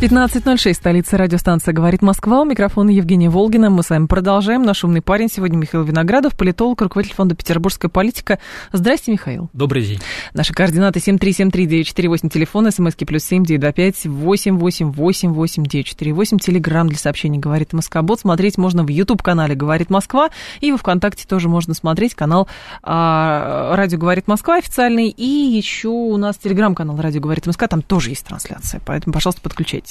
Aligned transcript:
15.06, 0.00 0.74
столица 0.74 1.16
радиостанция 1.16 1.72
«Говорит 1.72 2.02
Москва». 2.02 2.42
У 2.42 2.44
микрофона 2.44 2.90
Евгения 2.90 3.30
Волгина. 3.30 3.70
Мы 3.70 3.82
с 3.82 3.88
вами 3.88 4.04
продолжаем. 4.06 4.62
Наш 4.62 4.84
умный 4.84 5.00
парень 5.00 5.30
сегодня 5.30 5.56
Михаил 5.56 5.82
Виноградов, 5.84 6.36
политолог, 6.36 6.82
руководитель 6.82 7.14
фонда 7.14 7.34
«Петербургская 7.34 7.88
политика». 7.88 8.38
Здрасте, 8.72 9.12
Михаил. 9.12 9.48
Добрый 9.54 9.82
день. 9.82 10.00
Наши 10.34 10.52
координаты 10.52 10.98
7373948, 10.98 12.28
телефон, 12.28 12.70
смски 12.70 13.06
плюс 13.06 13.24
7925 13.24 14.04
8888948, 14.06 16.38
телеграмм 16.38 16.88
для 16.88 16.98
сообщений 16.98 17.38
«Говорит 17.38 17.72
Москва-бот». 17.72 18.20
Смотреть 18.20 18.58
можно 18.58 18.84
в 18.84 18.88
YouTube-канале 18.88 19.54
«Говорит 19.54 19.88
Москва» 19.88 20.28
и 20.60 20.70
во 20.70 20.76
ВКонтакте 20.76 21.26
тоже 21.26 21.48
можно 21.48 21.72
смотреть 21.72 22.14
канал 22.14 22.46
а, 22.82 23.74
«Радио 23.74 23.96
Говорит 23.98 24.26
Москва» 24.26 24.56
официальный. 24.56 25.08
И 25.08 25.24
еще 25.24 25.88
у 25.88 26.18
нас 26.18 26.36
телеграм-канал 26.36 27.00
«Радио 27.00 27.22
Говорит 27.22 27.46
Москва», 27.46 27.68
там 27.68 27.80
тоже 27.80 28.10
есть 28.10 28.26
трансляция, 28.26 28.82
поэтому, 28.84 29.14
пожалуйста, 29.14 29.40
подключайтесь. 29.40 29.83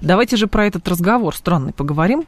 Давайте 0.00 0.36
же 0.36 0.46
про 0.46 0.66
этот 0.66 0.86
разговор 0.88 1.34
странный 1.34 1.72
поговорим. 1.72 2.24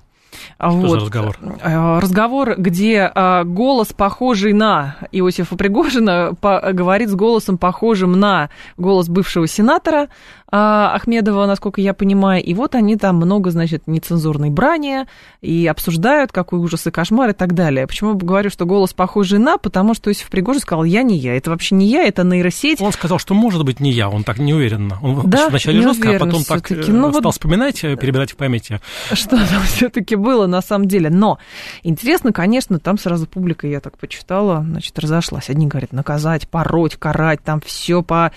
Что 0.56 0.70
вот. 0.70 0.88
за 0.90 0.96
разговор? 1.00 1.36
Э, 1.62 1.98
разговор, 1.98 2.54
где 2.56 3.10
э, 3.14 3.44
голос, 3.44 3.92
похожий 3.92 4.52
на 4.52 4.96
Иосифа 5.12 5.56
Пригожина, 5.56 6.34
говорит 6.42 7.10
с 7.10 7.14
голосом, 7.14 7.58
похожим 7.58 8.12
на 8.18 8.50
голос 8.76 9.08
бывшего 9.08 9.46
сенатора, 9.46 10.08
Ахмедова, 10.50 11.46
насколько 11.46 11.80
я 11.80 11.92
понимаю. 11.92 12.42
И 12.42 12.54
вот 12.54 12.74
они 12.74 12.96
там 12.96 13.16
много, 13.16 13.50
значит, 13.50 13.86
нецензурной 13.86 14.50
брани 14.50 15.06
и 15.40 15.66
обсуждают, 15.66 16.30
какой 16.30 16.60
ужас 16.60 16.86
и 16.86 16.90
кошмар 16.90 17.30
и 17.30 17.32
так 17.32 17.54
далее. 17.54 17.86
Почему 17.86 18.10
я 18.10 18.16
говорю, 18.16 18.50
что 18.50 18.64
голос 18.64 18.92
похожий 18.92 19.38
на? 19.38 19.58
Потому 19.58 19.94
что 19.94 20.10
Иосиф 20.10 20.30
Пригожин 20.30 20.60
сказал, 20.60 20.84
я 20.84 21.02
не 21.02 21.16
я. 21.16 21.36
Это 21.36 21.50
вообще 21.50 21.74
не 21.74 21.86
я, 21.86 22.04
это 22.04 22.22
нейросеть. 22.22 22.80
Он 22.80 22.92
сказал, 22.92 23.18
что 23.18 23.34
может 23.34 23.64
быть 23.64 23.80
не 23.80 23.90
я, 23.90 24.08
он 24.08 24.22
так 24.22 24.38
не 24.38 24.54
уверенно. 24.54 24.98
Он 25.02 25.28
да, 25.28 25.48
вначале 25.48 25.82
жестко, 25.82 26.14
а 26.14 26.18
потом 26.18 26.44
так 26.44 26.70
э, 26.70 26.84
ну, 26.88 27.10
стал 27.10 27.22
вот... 27.22 27.34
вспоминать, 27.34 27.82
э, 27.82 27.96
перебирать 27.96 28.32
в 28.32 28.36
памяти. 28.36 28.80
Что 29.12 29.36
там 29.36 29.62
все-таки 29.66 30.14
было 30.14 30.46
на 30.46 30.62
самом 30.62 30.86
деле. 30.86 31.10
Но 31.10 31.38
интересно, 31.82 32.32
конечно, 32.32 32.78
там 32.78 32.98
сразу 32.98 33.26
публика, 33.26 33.66
я 33.66 33.80
так 33.80 33.98
почитала, 33.98 34.64
значит, 34.68 34.96
разошлась. 34.98 35.50
Одни 35.50 35.66
говорят, 35.66 35.92
наказать, 35.92 36.48
пороть, 36.48 36.96
карать, 36.96 37.42
там 37.42 37.60
все 37.60 38.02
по... 38.02 38.32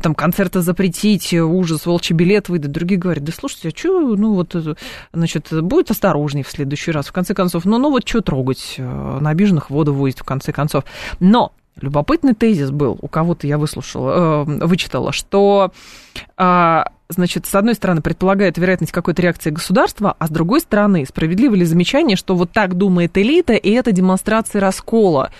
Там 0.00 0.14
концерты 0.14 0.60
запретить, 0.60 1.32
ужас, 1.46 1.86
волчий 1.86 2.14
билет 2.14 2.48
выйдет. 2.48 2.72
Другие 2.72 2.98
говорят, 2.98 3.24
да 3.24 3.32
слушайте, 3.32 3.68
а 3.68 3.76
что, 3.76 4.16
ну 4.16 4.34
вот, 4.34 4.54
значит, 5.12 5.48
будет 5.62 5.90
осторожней 5.90 6.42
в 6.42 6.50
следующий 6.50 6.92
раз. 6.92 7.06
В 7.06 7.12
конце 7.12 7.34
концов, 7.34 7.64
ну, 7.64 7.78
ну 7.78 7.90
вот 7.90 8.06
что 8.06 8.20
трогать, 8.20 8.74
э, 8.78 9.18
на 9.20 9.30
обиженных 9.30 9.70
воду 9.70 9.92
вывозить, 9.92 10.20
в 10.20 10.24
конце 10.24 10.52
концов. 10.52 10.84
Но 11.20 11.52
любопытный 11.80 12.34
тезис 12.34 12.70
был, 12.70 12.98
у 13.00 13.08
кого-то 13.08 13.46
я 13.46 13.58
выслушала, 13.58 14.44
э, 14.46 14.66
вычитала, 14.66 15.12
что, 15.12 15.72
э, 16.36 16.82
значит, 17.08 17.46
с 17.46 17.54
одной 17.54 17.74
стороны, 17.74 18.00
предполагает 18.00 18.58
вероятность 18.58 18.92
какой-то 18.92 19.22
реакции 19.22 19.50
государства, 19.50 20.16
а 20.18 20.26
с 20.26 20.30
другой 20.30 20.60
стороны, 20.60 21.04
справедливо 21.06 21.54
ли 21.54 21.64
замечание, 21.64 22.16
что 22.16 22.34
вот 22.34 22.50
так 22.50 22.74
думает 22.74 23.16
элита, 23.18 23.54
и 23.54 23.70
это 23.70 23.92
демонстрация 23.92 24.60
раскола, 24.60 25.30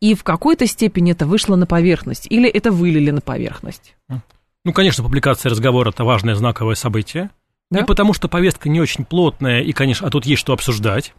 и 0.00 0.14
в 0.14 0.22
какой-то 0.22 0.66
степени 0.66 1.12
это 1.12 1.26
вышло 1.26 1.56
на 1.56 1.66
поверхность, 1.66 2.26
или 2.30 2.48
это 2.48 2.70
вылили 2.70 3.10
на 3.10 3.20
поверхность? 3.20 3.94
Ну, 4.66 4.72
конечно, 4.72 5.04
публикация 5.04 5.48
разговора– 5.48 5.90
это 5.94 6.02
важное 6.02 6.34
знаковое 6.34 6.74
событие. 6.74 7.30
Да? 7.70 7.82
И 7.82 7.84
потому 7.84 8.12
что 8.12 8.26
повестка 8.26 8.68
не 8.68 8.80
очень 8.80 9.04
плотная, 9.04 9.60
и, 9.60 9.70
конечно, 9.70 10.08
а 10.08 10.10
тут 10.10 10.26
есть 10.26 10.40
что 10.40 10.52
обсуждать. 10.52 11.14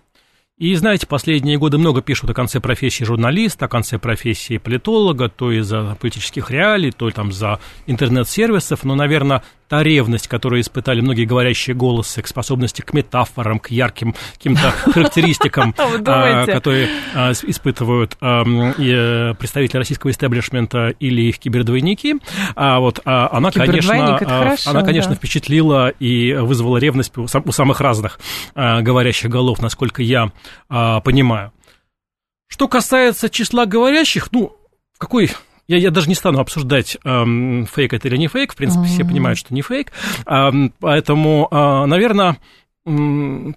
И, 0.58 0.76
знаете, 0.76 1.08
последние 1.08 1.58
годы 1.58 1.78
много 1.78 2.02
пишут 2.02 2.30
о 2.30 2.34
конце 2.34 2.60
профессии 2.60 3.06
журналиста, 3.06 3.66
о 3.66 3.68
конце 3.70 4.00
профессии 4.00 4.58
политолога, 4.58 5.30
то 5.30 5.50
из-за 5.54 5.96
политических 6.02 6.52
реалий, 6.52 6.92
то 6.92 7.10
там 7.12 7.32
за 7.32 7.62
интернет-сервисов, 7.86 8.84
но, 8.84 8.96
наверное, 8.96 9.44
та 9.68 9.84
ревность, 9.84 10.28
которую 10.28 10.62
испытали 10.62 11.02
многие 11.02 11.26
говорящие 11.26 11.76
голосы 11.76 12.22
к 12.22 12.28
способности 12.28 12.82
к 12.82 12.94
метафорам, 12.94 13.60
к 13.60 13.70
ярким 13.70 14.16
каким-то 14.34 14.72
характеристикам, 14.92 15.74
а, 15.78 16.46
которые 16.46 16.90
а, 17.14 17.32
испытывают 17.32 18.18
э, 18.22 19.34
представители 19.38 19.78
российского 19.78 20.12
истеблишмента 20.12 20.90
или 21.00 21.22
их 21.24 21.40
кибердвойники, 21.40 22.16
а 22.56 22.80
вот 22.80 23.02
она, 23.04 23.52
конечно, 23.52 24.20
она, 24.66 24.82
конечно, 24.84 25.16
впечатлила 25.16 25.90
и 25.90 26.34
вызвала 26.34 26.78
ревность 26.78 27.18
у 27.18 27.28
самых 27.28 27.82
разных 27.82 28.20
говорящих 28.56 29.30
голов, 29.30 29.62
насколько 29.62 30.02
я 30.02 30.32
понимаю. 30.68 31.52
Что 32.48 32.68
касается 32.68 33.30
числа 33.30 33.66
говорящих, 33.66 34.32
ну, 34.32 34.56
в 34.94 35.00
какой 35.00 35.30
я, 35.68 35.78
я 35.78 35.92
даже 35.92 36.10
не 36.10 36.16
стану 36.16 36.40
обсуждать, 36.40 36.98
эм, 37.04 37.66
фейк 37.66 37.94
это 37.94 38.08
или 38.08 38.18
не 38.18 38.28
фейк. 38.28 38.54
В 38.54 38.56
принципе, 38.56 38.84
mm-hmm. 38.86 38.94
все 38.94 39.04
понимают, 39.04 39.38
что 39.38 39.54
не 39.54 39.62
фейк. 39.62 39.92
Эм, 40.26 40.74
поэтому, 40.80 41.48
э, 41.52 41.86
наверное, 41.86 42.38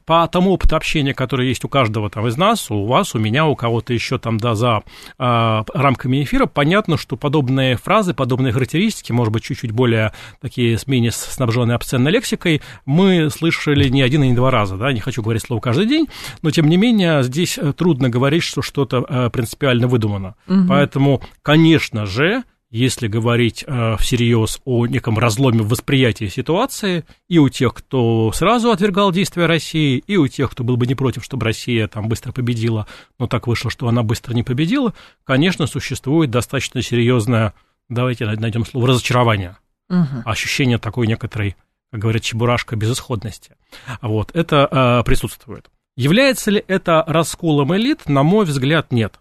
по 0.06 0.26
тому 0.26 0.52
опыту 0.52 0.74
общения, 0.74 1.14
который 1.14 1.48
есть 1.48 1.64
у 1.64 1.68
каждого 1.68 2.10
там 2.10 2.26
из 2.26 2.36
нас, 2.36 2.70
у 2.70 2.84
вас, 2.86 3.14
у 3.14 3.18
меня, 3.18 3.46
у 3.46 3.54
кого-то 3.54 3.92
еще 3.92 4.18
там, 4.18 4.38
да, 4.38 4.56
за 4.56 4.82
а, 5.18 5.64
рамками 5.72 6.22
эфира, 6.22 6.46
понятно, 6.46 6.96
что 6.96 7.16
подобные 7.16 7.76
фразы, 7.76 8.12
подобные 8.12 8.52
характеристики, 8.52 9.12
может 9.12 9.32
быть, 9.32 9.44
чуть-чуть 9.44 9.70
более 9.70 10.12
такие 10.40 10.76
с 10.76 10.88
менее 10.88 11.12
снабженной 11.12 11.76
обсценной 11.76 12.10
лексикой, 12.10 12.60
мы 12.86 13.30
слышали 13.30 13.88
не 13.88 14.02
один 14.02 14.24
и 14.24 14.28
не 14.28 14.34
два 14.34 14.50
раза, 14.50 14.76
да, 14.76 14.92
не 14.92 15.00
хочу 15.00 15.22
говорить 15.22 15.42
слово 15.42 15.60
каждый 15.60 15.86
день, 15.86 16.08
но, 16.42 16.50
тем 16.50 16.68
не 16.68 16.76
менее, 16.76 17.22
здесь 17.22 17.56
э, 17.56 17.72
трудно 17.72 18.08
говорить, 18.08 18.42
что 18.42 18.62
что-то 18.62 19.06
э, 19.08 19.30
принципиально 19.30 19.86
выдумано. 19.86 20.34
Угу. 20.48 20.66
Поэтому, 20.68 21.22
конечно 21.42 22.06
же, 22.06 22.42
если 22.70 23.08
говорить 23.08 23.64
э, 23.66 23.96
всерьез 23.98 24.60
о 24.64 24.86
неком 24.86 25.18
разломе 25.18 25.62
восприятия 25.62 26.28
ситуации, 26.28 27.04
и 27.28 27.38
у 27.38 27.48
тех, 27.48 27.74
кто 27.74 28.30
сразу 28.32 28.70
отвергал 28.70 29.10
действия 29.10 29.46
России, 29.46 30.02
и 30.06 30.16
у 30.16 30.28
тех, 30.28 30.50
кто 30.50 30.62
был 30.62 30.76
бы 30.76 30.86
не 30.86 30.94
против, 30.94 31.24
чтобы 31.24 31.44
Россия 31.44 31.88
там 31.88 32.08
быстро 32.08 32.32
победила, 32.32 32.86
но 33.18 33.26
так 33.26 33.48
вышло, 33.48 33.70
что 33.70 33.88
она 33.88 34.02
быстро 34.02 34.34
не 34.34 34.44
победила, 34.44 34.94
конечно, 35.24 35.66
существует 35.66 36.30
достаточно 36.30 36.80
серьезное, 36.80 37.54
давайте 37.88 38.24
найдем 38.26 38.64
слово, 38.64 38.88
разочарование, 38.88 39.56
угу. 39.88 40.22
ощущение 40.24 40.78
такой 40.78 41.08
некоторой, 41.08 41.56
как 41.90 42.00
говорят, 42.00 42.22
чебурашка 42.22 42.76
безысходности. 42.76 43.56
Вот, 44.00 44.30
это 44.32 45.00
э, 45.00 45.04
присутствует. 45.04 45.68
Является 45.96 46.50
ли 46.50 46.64
это 46.66 47.04
расколом 47.06 47.76
элит? 47.76 48.08
На 48.08 48.22
мой 48.22 48.46
взгляд, 48.46 48.92
нет. 48.92 49.19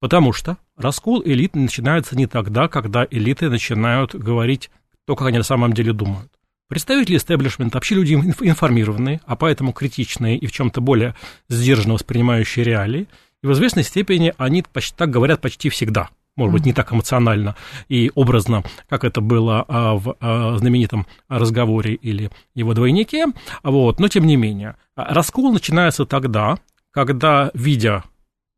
Потому 0.00 0.32
что 0.32 0.56
раскол 0.76 1.22
элит 1.24 1.54
начинается 1.54 2.16
не 2.16 2.26
тогда, 2.26 2.68
когда 2.68 3.06
элиты 3.10 3.50
начинают 3.50 4.14
говорить 4.14 4.70
то, 5.06 5.14
как 5.14 5.28
они 5.28 5.38
на 5.38 5.44
самом 5.44 5.74
деле 5.74 5.92
думают. 5.92 6.30
Представители 6.68 7.16
истеблишмента 7.16 7.76
вообще 7.76 7.96
люди 7.96 8.14
информированные, 8.14 9.20
а 9.26 9.36
поэтому 9.36 9.72
критичные 9.72 10.38
и 10.38 10.46
в 10.46 10.52
чем-то 10.52 10.80
более 10.80 11.14
сдержанно 11.48 11.94
воспринимающие 11.94 12.64
реалии. 12.64 13.08
И 13.42 13.46
в 13.46 13.52
известной 13.52 13.82
степени 13.82 14.32
они 14.38 14.62
почти 14.62 14.96
так 14.96 15.10
говорят 15.10 15.40
почти 15.40 15.68
всегда. 15.68 16.08
Может 16.36 16.54
быть, 16.54 16.66
не 16.66 16.72
так 16.72 16.92
эмоционально 16.92 17.56
и 17.88 18.10
образно, 18.14 18.62
как 18.88 19.04
это 19.04 19.20
было 19.20 19.64
а, 19.66 19.94
в 19.96 20.16
а, 20.20 20.56
знаменитом 20.56 21.06
разговоре 21.28 21.94
или 21.94 22.30
его 22.54 22.72
двойнике. 22.72 23.26
Вот. 23.62 23.98
Но 23.98 24.08
тем 24.08 24.26
не 24.26 24.36
менее, 24.36 24.76
раскол 24.94 25.52
начинается 25.52 26.06
тогда, 26.06 26.58
когда, 26.92 27.50
видя 27.52 28.04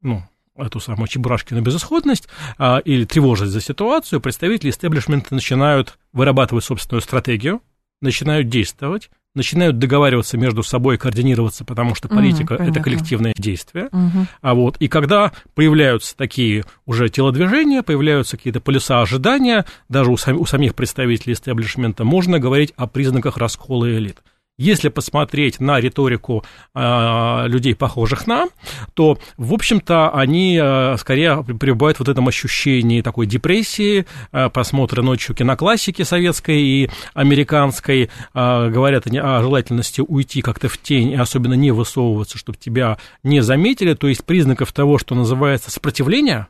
ну, 0.03 0.23
эту 0.57 0.81
самую 0.81 1.09
Чебурашкину 1.09 1.63
безысходность 1.63 2.29
а, 2.59 2.79
или 2.79 3.05
тревожность 3.05 3.53
за 3.53 3.61
ситуацию, 3.61 4.21
представители 4.21 4.71
истеблишмента 4.71 5.35
начинают 5.35 5.99
вырабатывать 6.13 6.65
собственную 6.65 7.03
стратегию, 7.03 7.63
начинают 8.01 8.49
действовать, 8.49 9.11
начинают 9.35 9.79
договариваться 9.79 10.37
между 10.37 10.63
собой, 10.63 10.99
координироваться, 10.99 11.65
потому 11.65 11.95
что 11.95 12.09
политика 12.09 12.55
угу, 12.55 12.65
это 12.65 12.81
коллективное 12.81 13.33
действие. 13.37 13.87
Угу. 13.87 14.27
А 14.43 14.55
вот, 14.55 14.77
и 14.79 14.89
когда 14.89 15.33
появляются 15.55 16.17
такие 16.17 16.65
уже 16.85 17.09
телодвижения, 17.09 17.83
появляются 17.83 18.37
какие-то 18.37 18.61
полюса 18.61 19.01
ожидания, 19.01 19.65
даже 19.89 20.11
у, 20.11 20.17
сам, 20.17 20.39
у 20.39 20.45
самих 20.45 20.75
представителей 20.75 21.33
истеблишмента, 21.33 22.05
можно 22.05 22.39
говорить 22.39 22.75
о 22.77 22.87
признаках 22.87 23.39
раскола 23.39 23.91
элит. 23.91 24.19
Если 24.59 24.91
посмотреть 24.91 25.61
на 25.61 25.81
риторику 25.81 26.45
э, 26.75 27.45
людей, 27.47 27.75
похожих 27.75 28.27
на, 28.27 28.49
то, 28.93 29.19
в 29.39 29.55
общем-то, 29.55 30.11
они 30.11 30.61
э, 30.63 30.97
скорее 30.99 31.43
пребывают 31.43 31.97
в 31.97 32.01
вот 32.01 32.09
этом 32.11 32.29
ощущении 32.29 33.01
такой 33.01 33.27
депрессии, 33.27 34.05
э, 34.31 34.51
просмотра 34.51 35.01
ночью 35.01 35.35
киноклассики 35.35 36.03
советской 36.03 36.61
и 36.63 36.91
американской, 37.15 38.11
э, 38.35 38.69
говорят 38.69 39.07
они 39.07 39.19
о 39.19 39.41
желательности 39.41 40.03
уйти 40.07 40.43
как-то 40.43 40.69
в 40.69 40.77
тень 40.77 41.13
и 41.13 41.17
особенно 41.17 41.55
не 41.55 41.71
высовываться, 41.71 42.37
чтобы 42.37 42.59
тебя 42.59 42.99
не 43.23 43.41
заметили, 43.41 43.95
то 43.95 44.09
есть 44.09 44.25
признаков 44.25 44.71
того, 44.73 44.99
что 44.99 45.15
называется 45.15 45.71
сопротивление, 45.71 46.49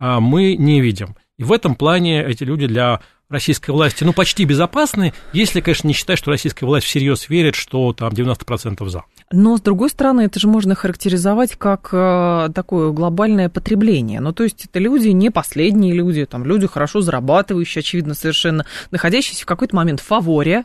э, 0.00 0.18
мы 0.20 0.54
не 0.54 0.82
видим. 0.82 1.16
И 1.38 1.44
в 1.44 1.52
этом 1.52 1.76
плане 1.76 2.22
эти 2.24 2.44
люди 2.44 2.66
для 2.66 3.00
российской 3.28 3.70
власти, 3.70 4.04
ну, 4.04 4.12
почти 4.12 4.44
безопасны, 4.44 5.12
если, 5.32 5.60
конечно, 5.60 5.86
не 5.86 5.94
считать, 5.94 6.18
что 6.18 6.30
российская 6.30 6.66
власть 6.66 6.86
всерьез 6.86 7.28
верит, 7.28 7.54
что 7.54 7.92
там 7.92 8.12
90% 8.12 8.88
за. 8.88 9.04
Но, 9.30 9.56
с 9.58 9.60
другой 9.60 9.90
стороны, 9.90 10.22
это 10.22 10.40
же 10.40 10.48
можно 10.48 10.74
характеризовать 10.74 11.56
как 11.56 11.90
э, 11.92 12.48
такое 12.54 12.92
глобальное 12.92 13.50
потребление. 13.50 14.20
Ну, 14.20 14.32
то 14.32 14.44
есть 14.44 14.64
это 14.64 14.78
люди 14.78 15.08
не 15.08 15.30
последние 15.30 15.92
люди, 15.92 16.24
там 16.24 16.44
люди 16.44 16.66
хорошо 16.66 17.02
зарабатывающие, 17.02 17.80
очевидно, 17.80 18.14
совершенно, 18.14 18.64
находящиеся 18.90 19.42
в 19.42 19.46
какой-то 19.46 19.76
момент 19.76 20.00
в 20.00 20.04
фаворе, 20.04 20.64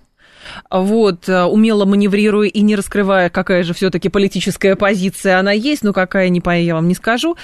вот, 0.69 1.29
э, 1.29 1.43
умело 1.43 1.85
маневрируя 1.85 2.47
и 2.47 2.61
не 2.61 2.75
раскрывая, 2.75 3.29
какая 3.29 3.63
же 3.63 3.73
все-таки 3.73 4.09
политическая 4.09 4.75
позиция 4.75 5.39
она 5.39 5.51
есть, 5.51 5.83
но 5.83 5.93
какая, 5.93 6.29
не 6.29 6.41
я 6.63 6.75
вам 6.75 6.87
не 6.87 6.95
скажу. 6.95 7.37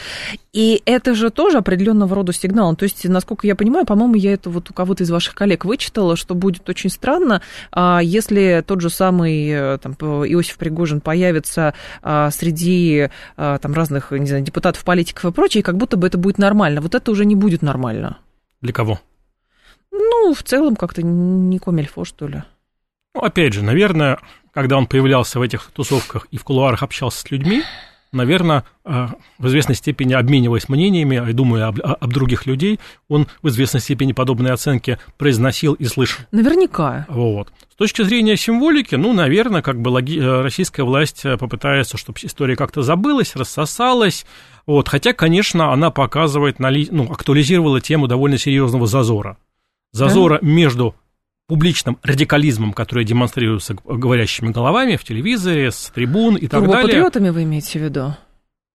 И 0.51 0.81
это 0.85 1.13
же 1.13 1.29
тоже 1.29 1.57
определенного 1.57 2.15
рода 2.15 2.33
сигнал. 2.33 2.75
То 2.75 2.83
есть, 2.83 3.07
насколько 3.07 3.45
я 3.45 3.55
понимаю, 3.55 3.85
по-моему, 3.85 4.15
я 4.15 4.33
это 4.33 4.49
вот 4.49 4.69
у 4.69 4.73
кого-то 4.73 5.03
из 5.03 5.11
ваших 5.11 5.35
коллег 5.35 5.65
вычитала, 5.65 6.15
что 6.15 6.35
будет 6.35 6.67
очень 6.69 6.89
странно, 6.89 7.41
а, 7.71 7.99
если 8.01 8.63
тот 8.65 8.81
же 8.81 8.89
самый 8.89 9.47
э, 9.49 9.77
там, 9.77 9.93
Иосиф 9.93 10.57
Пригожин 10.57 11.01
появится 11.01 11.73
а, 12.01 12.31
среди 12.31 13.09
а, 13.37 13.57
там, 13.59 13.73
разных, 13.73 14.11
не 14.11 14.25
знаю, 14.25 14.43
депутатов, 14.43 14.83
политиков 14.83 15.25
и 15.25 15.31
прочее, 15.31 15.63
как 15.63 15.77
будто 15.77 15.97
бы 15.97 16.07
это 16.07 16.17
будет 16.17 16.37
нормально. 16.37 16.81
Вот 16.81 16.95
это 16.95 17.11
уже 17.11 17.25
не 17.25 17.35
будет 17.35 17.61
нормально. 17.61 18.17
Для 18.61 18.73
кого? 18.73 18.99
Ну, 19.91 20.33
в 20.33 20.43
целом 20.43 20.75
как-то 20.75 21.01
не 21.03 21.59
комильфо, 21.59 22.05
что 22.05 22.27
ли. 22.27 22.43
Ну, 23.15 23.21
опять 23.21 23.53
же, 23.53 23.63
наверное, 23.63 24.19
когда 24.53 24.77
он 24.77 24.87
появлялся 24.87 25.39
в 25.39 25.41
этих 25.41 25.71
тусовках 25.73 26.27
и 26.31 26.37
в 26.37 26.43
кулуарах 26.43 26.83
общался 26.83 27.21
с 27.21 27.31
людьми, 27.31 27.63
наверное, 28.11 28.65
э, 28.85 29.07
в 29.37 29.47
известной 29.47 29.75
степени 29.75 30.13
обмениваясь 30.13 30.69
мнениями, 30.69 31.29
и 31.29 31.33
думая 31.33 31.67
об, 31.67 31.79
об 31.81 32.13
других 32.13 32.45
людей, 32.45 32.79
он 33.07 33.27
в 33.41 33.49
известной 33.49 33.81
степени 33.81 34.13
подобные 34.13 34.53
оценки 34.53 34.99
произносил 35.17 35.73
и 35.73 35.85
слышал. 35.85 36.23
Наверняка. 36.31 37.05
Вот. 37.09 37.51
С 37.71 37.75
точки 37.75 38.03
зрения 38.03 38.35
символики, 38.35 38.95
ну, 38.95 39.13
наверное, 39.13 39.61
как 39.61 39.79
бы 39.79 39.89
логи... 39.89 40.19
Э, 40.19 40.41
российская 40.41 40.83
власть 40.83 41.25
э, 41.25 41.37
попытается, 41.37 41.97
чтобы 41.97 42.19
история 42.21 42.55
как-то 42.55 42.81
забылась, 42.81 43.35
рассосалась. 43.35 44.25
Вот. 44.65 44.87
Хотя, 44.87 45.13
конечно, 45.13 45.71
она 45.71 45.91
показывает, 45.91 46.59
ну, 46.59 47.11
актуализировала 47.11 47.81
тему 47.81 48.07
довольно 48.07 48.37
серьезного 48.37 48.87
зазора. 48.87 49.37
Зазора 49.91 50.39
да? 50.41 50.47
между 50.47 50.95
публичным 51.49 51.97
радикализмом, 52.03 52.73
который 52.73 53.03
демонстрируется 53.03 53.73
говорящими 53.83 54.49
головами 54.51 54.97
в 54.97 55.03
телевизоре, 55.03 55.71
с 55.71 55.91
трибун 55.93 56.35
и 56.35 56.47
так 56.47 56.61
далее. 56.61 56.83
патриотами 56.83 57.29
вы 57.29 57.43
имеете 57.43 57.79
в 57.79 57.83
виду? 57.83 58.15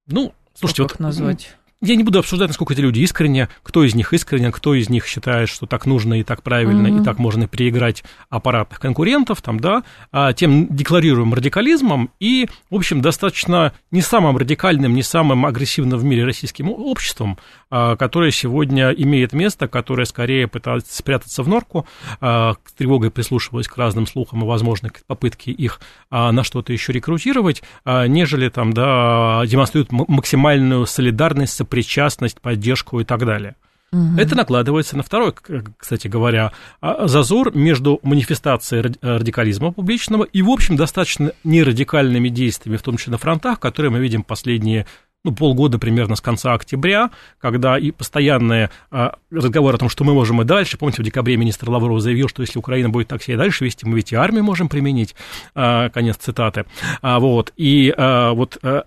Ну, 0.09 0.35
слушайте, 0.55 0.82
как 0.82 0.93
вот 0.94 1.00
назвать? 1.00 1.56
Я 1.84 1.96
не 1.96 2.02
буду 2.02 2.19
обсуждать, 2.19 2.48
насколько 2.48 2.72
эти 2.72 2.81
люди 2.81 3.00
искренне, 3.00 3.50
кто 3.62 3.84
из 3.84 3.94
них 3.94 4.14
искренен, 4.14 4.52
кто 4.52 4.72
из 4.72 4.88
них 4.88 5.04
считает, 5.04 5.50
что 5.50 5.66
так 5.66 5.84
нужно 5.84 6.19
и 6.19 6.22
так 6.22 6.42
правильно, 6.42 6.86
mm-hmm. 6.86 7.02
и 7.02 7.04
так 7.04 7.19
можно 7.19 7.46
переиграть 7.46 8.04
аппаратных 8.31 8.81
конкурентов, 8.81 9.42
там, 9.42 9.60
да, 9.60 9.82
а 10.10 10.32
тем 10.32 10.75
декларируем 10.75 11.34
радикализмом 11.34 12.08
и, 12.20 12.48
в 12.70 12.76
общем, 12.76 13.02
достаточно 13.02 13.75
не 13.90 14.00
самым 14.00 14.38
радикальным, 14.38 14.94
не 14.94 15.02
самым 15.02 15.44
агрессивным 15.44 15.98
в 15.98 16.04
мире 16.04 16.25
российским 16.25 16.70
обществом, 16.70 17.36
а, 17.76 17.96
которое 17.96 18.31
сегодня 18.31 18.90
имеет 18.92 19.32
место, 19.32 19.66
которое 19.66 20.06
скорее 20.06 20.48
пытается 20.48 20.96
спрятаться 20.96 21.42
в 21.42 21.48
норку, 21.48 21.86
а, 22.20 22.54
с 22.64 22.72
тревогой 22.72 23.10
прислушиваясь 23.10 23.69
к 23.69 23.76
разным 23.76 24.06
слухам 24.06 24.42
и 24.42 24.46
возможной 24.46 24.92
попытке 25.06 25.50
их 25.50 25.81
а, 26.08 26.32
на 26.32 26.44
что-то 26.44 26.72
еще 26.72 26.92
рекрутировать, 26.92 27.62
нежели 27.84 28.48
там, 28.48 28.72
да, 28.72 29.42
демонстрируют 29.44 29.90
максимальную 29.90 30.86
солидарность, 30.86 31.54
причастность, 31.75 32.41
поддержку 32.41 33.00
и 33.00 33.05
так 33.05 33.26
далее. 33.26 33.56
Угу. 33.93 34.17
Это 34.17 34.37
накладывается 34.37 34.97
на 34.97 35.03
второй, 35.03 35.35
кстати 35.76 36.06
говоря, 36.06 36.53
а, 36.81 37.09
зазор 37.09 37.53
между 37.56 37.99
манифестацией 38.05 38.94
радикализма 39.03 39.73
публичного 39.73 40.23
и, 40.23 40.41
в 40.41 40.50
общем, 40.50 40.76
достаточно 40.76 41.32
нерадикальными 41.43 42.29
действиями, 42.29 42.76
в 42.76 42.82
том 42.82 42.97
числе 42.97 43.11
на 43.11 43.19
фронтах, 43.19 43.59
которые 43.59 43.91
мы 43.91 43.99
видим 43.99 44.23
последние 44.23 44.87
ну, 45.25 45.35
полгода 45.35 45.79
примерно 45.81 46.15
с 46.15 46.21
конца 46.21 46.53
октября, 46.53 47.11
когда 47.41 47.77
и 47.77 47.91
постоянные 47.91 48.70
а, 48.93 49.17
разговоры 49.32 49.77
о 49.77 49.79
том, 49.79 49.88
что 49.88 50.05
мы 50.05 50.15
можем 50.15 50.43
и 50.43 50.44
дальше, 50.44 50.79
помните, 50.79 51.03
в 51.03 51.05
декабре 51.05 51.37
министр 51.37 51.70
Лавров 51.70 52.00
заявил, 52.00 52.29
что 52.29 52.43
если 52.43 52.61
Украина 52.61 52.91
будет 52.91 53.09
так 53.09 53.20
себя 53.20 53.35
и 53.35 53.38
дальше 53.38 53.65
вести, 53.65 53.85
мы 53.85 53.97
ведь 53.97 54.12
и 54.12 54.17
армию 54.17 54.44
можем 54.44 54.69
применить, 54.69 55.17
а, 55.56 55.88
конец 55.88 56.19
цитаты, 56.19 56.67
а, 57.03 57.19
вот, 57.19 57.53
и 57.56 57.93
а, 57.97 58.32
вот 58.32 58.59
а, 58.62 58.85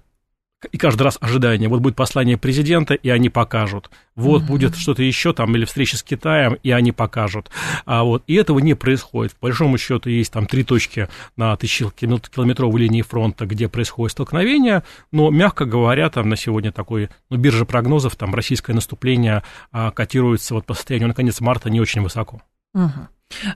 и 0.71 0.77
каждый 0.77 1.03
раз 1.03 1.17
ожидание. 1.21 1.69
Вот 1.69 1.81
будет 1.81 1.95
послание 1.95 2.37
президента, 2.37 2.95
и 2.95 3.09
они 3.09 3.29
покажут. 3.29 3.89
Вот 4.15 4.41
mm-hmm. 4.41 4.47
будет 4.47 4.75
что-то 4.75 5.03
еще 5.03 5.33
там, 5.33 5.55
или 5.55 5.65
встреча 5.65 5.97
с 5.97 6.03
Китаем, 6.03 6.57
и 6.63 6.71
они 6.71 6.91
покажут. 6.91 7.51
А 7.85 8.03
вот, 8.03 8.23
и 8.25 8.33
этого 8.33 8.59
не 8.59 8.73
происходит. 8.73 9.33
По 9.33 9.47
большому 9.47 9.77
счету 9.77 10.09
есть 10.09 10.33
там 10.33 10.47
три 10.47 10.63
точки 10.63 11.09
на 11.35 11.55
тысячекилометровой 11.55 12.81
линии 12.81 13.03
фронта, 13.03 13.45
где 13.45 13.69
происходит 13.69 14.13
столкновение, 14.13 14.83
но, 15.11 15.29
мягко 15.29 15.65
говоря, 15.65 16.09
там 16.09 16.29
на 16.29 16.35
сегодня 16.35 16.71
такой, 16.71 17.09
ну, 17.29 17.37
биржа 17.37 17.65
прогнозов, 17.65 18.15
там 18.15 18.33
российское 18.33 18.73
наступление 18.73 19.43
а, 19.71 19.91
котируется 19.91 20.55
вот 20.55 20.65
по 20.65 20.73
состоянию 20.73 21.09
на 21.09 21.13
конец 21.13 21.39
марта 21.39 21.69
не 21.69 21.79
очень 21.79 22.01
высоко. 22.01 22.41
Uh-huh. 22.75 23.07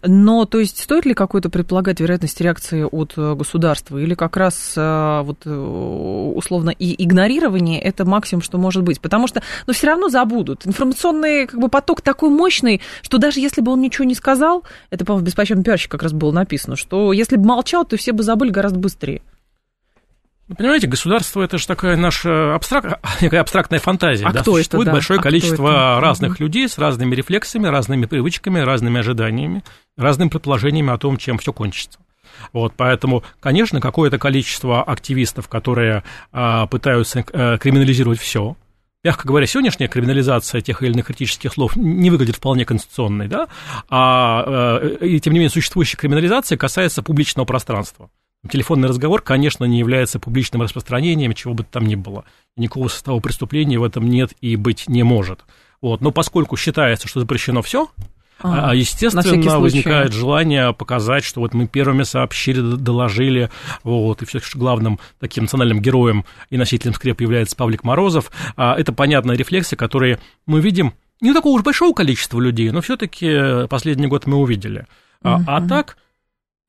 Но, 0.03 0.45
то 0.45 0.59
есть, 0.59 0.79
стоит 0.79 1.05
ли 1.05 1.13
какой-то 1.13 1.49
предполагать 1.49 1.99
вероятность 1.99 2.39
реакции 2.41 2.83
от 2.83 3.13
э, 3.17 3.35
государства? 3.35 3.97
Или 3.97 4.15
как 4.15 4.37
раз 4.37 4.73
э, 4.75 5.21
вот, 5.23 5.39
э, 5.45 5.49
условно 5.49 6.69
и 6.71 7.01
игнорирование– 7.03 7.81
это 7.81 8.05
максимум, 8.05 8.41
что 8.41 8.57
может 8.57 8.83
быть? 8.83 8.99
Потому 8.99 9.27
что, 9.27 9.41
ну, 9.67 9.73
все 9.73 9.87
равно 9.87 10.09
забудут. 10.09 10.67
Информационный 10.67 11.47
как 11.47 11.59
бы, 11.59 11.69
поток 11.69 12.01
такой 12.01 12.29
мощный, 12.29 12.81
что 13.01 13.17
даже 13.17 13.39
если 13.39 13.61
бы 13.61 13.71
он 13.71 13.81
ничего 13.81 14.05
не 14.05 14.15
сказал, 14.15 14.63
это, 14.89 15.05
по-моему, 15.05 15.23
в 15.23 15.27
«Беспощадном 15.27 15.63
пиарщике» 15.63 15.91
как 15.91 16.03
раз 16.03 16.13
было 16.13 16.31
написано, 16.31 16.75
что 16.75 17.13
если 17.13 17.37
бы 17.37 17.45
молчал, 17.45 17.85
то 17.85 17.97
все 17.97 18.11
бы 18.11 18.23
забыли 18.23 18.49
гораздо 18.49 18.79
быстрее. 18.79 19.21
Понимаете, 20.57 20.87
государство 20.87 21.41
это 21.41 21.57
же 21.57 21.67
такая 21.67 21.95
наша 21.95 22.55
абстрак... 22.55 22.99
некая 23.21 23.41
абстрактная 23.41 23.79
фантазия. 23.79 24.25
А 24.25 24.33
да? 24.33 24.41
кто 24.41 24.53
Существует 24.53 24.83
это, 24.83 24.91
да? 24.91 24.93
большое 24.93 25.19
а 25.19 25.23
количество 25.23 25.99
разных 26.01 26.33
угу. 26.33 26.43
людей 26.43 26.67
с 26.67 26.77
разными 26.77 27.15
рефлексами, 27.15 27.67
разными 27.67 28.05
привычками, 28.05 28.59
разными 28.59 28.99
ожиданиями, 28.99 29.63
разными 29.97 30.29
предположениями 30.29 30.91
о 30.91 30.97
том, 30.97 31.17
чем 31.17 31.37
все 31.37 31.53
кончится. 31.53 31.99
Вот, 32.53 32.73
поэтому, 32.75 33.23
конечно, 33.39 33.79
какое-то 33.79 34.17
количество 34.17 34.81
активистов, 34.81 35.47
которые 35.47 36.03
а, 36.31 36.65
пытаются 36.67 37.23
а, 37.33 37.57
криминализировать 37.57 38.19
все, 38.19 38.55
мягко 39.03 39.27
говоря, 39.27 39.45
сегодняшняя 39.45 39.87
криминализация 39.87 40.61
тех 40.61 40.81
или 40.81 40.91
иных 40.91 41.07
критических 41.07 41.53
слов 41.53 41.75
не 41.75 42.09
выглядит 42.09 42.37
вполне 42.37 42.65
конституционной, 42.65 43.27
да, 43.27 43.47
а, 43.89 44.79
э, 44.81 45.05
и, 45.05 45.19
тем 45.19 45.33
не 45.33 45.39
менее, 45.39 45.51
существующая 45.51 45.97
криминализация 45.97 46.57
касается 46.57 47.03
публичного 47.03 47.45
пространства. 47.45 48.09
Телефонный 48.49 48.89
разговор, 48.89 49.21
конечно, 49.21 49.65
не 49.65 49.79
является 49.79 50.19
публичным 50.19 50.63
распространением, 50.63 51.33
чего 51.33 51.53
бы 51.53 51.63
там 51.63 51.85
ни 51.85 51.95
было. 51.95 52.25
Никакого 52.57 52.87
состава 52.87 53.19
преступления 53.19 53.77
в 53.77 53.83
этом 53.83 54.09
нет 54.09 54.33
и 54.41 54.55
быть 54.55 54.87
не 54.87 55.03
может. 55.03 55.45
Вот. 55.79 56.01
Но 56.01 56.11
поскольку 56.11 56.57
считается, 56.57 57.07
что 57.07 57.19
запрещено 57.19 57.61
все, 57.61 57.89
а, 58.43 58.73
естественно, 58.73 59.59
возникает 59.59 60.13
желание 60.13 60.73
показать, 60.73 61.23
что 61.23 61.41
вот 61.41 61.53
мы 61.53 61.67
первыми 61.67 62.03
сообщили, 62.03 62.75
доложили, 62.75 63.49
вот, 63.83 64.21
и 64.21 64.25
все 64.25 64.39
таки 64.39 64.57
главным 64.57 64.99
таким 65.19 65.43
национальным 65.43 65.81
героем 65.81 66.25
и 66.49 66.57
носителем 66.57 66.93
скреп 66.93 67.21
является 67.21 67.55
Павлик 67.55 67.83
Морозов. 67.83 68.31
А, 68.55 68.75
это 68.75 68.93
понятная 68.93 69.35
рефлексия, 69.35 69.77
которые 69.77 70.19
мы 70.45 70.61
видим 70.61 70.93
не 71.19 71.33
такого 71.33 71.53
уж 71.53 71.63
большого 71.63 71.93
количества 71.93 72.39
людей, 72.39 72.71
но 72.71 72.81
все-таки 72.81 73.67
последний 73.67 74.07
год 74.07 74.25
мы 74.25 74.37
увидели. 74.37 74.87
А, 75.23 75.39
а 75.45 75.67
так 75.67 75.97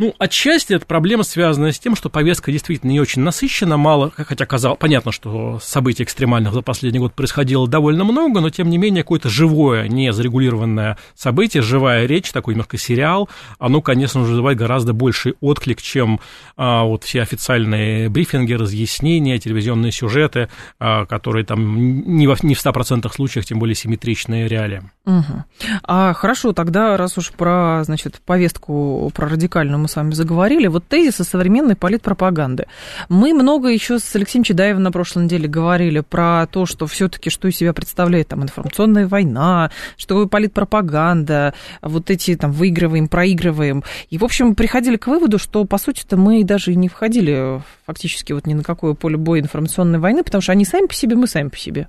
ну, 0.03 0.13
отчасти 0.19 0.73
эта 0.73 0.85
проблема 0.85 1.23
связана 1.23 1.71
с 1.71 1.79
тем, 1.79 1.95
что 1.95 2.11
повестка 2.11 2.51
действительно 2.51 2.91
не 2.91 2.99
очень 2.99 3.23
насыщена, 3.23 3.77
мало, 3.77 4.11
хотя 4.17 4.47
казалось, 4.47 4.81
понятно, 4.81 5.13
что 5.13 5.61
событий 5.63 6.03
экстремальных 6.03 6.53
за 6.53 6.61
последний 6.61 6.99
год 6.99 7.15
происходило 7.15 7.69
довольно 7.69 8.03
много, 8.03 8.41
но 8.41 8.51
тем 8.51 8.69
не 8.69 8.79
менее 8.79 9.05
какое-то 9.05 9.29
живое, 9.29 9.87
не 9.87 10.13
зарегулированное 10.13 10.99
событие, 11.15 11.63
живая 11.63 12.07
речь, 12.07 12.33
такой 12.33 12.55
немножко 12.55 12.79
сериал, 12.79 13.29
оно, 13.61 13.81
конечно, 13.81 14.23
вызывает 14.23 14.59
гораздо 14.59 14.93
больший 14.93 15.35
отклик, 15.41 15.81
чем 15.81 16.19
а, 16.57 16.83
вот 16.83 17.05
все 17.05 17.23
официальные 17.23 18.09
брифинги, 18.09 18.55
разъяснения, 18.55 19.39
телевизионные 19.39 19.93
сюжеты, 19.93 20.49
а, 20.81 21.07
которые 21.07 21.45
там 21.45 22.17
не, 22.17 22.27
в, 22.27 22.43
не 22.43 22.57
в 22.57 22.67
100% 22.67 23.09
случаях, 23.15 23.45
тем 23.45 23.61
более 23.61 23.77
симметричные 23.77 24.49
реалиям. 24.49 24.91
Угу. 25.07 25.45
А, 25.85 26.13
хорошо, 26.13 26.53
тогда 26.53 26.97
раз 26.97 27.19
уж 27.19 27.31
про, 27.31 27.83
значит, 27.85 28.21
повестку, 28.27 29.13
про 29.15 29.29
радикальную 29.29 29.79
с 29.93 29.97
вами 29.97 30.13
заговорили, 30.13 30.67
вот 30.67 30.87
тезисы 30.89 31.25
современной 31.25 31.77
политпропаганды. 31.77 32.67
Мы 33.09 33.35
много 33.35 33.69
еще 33.69 33.99
с 33.99 34.17
Алексеем 34.17 34.43
Чедаевым 34.43 34.83
на 34.83 34.91
прошлой 34.91 35.25
неделе 35.25 35.49
говорили 35.49 36.01
про 36.01 36.47
то, 36.47 36.67
что 36.67 36.87
все-таки, 36.87 37.31
что 37.31 37.49
из 37.49 37.57
себя 37.57 37.73
представляет 37.73 38.29
там 38.29 38.43
информационная 38.43 39.07
война, 39.07 39.71
что 39.97 40.27
политпропаганда, 40.27 41.55
вот 41.83 42.11
эти 42.11 42.35
там 42.37 42.53
выигрываем, 42.53 43.09
проигрываем. 43.09 43.85
И, 44.11 44.19
в 44.19 44.25
общем, 44.25 44.55
приходили 44.55 44.97
к 44.97 45.07
выводу, 45.07 45.39
что, 45.39 45.65
по 45.65 45.79
сути-то, 45.79 46.17
мы 46.17 46.43
даже 46.45 46.75
не 46.75 46.89
входили 46.89 47.63
фактически 47.87 48.33
вот 48.33 48.47
ни 48.47 48.55
на 48.55 48.63
какое 48.63 48.95
поле 48.95 49.17
боя 49.17 49.41
информационной 49.41 49.99
войны, 49.99 50.25
потому 50.25 50.41
что 50.43 50.53
они 50.53 50.65
сами 50.65 50.87
по 50.87 50.95
себе, 50.95 51.17
мы 51.17 51.27
сами 51.27 51.49
по 51.49 51.57
себе. 51.57 51.89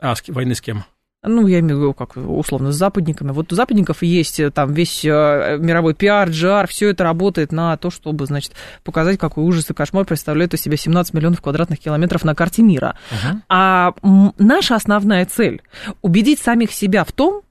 А, 0.00 0.14
с, 0.14 0.22
войны 0.28 0.54
с 0.54 0.60
кем? 0.60 0.84
Ну, 1.26 1.46
я 1.46 1.60
имею 1.60 1.76
в 1.76 1.80
виду, 1.80 1.94
как 1.94 2.16
условно, 2.16 2.72
с 2.72 2.76
западниками. 2.76 3.32
Вот 3.32 3.52
у 3.52 3.56
западников 3.56 4.02
есть 4.02 4.40
э, 4.40 4.50
там 4.50 4.72
весь 4.72 5.04
э, 5.04 5.58
мировой 5.58 5.94
пиар, 5.94 6.28
джар, 6.28 6.66
все 6.66 6.90
это 6.90 7.04
работает 7.04 7.52
на 7.52 7.76
то, 7.76 7.90
чтобы, 7.90 8.26
значит, 8.26 8.52
показать, 8.82 9.18
какой 9.18 9.44
ужас 9.44 9.70
и 9.70 9.74
кошмар 9.74 10.04
представляет 10.04 10.54
из 10.54 10.62
себя 10.62 10.76
17 10.76 11.14
миллионов 11.14 11.40
квадратных 11.40 11.78
километров 11.78 12.24
на 12.24 12.34
карте 12.34 12.62
мира. 12.62 12.96
Uh-huh. 13.10 13.36
А 13.48 13.94
наша 14.38 14.76
основная 14.76 15.26
цель– 15.26 15.62
убедить 16.02 16.38
самих 16.38 16.72
себя 16.72 17.04
в 17.04 17.12
том, 17.12 17.42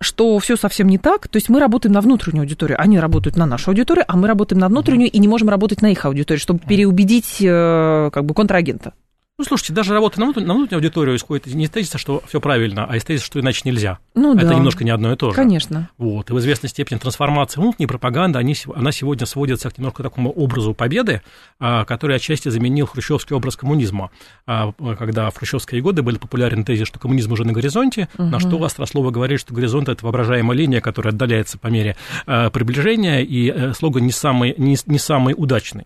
что 0.00 0.38
все 0.38 0.56
совсем 0.56 0.88
не 0.88 0.98
так. 0.98 1.28
То 1.28 1.36
есть 1.36 1.48
мы 1.48 1.60
работаем 1.60 1.92
на 1.92 2.00
внутреннюю 2.00 2.42
аудиторию, 2.42 2.80
они 2.80 2.98
работают 2.98 3.36
на 3.36 3.46
нашу 3.46 3.70
аудиторию, 3.70 4.04
а 4.08 4.16
мы 4.16 4.28
работаем 4.28 4.60
на 4.60 4.68
внутреннюю 4.68 5.10
и 5.10 5.18
не 5.18 5.28
можем 5.28 5.48
работать 5.48 5.82
на 5.82 5.90
их 5.90 6.04
аудиторию, 6.04 6.40
чтобы 6.40 6.60
переубедить 6.60 7.38
э, 7.40 8.10
как 8.12 8.24
бы 8.24 8.34
контрагента. 8.34 8.92
Ну, 9.38 9.44
слушайте, 9.44 9.74
даже 9.74 9.92
работа 9.92 10.18
на 10.18 10.24
внутреннюю, 10.28 10.76
аудиторию 10.76 11.14
исходит 11.14 11.46
не 11.46 11.64
из 11.64 11.70
тезиса, 11.70 11.98
что 11.98 12.22
все 12.26 12.40
правильно, 12.40 12.86
а 12.88 12.96
из 12.96 13.04
тезиса, 13.04 13.26
что 13.26 13.38
иначе 13.38 13.60
нельзя. 13.66 13.98
Ну, 14.14 14.34
Это 14.34 14.46
да. 14.46 14.54
немножко 14.54 14.82
не 14.82 14.88
одно 14.88 15.12
и 15.12 15.16
то 15.16 15.28
же. 15.28 15.36
Конечно. 15.36 15.90
Вот. 15.98 16.30
И 16.30 16.32
в 16.32 16.38
известной 16.38 16.70
степени 16.70 16.96
трансформация 16.96 17.60
внутренней 17.60 17.86
пропаганды, 17.86 18.38
они, 18.38 18.56
она 18.74 18.92
сегодня 18.92 19.26
сводится 19.26 19.68
к 19.68 19.76
немножко 19.76 20.02
такому 20.02 20.30
образу 20.30 20.72
победы, 20.72 21.20
а, 21.60 21.84
который 21.84 22.16
отчасти 22.16 22.48
заменил 22.48 22.86
хрущевский 22.86 23.36
образ 23.36 23.56
коммунизма. 23.56 24.10
А, 24.46 24.72
когда 24.98 25.28
в 25.28 25.36
хрущевские 25.36 25.82
годы 25.82 26.00
были 26.00 26.16
популярен 26.16 26.64
тезис, 26.64 26.88
что 26.88 26.98
коммунизм 26.98 27.32
уже 27.32 27.44
на 27.44 27.52
горизонте, 27.52 28.08
угу. 28.14 28.28
на 28.28 28.40
что 28.40 28.64
Острослова 28.64 29.10
говорит, 29.10 29.38
что 29.38 29.52
горизонт– 29.52 29.88
это 29.90 30.02
воображаемая 30.02 30.56
линия, 30.56 30.80
которая 30.80 31.12
отдаляется 31.12 31.58
по 31.58 31.66
мере 31.66 31.94
а, 32.26 32.48
приближения, 32.48 33.20
и 33.20 33.50
э, 33.50 33.74
слоган 33.74 34.02
не 34.06 34.12
самый, 34.12 34.54
не, 34.56 34.78
не 34.86 34.98
самый 34.98 35.34
удачный. 35.36 35.84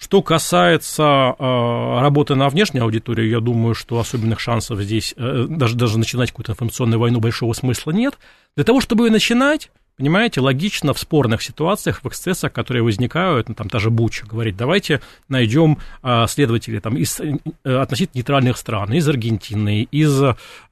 Что 0.00 0.22
касается 0.22 1.36
э, 1.38 2.00
работы 2.00 2.34
на 2.34 2.48
внешнюю 2.48 2.84
аудиторию, 2.84 3.28
я 3.28 3.40
думаю, 3.40 3.74
что 3.74 4.00
особенных 4.00 4.40
шансов 4.40 4.80
здесь, 4.80 5.12
э, 5.14 5.44
даже, 5.46 5.76
даже 5.76 5.98
начинать 5.98 6.30
какую-то 6.30 6.52
информационную 6.52 6.98
войну 6.98 7.20
большого 7.20 7.52
смысла 7.52 7.90
нет. 7.90 8.18
Для 8.56 8.64
того, 8.64 8.80
чтобы 8.80 9.06
ее 9.06 9.12
начинать, 9.12 9.70
Понимаете, 10.00 10.40
логично 10.40 10.94
в 10.94 10.98
спорных 10.98 11.42
ситуациях, 11.42 12.00
в 12.02 12.08
эксцессах, 12.08 12.54
которые 12.54 12.82
возникают, 12.82 13.50
ну, 13.50 13.54
там 13.54 13.68
та 13.68 13.78
же 13.78 13.90
Буча, 13.90 14.24
говорить, 14.24 14.56
давайте 14.56 15.02
найдем 15.28 15.76
а, 16.02 16.26
следователей 16.26 16.80
там, 16.80 16.96
из 16.96 17.20
э, 17.20 17.36
относительно 17.64 18.16
нейтральных 18.20 18.56
стран, 18.56 18.94
из 18.94 19.06
Аргентины, 19.06 19.82
из, 19.82 20.18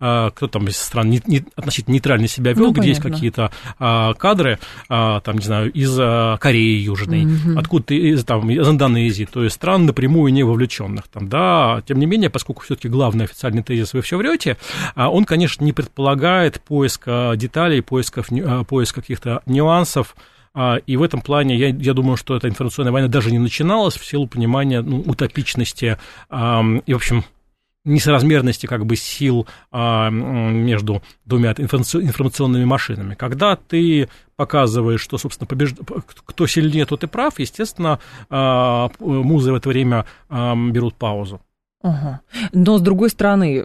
а, 0.01 0.31
кто 0.31 0.47
там 0.47 0.69
из 0.69 0.79
стран 0.79 1.11
не, 1.11 1.21
не, 1.27 1.45
относительно 1.57 1.93
нейтрально 1.93 2.27
себя 2.27 2.55
вел, 2.55 2.69
ну, 2.69 2.73
где 2.73 2.89
есть 2.89 3.03
какие-то 3.03 3.53
а, 3.79 4.15
кадры, 4.15 4.61
а, 4.89 5.21
там, 5.21 5.37
не 5.37 5.45
знаю, 5.45 5.71
из 5.73 5.95
а, 6.01 6.39
Кореи 6.39 6.81
Южной, 6.81 7.25
mm-hmm. 7.25 7.59
откуда-то 7.59 7.93
из, 7.93 8.25
там, 8.25 8.51
из 8.51 8.67
Индонезии, 8.67 9.29
то 9.31 9.45
есть 9.45 9.57
стран 9.57 9.85
напрямую 9.85 10.33
не 10.33 10.43
вовлеченных. 10.43 11.07
Там, 11.09 11.29
да, 11.29 11.83
тем 11.87 11.99
не 11.99 12.07
менее, 12.07 12.31
поскольку 12.31 12.63
все-таки 12.63 12.89
главный 12.89 13.27
официальный 13.27 13.63
тезис 13.63 13.93
вы 13.93 14.01
все 14.01 14.17
врете, 14.17 14.57
а, 14.95 15.11
он, 15.11 15.27
конечно, 15.27 15.63
не 15.65 15.75
предполагает 15.75 16.63
поиска 16.63 17.35
деталей, 17.37 17.83
поисков, 17.83 18.31
поиска 18.67 19.03
каких 19.03 19.18
каких-то 19.19 19.43
нюансов, 19.51 20.17
а, 20.55 20.77
и 20.77 20.97
в 20.97 21.03
этом 21.03 21.21
плане 21.21 21.57
я, 21.57 21.69
я 21.69 21.95
думаю, 21.95 22.17
что 22.17 22.37
эта 22.37 22.49
информационная 22.49 22.93
война 22.93 23.09
даже 23.09 23.31
не 23.31 23.39
начиналась 23.39 23.97
в 23.97 24.05
силу 24.05 24.27
понимания 24.27 24.81
ну, 24.81 25.01
утопичности 25.01 25.99
и, 26.31 26.93
в 26.93 26.97
общем, 26.97 27.25
несоразмерности 27.85 28.67
как 28.67 28.85
бы 28.85 28.97
сил 28.97 29.47
а, 29.71 30.11
между 30.11 31.03
двумя 31.25 31.53
информационными 31.53 32.65
машинами. 32.65 33.15
Когда 33.15 33.57
ты 33.57 34.09
показываешь, 34.37 35.01
что, 35.01 35.19
собственно, 35.19 35.47
побеж... 35.47 35.75
кто 36.25 36.47
сильнее, 36.47 36.87
тот 36.87 37.05
и 37.05 37.07
прав, 37.07 37.39
естественно, 37.39 37.99
а, 38.31 38.91
музы 38.99 39.53
в 39.53 39.55
это 39.55 39.69
время 39.69 40.07
берут 40.29 40.95
паузу. 40.95 41.41
Ага. 41.81 42.23
Но 42.53 42.79
с 42.79 42.81
другой 42.81 43.09
стороны, 43.09 43.65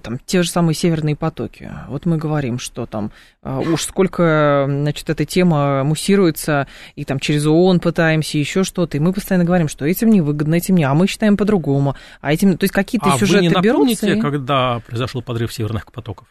там 0.00 0.18
те 0.26 0.42
же 0.42 0.50
самые 0.50 0.74
северные 0.74 1.14
потоки. 1.14 1.70
Вот 1.88 2.06
мы 2.06 2.16
говорим, 2.16 2.58
что 2.58 2.86
там 2.86 3.12
а, 3.40 3.60
уж 3.60 3.84
сколько, 3.84 4.66
значит, 4.68 5.08
эта 5.08 5.24
тема 5.24 5.84
муссируется, 5.84 6.66
и 6.96 7.04
там 7.04 7.20
через 7.20 7.46
ООН 7.46 7.78
пытаемся 7.78 8.36
еще 8.38 8.64
что-то, 8.64 8.96
и 8.96 9.00
мы 9.00 9.12
постоянно 9.12 9.44
говорим, 9.44 9.68
что 9.68 9.84
этим 9.84 10.10
невыгодно, 10.10 10.56
этим 10.56 10.74
не, 10.74 10.82
а 10.82 10.92
мы 10.94 11.06
считаем 11.06 11.36
по-другому. 11.36 11.94
А 12.20 12.32
этим, 12.32 12.58
то 12.58 12.64
есть 12.64 12.74
какие-то 12.74 13.12
а 13.12 13.18
сюжеты 13.18 13.50
вы 13.50 13.54
не 13.54 13.60
берутся. 13.60 14.10
И... 14.10 14.20
когда 14.20 14.80
произошел 14.80 15.22
подрыв 15.22 15.52
северных 15.52 15.90
потоков? 15.92 16.26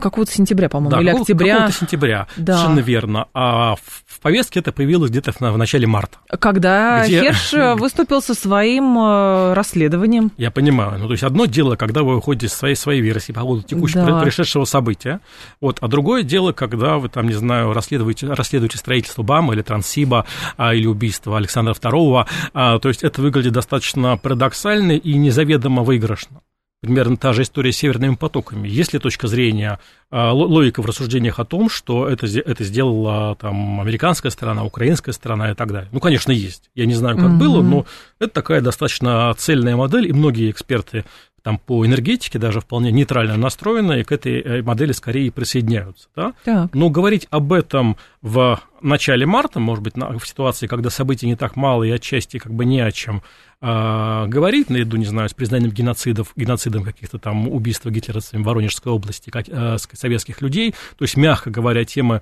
Какого-то 0.00 0.30
сентября, 0.32 0.68
по-моему, 0.68 0.90
да, 0.90 1.00
или 1.00 1.06
какого- 1.08 1.22
октября. 1.22 1.54
Какого-то 1.54 1.76
сентября, 1.78 2.26
Да. 2.36 2.56
совершенно 2.56 2.80
верно. 2.80 3.26
А 3.34 3.74
в, 3.76 4.20
повестке 4.20 4.60
это 4.60 4.72
появилось 4.72 5.10
где-то 5.10 5.32
в, 5.32 5.58
начале 5.58 5.86
марта. 5.86 6.18
Когда 6.38 7.04
Где- 7.04 7.20
Херш 7.22 7.54
э, 7.54 7.74
выступил 7.74 8.22
со 8.22 8.34
своим 8.34 8.98
э, 8.98 9.52
расследованием. 9.54 10.32
Я 10.38 10.50
понимаю. 10.50 10.98
Ну, 10.98 11.06
то 11.06 11.12
есть 11.12 11.22
одно 11.22 11.44
дело, 11.46 11.76
когда 11.76 12.02
вы 12.02 12.14
выходите 12.16 12.46
из 12.46 12.52
своей, 12.54 12.74
своей 12.74 13.00
версии 13.00 13.32
по 13.32 13.40
поводу 13.42 13.62
текущего 13.62 14.04
Да. 14.06 14.20
происшедшего 14.20 14.64
события, 14.64 15.20
вот, 15.60 15.78
а 15.80 15.88
другое 15.88 16.22
дело, 16.22 16.52
когда 16.52 16.96
вы 16.96 17.08
там, 17.08 17.26
не 17.26 17.34
знаю, 17.34 17.72
расследуете, 17.72 18.28
расследуете 18.32 18.78
строительство 18.78 19.22
БАМа 19.22 19.54
или 19.54 19.62
Транссиба 19.62 20.24
а, 20.56 20.74
или 20.74 20.86
убийство 20.86 21.36
Александра 21.36 21.74
II, 21.74 22.26
а, 22.54 22.78
то 22.78 22.88
есть 22.88 23.02
это 23.02 23.20
выглядит 23.20 23.52
достаточно 23.52 24.16
парадоксально 24.16 24.92
и 24.92 25.14
незаведомо 25.14 25.82
выигрышно. 25.82 26.40
Примерно 26.84 27.16
та 27.16 27.32
же 27.32 27.42
история 27.42 27.72
с 27.72 27.76
северными 27.78 28.14
потоками. 28.14 28.68
Есть 28.68 28.92
ли 28.92 28.98
точка 28.98 29.26
зрения, 29.26 29.78
а, 30.10 30.32
ло- 30.32 30.46
логика 30.46 30.82
в 30.82 30.86
рассуждениях 30.86 31.38
о 31.38 31.44
том, 31.46 31.70
что 31.70 32.06
это, 32.08 32.26
это 32.26 32.62
сделала 32.62 33.34
там, 33.36 33.80
американская 33.80 34.30
сторона, 34.30 34.64
украинская 34.64 35.14
сторона 35.14 35.50
и 35.50 35.54
так 35.54 35.72
далее? 35.72 35.88
Ну, 35.92 36.00
конечно, 36.00 36.30
есть. 36.30 36.70
Я 36.74 36.84
не 36.84 36.94
знаю, 36.94 37.16
как 37.16 37.30
Мгм. 37.30 37.38
было, 37.38 37.62
но 37.62 37.86
это 38.18 38.32
такая 38.34 38.60
достаточно 38.60 39.32
цельная 39.38 39.76
модель, 39.76 40.06
и 40.08 40.12
многие 40.12 40.50
эксперты 40.50 41.04
там, 41.44 41.58
по 41.58 41.84
энергетике 41.84 42.38
даже 42.38 42.60
вполне 42.60 42.90
нейтрально 42.90 43.36
настроены, 43.36 44.00
и 44.00 44.02
к 44.02 44.12
этой 44.12 44.40
э, 44.40 44.62
модели 44.62 44.92
скорее 44.92 45.30
присоединяются. 45.30 46.08
Да? 46.16 46.32
Так. 46.42 46.74
Но 46.74 46.88
говорить 46.88 47.28
об 47.28 47.52
этом 47.52 47.98
в 48.22 48.58
начале 48.80 49.26
марта, 49.26 49.60
может 49.60 49.84
быть, 49.84 49.94
в 49.94 50.26
ситуации, 50.26 50.66
когда 50.66 50.88
событий 50.88 51.26
не 51.26 51.36
так 51.36 51.54
мало 51.56 51.84
и 51.84 51.90
отчасти 51.90 52.38
как 52.38 52.54
бы 52.54 52.64
не 52.64 52.80
о 52.80 52.90
чем 52.90 53.22
а, 53.60 54.26
говорить, 54.26 54.68
наряду, 54.68 54.98
не 54.98 55.06
знаю, 55.06 55.28
с 55.28 55.32
признанием 55.34 55.70
геноцидов, 55.70 56.32
геноцидом 56.36 56.82
каких-то 56.82 57.18
там 57.18 57.48
убийств 57.48 57.86
гитлеровцами 57.86 58.42
в 58.42 58.44
Воронежской 58.44 58.92
области 58.92 59.30
как, 59.30 59.46
э, 59.48 59.76
советских 59.92 60.42
людей, 60.42 60.74
то 60.98 61.04
есть, 61.04 61.16
мягко 61.16 61.50
говоря, 61.50 61.84
темы 61.86 62.20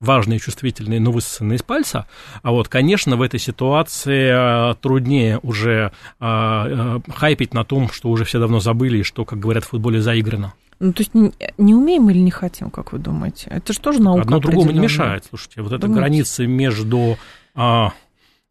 важные, 0.00 0.38
чувствительные, 0.38 1.00
но 1.00 1.10
высосанные 1.10 1.56
из 1.56 1.62
пальца. 1.62 2.06
А 2.42 2.52
вот, 2.52 2.68
конечно, 2.68 3.16
в 3.16 3.22
этой 3.22 3.40
ситуации 3.40 4.70
э, 4.70 4.74
труднее 4.80 5.38
уже 5.42 5.92
э, 6.20 6.24
э, 6.24 7.00
хайпить 7.12 7.52
на 7.52 7.64
том, 7.64 7.90
что 7.90 8.08
уже 8.08 8.24
все 8.24 8.38
давно 8.38 8.60
забыли 8.60 8.98
и 8.98 9.02
что, 9.02 9.24
как 9.24 9.38
говорят 9.40 9.64
в 9.64 9.68
футболе, 9.68 10.00
заиграно. 10.00 10.54
Ну, 10.80 10.92
то 10.92 11.00
есть 11.00 11.12
не, 11.14 11.32
не 11.58 11.74
умеем 11.74 12.08
или 12.10 12.18
не 12.18 12.30
хотим, 12.30 12.70
как 12.70 12.92
вы 12.92 13.00
думаете? 13.00 13.48
Это 13.50 13.72
же 13.72 13.80
тоже 13.80 14.00
наука 14.00 14.22
Одно 14.22 14.38
другому 14.38 14.70
не 14.70 14.78
мешает. 14.78 15.24
Слушайте, 15.28 15.62
вот 15.62 15.72
эта 15.72 15.82
Думаете? 15.82 16.00
граница 16.00 16.46
между 16.46 17.18
а, 17.56 17.92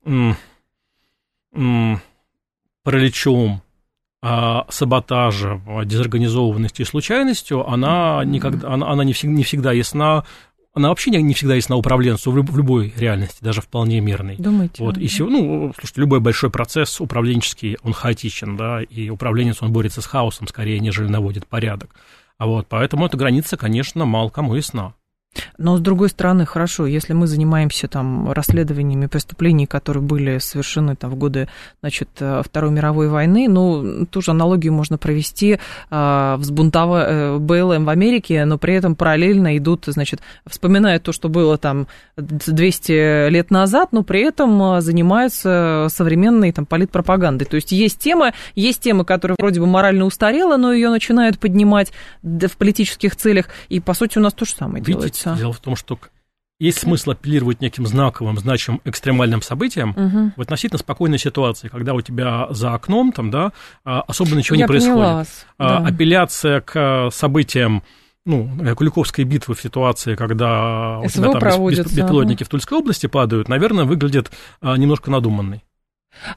м, 0.03 0.35
м, 1.53 2.01
параличом, 2.83 3.61
а, 4.21 4.65
саботажем, 4.69 5.63
а, 5.67 5.85
дезорганизованностью 5.85 6.85
и 6.85 6.89
случайностью, 6.89 7.65
она, 7.65 8.25
никогда, 8.25 8.73
она, 8.73 8.89
она 8.89 9.05
не, 9.05 9.13
всегда, 9.13 9.33
не 9.33 9.43
всегда 9.43 9.71
ясна. 9.71 10.25
Она 10.77 10.89
вообще 10.89 11.09
не, 11.11 11.21
не 11.21 11.33
всегда 11.33 11.55
ясна 11.55 11.75
управленцу 11.75 12.31
в, 12.31 12.37
люб- 12.37 12.49
в 12.51 12.57
любой 12.57 12.93
реальности, 12.95 13.43
даже 13.43 13.61
вполне 13.61 13.99
мирной. 13.99 14.35
Думаете? 14.37 14.83
Вот, 14.83 14.97
и 14.97 15.07
сего- 15.07 15.29
ну, 15.29 15.73
слушайте, 15.77 16.01
любой 16.01 16.19
большой 16.19 16.49
процесс 16.51 17.01
управленческий, 17.01 17.77
он 17.83 17.93
хаотичен, 17.93 18.55
да, 18.57 18.81
и 18.81 19.09
управленец, 19.09 19.61
он 19.61 19.71
борется 19.73 20.01
с 20.01 20.05
хаосом 20.05 20.47
скорее, 20.47 20.79
нежели 20.79 21.07
наводит 21.07 21.47
порядок. 21.47 21.95
А 22.37 22.45
вот, 22.45 22.67
поэтому 22.69 23.05
эта 23.07 23.17
граница, 23.17 23.57
конечно, 23.57 24.05
мало 24.05 24.29
кому 24.29 24.53
ясна. 24.55 24.93
Но, 25.57 25.77
с 25.77 25.79
другой 25.79 26.09
стороны, 26.09 26.45
хорошо, 26.45 26.85
если 26.85 27.13
мы 27.13 27.27
занимаемся 27.27 27.87
там 27.87 28.31
расследованиями 28.31 29.07
преступлений, 29.07 29.65
которые 29.65 30.03
были 30.03 30.37
совершены 30.37 30.95
там 30.95 31.11
в 31.11 31.15
годы, 31.15 31.47
значит, 31.81 32.09
э, 32.19 32.41
Второй 32.43 32.71
мировой 32.71 33.09
войны, 33.09 33.47
ну, 33.49 34.05
ту 34.05 34.21
же 34.21 34.31
аналогию 34.31 34.73
можно 34.73 34.97
провести 34.97 35.59
а, 35.89 36.37
взбунтова 36.37 37.05
э, 37.07 37.37
БЛМ 37.37 37.85
в 37.85 37.89
Америке, 37.89 38.45
но 38.45 38.57
при 38.57 38.75
этом 38.75 38.95
параллельно 38.95 39.57
идут, 39.57 39.85
значит, 39.87 40.21
вспоминают 40.45 41.03
то, 41.03 41.11
что 41.11 41.29
было 41.29 41.57
там 41.57 41.87
200 42.17 43.29
лет 43.29 43.51
назад, 43.51 43.89
но 43.91 44.03
при 44.03 44.21
этом 44.21 44.61
а, 44.61 44.81
занимаются 44.81 45.87
современной 45.89 46.51
там 46.51 46.65
политпропагандой. 46.65 47.45
То 47.45 47.55
есть 47.55 47.71
есть 47.71 47.99
тема, 47.99 48.33
есть 48.55 48.81
тема, 48.81 49.05
которая 49.05 49.35
вроде 49.39 49.59
бы 49.59 49.65
морально 49.65 50.05
устарела, 50.05 50.57
но 50.57 50.71
ее 50.73 50.89
начинают 50.89 51.39
поднимать 51.39 51.91
в 52.21 52.57
политических 52.57 53.15
целях, 53.15 53.47
и, 53.69 53.79
по 53.79 53.93
сути, 53.93 54.17
у 54.17 54.21
нас 54.21 54.33
то 54.33 54.45
же 54.45 54.51
самое 54.51 54.83
Видите, 54.83 54.93
делается. 54.93 55.16
Дело 55.23 55.53
в 55.53 55.59
том, 55.59 55.75
что 55.75 55.99
есть 56.59 56.79
смысл 56.79 57.11
апеллировать 57.11 57.61
неким 57.61 57.85
знаковым, 57.85 58.37
значимым, 58.37 58.81
экстремальным 58.83 59.41
событиям 59.41 59.91
угу. 59.91 60.31
в 60.35 60.41
относительно 60.41 60.79
спокойной 60.79 61.19
ситуации, 61.19 61.67
когда 61.67 61.93
у 61.93 62.01
тебя 62.01 62.47
за 62.49 62.73
окном 62.73 63.11
там, 63.11 63.29
да, 63.29 63.51
а, 63.85 64.01
особо 64.01 64.35
ничего 64.35 64.55
Я 64.55 64.63
не 64.63 64.67
происходит. 64.67 64.97
Вас, 64.97 65.45
а, 65.59 65.81
да. 65.81 65.87
Апелляция 65.87 66.61
к 66.61 67.09
событиям 67.11 67.83
ну, 68.25 68.49
Куликовской 68.75 69.23
битвы 69.23 69.55
в 69.55 69.61
ситуации, 69.61 70.15
когда 70.15 70.99
у 70.99 71.07
тебя 71.07 71.31
там 71.31 71.67
беспилотники 71.69 72.43
в 72.43 72.49
Тульской 72.49 72.79
области 72.79 73.05
падают, 73.05 73.47
наверное, 73.47 73.85
выглядит 73.85 74.31
а, 74.59 74.75
немножко 74.77 75.11
надуманной. 75.11 75.63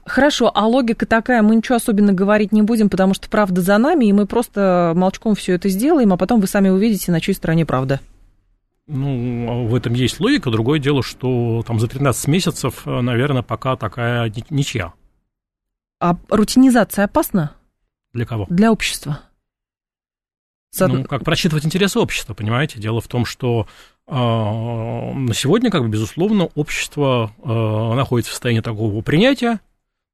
Хорошо, 0.05 0.51
а 0.53 0.67
логика 0.67 1.07
такая, 1.07 1.41
мы 1.41 1.55
ничего 1.55 1.77
особенно 1.77 2.13
говорить 2.13 2.51
не 2.51 2.61
будем, 2.61 2.89
потому 2.89 3.15
что 3.15 3.27
правда 3.29 3.61
за 3.61 3.79
нами, 3.79 4.05
и 4.05 4.13
мы 4.13 4.27
просто 4.27 4.93
молчком 4.95 5.33
все 5.33 5.53
это 5.53 5.69
сделаем, 5.69 6.13
а 6.13 6.17
потом 6.17 6.39
вы 6.39 6.45
сами 6.45 6.69
увидите, 6.69 7.11
на 7.11 7.19
чьей 7.19 7.33
стороне 7.33 7.65
правда. 7.65 7.99
Ну, 8.93 9.67
в 9.67 9.75
этом 9.75 9.93
есть 9.93 10.19
логика. 10.19 10.51
Другое 10.51 10.77
дело, 10.77 11.01
что 11.01 11.63
там 11.65 11.79
за 11.79 11.87
13 11.87 12.27
месяцев, 12.27 12.85
э, 12.85 13.01
наверное, 13.01 13.41
пока 13.41 13.77
такая 13.77 14.31
ничья. 14.49 14.93
А 16.01 16.17
рутинизация 16.29 17.05
опасна? 17.05 17.55
Для 18.11 18.25
кого? 18.25 18.47
Для 18.49 18.69
общества. 18.69 19.21
Ну, 20.77 21.05
как 21.05 21.23
просчитывать 21.23 21.65
интересы 21.65 21.99
общества, 21.99 22.33
понимаете? 22.33 22.79
Дело 22.79 22.99
в 22.99 23.07
том, 23.07 23.25
что 23.25 23.65
э, 24.07 24.13
на 24.13 25.33
сегодня, 25.33 25.71
как 25.71 25.83
бы, 25.83 25.89
безусловно, 25.89 26.49
общество 26.55 27.31
э, 27.43 27.95
находится 27.95 28.31
в 28.31 28.33
состоянии 28.33 28.61
такого 28.61 29.01
принятия, 29.01 29.61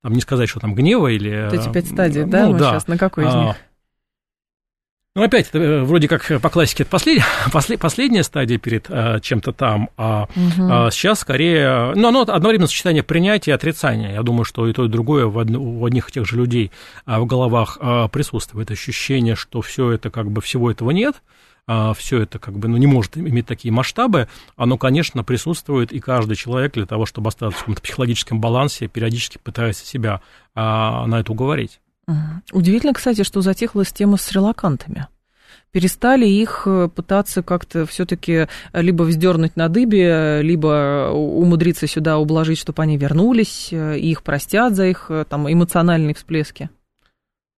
там 0.03 0.13
не 0.13 0.21
сказать, 0.21 0.49
что 0.49 0.59
там 0.59 0.75
гнева 0.75 1.07
или... 1.07 1.49
Вот 1.49 1.59
эти 1.59 1.71
пять 1.71 1.87
стадий, 1.87 2.25
ну, 2.25 2.31
да, 2.31 2.47
мы 2.47 2.59
да. 2.59 2.71
сейчас 2.71 2.87
на 2.87 2.97
какой 2.97 3.25
из 3.25 3.33
а, 3.33 3.43
них? 3.43 3.55
Ну, 5.17 5.23
опять, 5.23 5.47
это 5.47 5.57
э, 5.57 5.81
вроде 5.81 6.07
как 6.07 6.39
по 6.39 6.49
классике 6.51 6.83
это 6.83 6.91
послед... 6.91 7.23
послед... 7.51 7.79
последняя 7.79 8.21
стадия 8.21 8.59
перед 8.59 8.85
а, 8.87 9.19
чем-то 9.19 9.51
там, 9.51 9.89
а, 9.97 10.27
угу. 10.35 10.67
а 10.69 10.91
сейчас 10.91 11.21
скорее... 11.21 11.93
Ну, 11.95 12.09
оно 12.09 12.21
одновременно 12.21 12.67
сочетание 12.67 13.01
принятия 13.01 13.49
и 13.49 13.53
отрицания. 13.55 14.13
Я 14.13 14.21
думаю, 14.21 14.43
что 14.43 14.67
и 14.67 14.73
то, 14.73 14.85
и 14.85 14.87
другое 14.87 15.25
в, 15.25 15.37
од... 15.37 15.49
в 15.49 15.83
одних 15.85 16.09
и 16.09 16.11
тех 16.11 16.27
же 16.27 16.37
людей 16.37 16.71
а, 17.07 17.19
в 17.19 17.25
головах 17.25 17.79
а, 17.81 18.07
присутствует. 18.09 18.69
Ощущение, 18.69 19.35
что 19.35 19.63
все 19.63 19.89
это, 19.89 20.11
как 20.11 20.29
бы, 20.29 20.39
всего 20.39 20.69
этого 20.69 20.91
нет, 20.91 21.15
все 21.97 22.21
это, 22.21 22.39
как 22.39 22.57
бы, 22.57 22.69
ну, 22.69 22.77
не 22.77 22.87
может 22.87 23.17
иметь 23.17 23.45
такие 23.47 23.73
масштабы. 23.73 24.29
Оно, 24.55 24.77
конечно, 24.77 25.23
присутствует, 25.25 25.91
и 25.91 25.99
каждый 25.99 26.37
человек 26.37 26.73
для 26.73 26.85
того, 26.85 27.05
чтобы 27.05 27.29
остаться 27.29 27.57
в 27.57 27.59
каком-то 27.61 27.81
психологическом 27.81 28.39
балансе, 28.39 28.87
периодически 28.87 29.39
пытается 29.43 29.83
себя 29.83 30.21
а, 30.55 31.07
на 31.07 31.19
это 31.19 31.31
уговорить. 31.31 31.81
Удивительно, 32.51 32.93
кстати, 32.93 33.23
что 33.23 33.41
затихлась 33.41 33.91
тема 33.91 34.17
с 34.17 34.31
релакантами. 34.31 35.07
Перестали 35.71 36.25
их 36.25 36.63
э, 36.65 36.87
пытаться 36.87 37.43
как-то 37.43 37.85
все-таки 37.85 38.47
либо 38.71 39.03
вздернуть 39.03 39.57
на 39.57 39.67
дыбе, 39.67 40.41
либо 40.41 41.09
умудриться 41.11 41.87
сюда 41.87 42.17
ублажить, 42.17 42.57
чтобы 42.57 42.83
они 42.83 42.97
вернулись, 42.97 43.69
э, 43.71 43.99
и 43.99 44.09
их 44.09 44.23
простят 44.23 44.75
за 44.75 44.87
их 44.87 45.07
э, 45.09 45.25
там, 45.29 45.51
эмоциональные 45.51 46.15
всплески. 46.15 46.69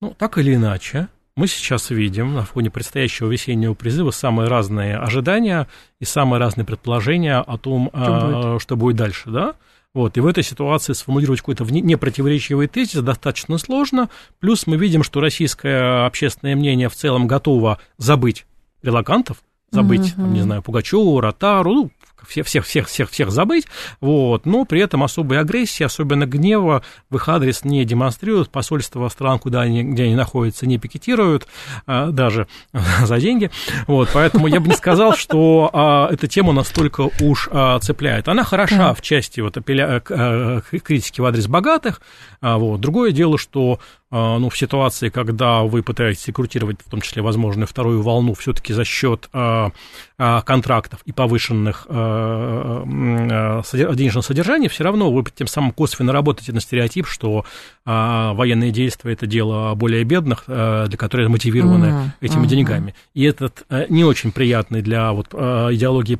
Ну, 0.02 0.16
так 0.18 0.40
или 0.40 0.56
иначе, 0.56 1.08
мы 1.36 1.48
сейчас 1.48 1.92
видим 1.92 2.34
на 2.34 2.44
фоне 2.44 2.72
предстоящего 2.72 3.30
весеннего 3.30 3.76
призыва 3.76 4.12
самые 4.12 4.50
разные 4.50 4.98
ожидания 4.98 5.68
и 6.00 6.06
самые 6.06 6.40
разные 6.40 6.66
предположения 6.66 7.38
о 7.38 7.58
том, 7.58 7.90
что, 7.90 8.00
а, 8.04 8.52
будет? 8.52 8.62
что 8.62 8.76
будет 8.76 8.96
дальше, 8.98 9.30
да? 9.30 9.56
Вот, 9.96 10.18
и 10.18 10.22
в 10.22 10.28
этой 10.28 10.44
ситуации 10.44 10.94
сформулировать 10.94 11.40
какой-то 11.40 11.64
непротиворечивый 11.66 12.68
тезис 12.68 13.02
достаточно 13.02 13.58
сложно. 13.58 14.10
Плюс 14.40 14.68
мы 14.68 14.78
видим, 14.78 15.02
что 15.02 15.20
российское 15.20 16.06
общественное 16.06 16.56
мнение 16.56 16.90
в 16.90 16.96
целом 16.96 17.26
готово 17.26 17.80
забыть 17.98 18.46
релакантов, 18.84 19.42
забыть, 19.72 20.14
угу. 20.14 20.22
там, 20.22 20.34
не 20.34 20.42
знаю, 20.42 20.62
Пугачеву, 20.62 21.20
Ротару, 21.20 21.74
ну, 21.74 21.92
всех, 22.28 22.46
всех, 22.48 22.66
всех, 22.66 22.88
всех, 22.88 23.10
всех 23.10 23.32
забыть, 23.32 23.66
вот, 24.02 24.46
но 24.46 24.66
при 24.66 24.82
этом 24.82 25.04
особой 25.04 25.40
агрессии, 25.40 25.84
особенно 25.84 26.26
гнева 26.26 26.84
в 27.10 27.16
их 27.16 27.30
адрес 27.30 27.64
не 27.64 27.86
демонстрируют, 27.86 28.50
посольства 28.50 29.08
стран, 29.10 29.40
куда 29.40 29.62
они, 29.62 29.84
где 29.84 30.04
они 30.04 30.16
находятся, 30.16 30.66
не 30.66 30.78
пикетируют, 30.78 31.48
а, 31.86 32.12
даже 32.12 32.48
за 33.04 33.20
деньги, 33.20 33.52
вот, 33.88 34.10
поэтому 34.14 34.48
я 34.48 34.60
бы 34.60 34.68
не 34.68 34.76
сказал, 34.76 35.16
что 35.16 35.70
а, 35.74 36.10
эта 36.12 36.28
тема 36.28 36.54
настолько 36.54 37.10
уж 37.22 37.50
а, 37.52 37.80
цепляет. 37.80 38.28
Она 38.28 38.44
хороша 38.44 38.94
в 38.94 39.02
части 39.02 39.40
вот, 39.40 39.58
апелля... 39.58 40.02
а, 40.10 40.62
критики 40.62 41.22
в 41.22 41.26
адрес 41.26 41.48
богатых, 41.48 42.02
вот, 42.42 42.80
другое 42.80 43.12
дело, 43.12 43.38
что 43.38 43.80
ну, 44.12 44.50
в 44.50 44.58
ситуации, 44.58 45.10
когда 45.10 45.62
вы 45.62 45.84
пытаетесь 45.84 46.26
рекрутировать, 46.28 46.78
в 46.84 46.90
том 46.90 47.00
числе, 47.02 47.22
возможно, 47.22 47.68
вторую 47.68 48.02
волну, 48.02 48.34
все-таки 48.34 48.74
за 48.74 48.84
счет 48.84 49.30
контрактов 50.18 51.02
и 51.06 51.12
повышенных 51.12 51.86
денежного 53.74 54.22
содержания, 54.22 54.70
все 54.70 54.84
равно 54.84 55.12
вы 55.12 55.24
тем 55.36 55.48
самым 55.48 55.72
косвенно 55.72 56.12
работаете 56.14 56.54
на 56.54 56.62
стереотип, 56.62 57.08
что 57.08 57.46
военные 57.86 58.72
действия 58.72 59.14
это 59.14 59.28
дело 59.28 59.74
более 59.76 60.04
бедных, 60.04 60.44
для 60.48 60.98
которых 60.98 61.30
мотивированы 61.30 61.86
mm-hmm. 61.86 62.10
этими 62.22 62.44
mm-hmm. 62.44 62.48
деньгами. 62.48 62.96
И 63.14 63.24
этот 63.24 63.66
не 63.90 64.04
очень 64.04 64.32
приятный 64.32 64.82
для 64.82 65.12
вот, 65.12 65.28
идеологии 65.34 66.18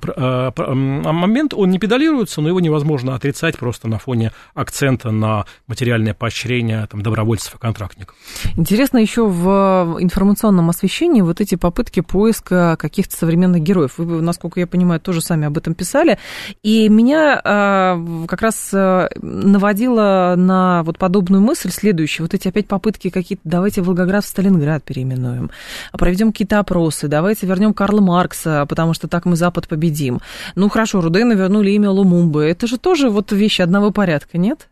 момент, 1.12 1.54
он 1.54 1.70
не 1.70 1.80
педалируется, 1.80 2.42
но 2.42 2.50
его 2.50 2.60
невозможно 2.60 3.16
отрицать 3.16 3.58
просто 3.58 3.88
на 3.88 4.00
фоне 4.00 4.32
акцента 4.54 5.12
на 5.12 5.46
материальное 5.68 6.14
поощрение 6.14 6.88
там, 6.92 7.02
добровольцев 7.02 7.56
и 7.56 7.58
контрактников. 7.58 8.16
Интересно 8.56 8.98
еще 8.98 9.28
в 9.28 9.98
информационном 10.00 10.70
освещении 10.70 11.22
вот 11.22 11.42
эти 11.42 11.56
попытки 11.56 12.02
поиска 12.02 12.76
каких-то 12.78 13.16
современных 13.16 13.62
героев. 13.62 13.94
Вы, 13.98 14.22
насколько 14.22 14.60
я 14.60 14.68
понимаю, 14.68 15.00
тоже 15.00 15.22
сами 15.22 15.48
об 15.48 15.58
этом 15.58 15.76
писали. 15.80 16.20
И 16.62 16.90
меня 16.90 17.42
э, 17.44 18.26
как 18.28 18.42
раз 18.42 18.70
э, 18.74 19.10
наводило 19.22 20.36
на 20.38 20.84
вот 20.84 20.98
подобную 20.98 21.42
мысль 21.42 21.72
следующую. 21.72 22.26
Вот 22.26 22.34
эти 22.34 22.50
опять 22.50 22.68
попытки 22.68 23.10
какие-то, 23.10 23.42
давайте 23.46 23.82
Волгоград 23.82 24.26
в 24.26 24.28
Сталинград 24.28 24.84
переименуем, 24.84 25.50
проведем 25.94 26.32
какие-то 26.32 26.60
опросы, 26.60 27.08
давайте 27.08 27.48
вернем 27.48 27.74
Карла 27.74 28.02
Маркса, 28.02 28.66
потому 28.68 28.94
что 28.94 29.08
так 29.08 29.26
мы 29.26 29.36
Запад 29.36 29.68
победим. 29.68 30.20
Ну 30.56 30.70
хорошо, 30.70 31.02
Рудена 31.02 31.34
вернули 31.34 31.72
имя 31.72 31.90
Лумумбы. 31.90 32.44
Это 32.44 32.68
же 32.68 32.78
тоже 32.78 33.10
вот 33.10 33.32
вещи 33.32 33.62
одного 33.62 33.92
порядка, 33.92 34.38
нет? 34.38 34.70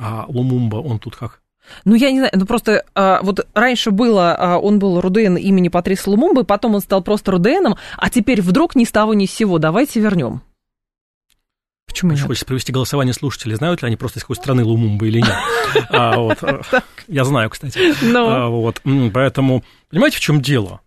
А 0.00 0.24
Лумумба, 0.28 0.76
он 0.76 0.98
тут 0.98 1.16
как? 1.16 1.42
Ну, 1.84 1.94
я 1.94 2.10
не 2.10 2.18
знаю, 2.18 2.32
ну 2.34 2.46
просто 2.46 2.84
а, 2.94 3.20
вот 3.22 3.46
раньше 3.54 3.90
было, 3.90 4.34
а, 4.34 4.58
он 4.58 4.78
был 4.78 5.00
Руден 5.00 5.36
имени 5.36 5.68
Патриса 5.68 6.10
Лумумбы, 6.10 6.44
потом 6.44 6.74
он 6.74 6.80
стал 6.80 7.02
просто 7.02 7.32
Руденом, 7.32 7.76
а 7.96 8.10
теперь 8.10 8.42
вдруг 8.42 8.74
ни 8.74 8.84
с 8.84 8.90
того 8.90 9.14
ни 9.14 9.26
с 9.26 9.32
сего, 9.32 9.58
давайте 9.58 10.00
вернем. 10.00 10.42
Почему 11.86 12.12
нет? 12.12 12.20
Хочется 12.20 12.46
провести 12.46 12.70
голосование 12.70 13.14
слушателей, 13.14 13.56
знают 13.56 13.82
ли 13.82 13.86
они 13.86 13.96
просто 13.96 14.18
из 14.18 14.22
какой 14.22 14.36
страны 14.36 14.62
Лумумбы 14.62 15.08
или 15.08 15.20
нет. 15.20 15.34
А, 15.90 16.16
я 17.08 17.24
знаю, 17.24 17.50
кстати. 17.50 17.94
Ну. 18.02 18.28
А, 18.28 18.48
вот, 18.48 18.80
поэтому, 19.12 19.62
понимаете, 19.90 20.16
в 20.16 20.20
чем 20.20 20.40
дело? 20.40 20.80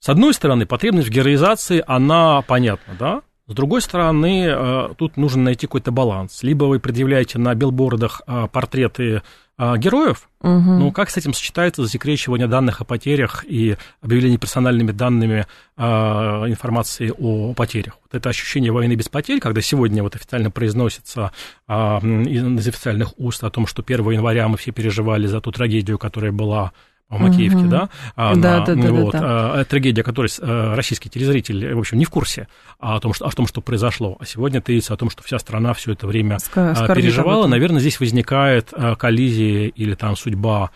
С 0.00 0.08
одной 0.08 0.32
стороны, 0.32 0.64
потребность 0.66 1.08
в 1.08 1.10
героизации, 1.10 1.84
она 1.86 2.40
понятна, 2.42 2.94
да? 2.98 3.22
С 3.52 3.54
другой 3.54 3.82
стороны, 3.82 4.46
э, 4.48 4.88
тут 4.96 5.18
нужно 5.18 5.42
найти 5.42 5.66
какой-то 5.66 5.92
баланс. 5.92 6.42
Либо 6.42 6.64
вы 6.64 6.80
предъявляете 6.80 7.38
на 7.38 7.54
билбордах 7.54 8.22
э, 8.26 8.48
портреты 8.50 9.20
э, 9.58 9.76
героев, 9.76 10.30
угу. 10.40 10.50
ну 10.50 10.90
как 10.90 11.10
с 11.10 11.18
этим 11.18 11.34
сочетается 11.34 11.82
засекречивание 11.82 12.48
данных 12.48 12.80
о 12.80 12.84
потерях 12.84 13.44
и 13.46 13.76
объявление 14.00 14.38
персональными 14.38 14.92
данными 14.92 15.46
информации 15.76 17.12
о 17.18 17.52
потерях? 17.52 17.98
Вот 18.04 18.14
это 18.14 18.30
ощущение 18.30 18.72
войны 18.72 18.94
без 18.94 19.10
потерь, 19.10 19.38
когда 19.38 19.60
сегодня 19.60 20.02
вот 20.02 20.16
официально 20.16 20.50
произносится 20.50 21.32
из 21.68 22.68
официальных 22.68 23.18
уст 23.18 23.44
о 23.44 23.50
том, 23.50 23.66
что 23.66 23.82
1 23.86 24.10
января 24.12 24.48
мы 24.48 24.56
все 24.56 24.70
переживали 24.70 25.26
за 25.26 25.42
ту 25.42 25.52
трагедию, 25.52 25.98
которая 25.98 26.32
была 26.32 26.72
в 27.08 27.20
Макеевке, 27.20 27.58
угу. 27.58 27.68
да, 27.68 27.88
а, 28.16 28.34
да, 28.34 28.60
на, 28.60 28.66
да, 28.66 28.74
да, 28.74 28.92
вот, 28.92 29.12
да, 29.12 29.20
да. 29.20 29.60
А, 29.60 29.64
трагедия, 29.64 30.02
которой 30.02 30.30
а, 30.40 30.74
российский 30.74 31.10
телезритель, 31.10 31.74
в 31.74 31.78
общем, 31.78 31.98
не 31.98 32.04
в 32.04 32.10
курсе 32.10 32.48
о 32.78 32.98
том, 33.00 33.12
что, 33.12 33.26
о 33.26 33.30
том, 33.30 33.46
что 33.46 33.60
произошло, 33.60 34.16
а 34.18 34.24
сегодня 34.24 34.60
тырится 34.60 34.94
о 34.94 34.96
том, 34.96 35.10
что 35.10 35.22
вся 35.22 35.38
страна 35.38 35.74
все 35.74 35.92
это 35.92 36.06
время 36.06 36.38
Скор, 36.38 36.74
переживала, 36.94 37.46
наверное, 37.46 37.80
здесь 37.80 38.00
возникает 38.00 38.72
коллизия 38.98 39.68
или 39.68 39.94
там 39.94 40.16
судьба 40.16 40.70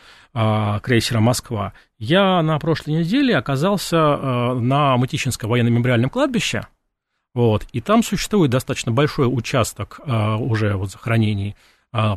крейсера 0.82 1.20
«Москва». 1.20 1.72
Я 1.98 2.42
на 2.42 2.58
прошлой 2.58 2.98
неделе 2.98 3.34
оказался 3.34 3.96
на 3.96 4.98
Мытищинском 4.98 5.48
военно-мемориальном 5.48 6.10
кладбище, 6.10 6.66
вот, 7.34 7.64
и 7.72 7.80
там 7.80 8.02
существует 8.02 8.50
достаточно 8.50 8.92
большой 8.92 9.26
участок 9.26 10.00
уже 10.06 10.76
вот 10.76 10.90
захоронений 10.90 11.56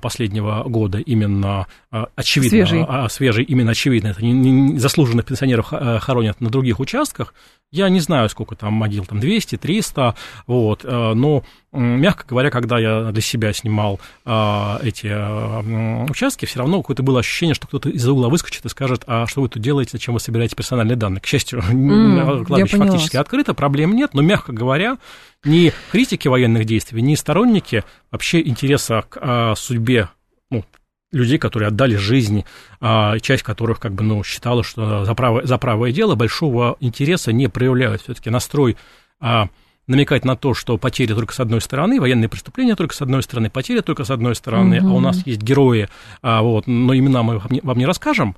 последнего 0.02 0.64
года 0.64 1.00
именно 1.00 1.68
очевидно, 2.16 2.50
свежий, 2.50 2.86
свежий 3.10 3.44
именно 3.44 3.72
очевидно, 3.72 4.10
это 4.10 4.24
не, 4.24 4.34
не 4.34 4.78
заслуженных 4.80 5.26
пенсионеров 5.26 5.68
хоронят 5.68 6.42
на 6.42 6.50
других 6.50 6.80
участках, 6.80 7.34
я 7.72 7.90
не 7.90 8.00
знаю, 8.00 8.30
сколько 8.30 8.56
там 8.56 8.74
могил, 8.74 9.06
там 9.06 9.20
200, 9.20 9.58
300, 9.58 10.16
вот, 10.48 10.84
э, 10.84 11.14
но, 11.14 11.44
мягко 11.72 12.26
говоря, 12.28 12.50
когда 12.50 12.80
я 12.80 13.12
для 13.12 13.22
себя 13.22 13.54
снимал 13.54 14.00
а, 14.26 14.80
эти 14.82 15.08
а, 15.12 16.06
участки, 16.10 16.46
все 16.46 16.60
равно 16.60 16.82
какое-то 16.82 17.04
было 17.04 17.20
ощущение, 17.20 17.54
что 17.54 17.68
кто-то 17.68 17.90
из-за 17.90 18.12
угла 18.12 18.30
выскочит 18.30 18.66
и 18.66 18.70
скажет, 18.70 19.04
а 19.06 19.28
что 19.28 19.42
вы 19.42 19.50
тут 19.50 19.62
делаете, 19.62 19.92
зачем 19.94 20.16
вы 20.16 20.20
собираете 20.20 20.56
персональные 20.56 20.96
данные? 20.96 21.22
К 21.22 21.28
счастью, 21.28 21.60
mm, 21.72 22.46
кладбище 22.46 22.78
фактически 22.78 23.18
открыто, 23.18 23.54
проблем 23.54 23.96
нет, 23.96 24.16
но, 24.16 24.24
мягко 24.24 24.52
говоря, 24.52 24.98
ни 25.44 25.72
критики 25.92 26.28
военных 26.28 26.66
действий, 26.66 27.02
ни 27.04 27.14
сторонники 27.14 27.84
вообще 28.12 28.42
интереса 28.42 29.04
к 29.08 29.54
судьбе 29.56 30.10
ну, 30.52 30.66
людей, 31.12 31.38
которые 31.38 31.68
отдали 31.68 31.96
жизнь, 31.96 32.46
а, 32.80 33.20
часть 33.20 33.44
которых 33.44 33.80
как 33.80 33.94
бы, 33.94 34.04
ну, 34.04 34.24
считала, 34.24 34.64
что 34.64 35.06
за 35.06 35.16
правое, 35.16 35.46
за 35.46 35.58
правое 35.58 35.92
дело 35.92 36.16
большого 36.16 36.78
интереса 36.80 37.34
не 37.34 37.48
проявляют. 37.48 38.02
Все-таки 38.02 38.30
настрой 38.30 38.78
а, 39.20 39.48
намекать 39.88 40.24
на 40.24 40.36
то, 40.36 40.54
что 40.54 40.78
потери 40.78 41.14
только 41.14 41.34
с 41.34 41.40
одной 41.40 41.62
стороны, 41.62 42.00
военные 42.00 42.30
преступления 42.30 42.76
только 42.76 42.94
с 42.94 43.02
одной 43.02 43.24
стороны, 43.24 43.50
потери 43.50 43.82
только 43.82 44.04
с 44.04 44.12
одной 44.12 44.36
стороны, 44.36 44.76
mm-hmm. 44.76 44.88
а 44.88 44.94
у 44.94 45.00
нас 45.00 45.26
есть 45.26 45.42
герои, 45.42 45.90
а, 46.22 46.44
вот, 46.44 46.68
но 46.68 46.96
имена 46.96 47.24
мы 47.24 47.40
вам 47.40 47.52
не, 47.52 47.60
вам 47.62 47.78
не 47.78 47.86
расскажем, 47.88 48.36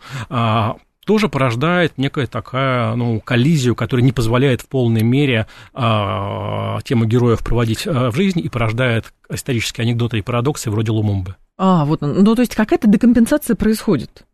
тоже 1.05 1.29
порождает 1.29 1.97
некая 1.97 2.27
такая, 2.27 2.95
ну, 2.95 3.19
коллизию, 3.19 3.75
которая 3.75 4.03
не 4.03 4.11
позволяет 4.11 4.61
в 4.61 4.67
полной 4.67 5.03
мере 5.03 5.47
а, 5.73 6.79
тему 6.83 7.05
героев 7.05 7.39
проводить 7.43 7.87
а, 7.87 8.11
в 8.11 8.15
жизни 8.15 8.41
и 8.41 8.49
порождает 8.49 9.13
исторические 9.29 9.83
анекдоты 9.85 10.19
и 10.19 10.21
парадоксы 10.21 10.69
вроде 10.69 10.91
Лумумбы. 10.91 11.35
А, 11.57 11.85
вот, 11.85 12.01
ну, 12.01 12.35
то 12.35 12.41
есть 12.41 12.55
какая-то 12.55 12.87
декомпенсация 12.87 13.55
происходит. 13.55 14.25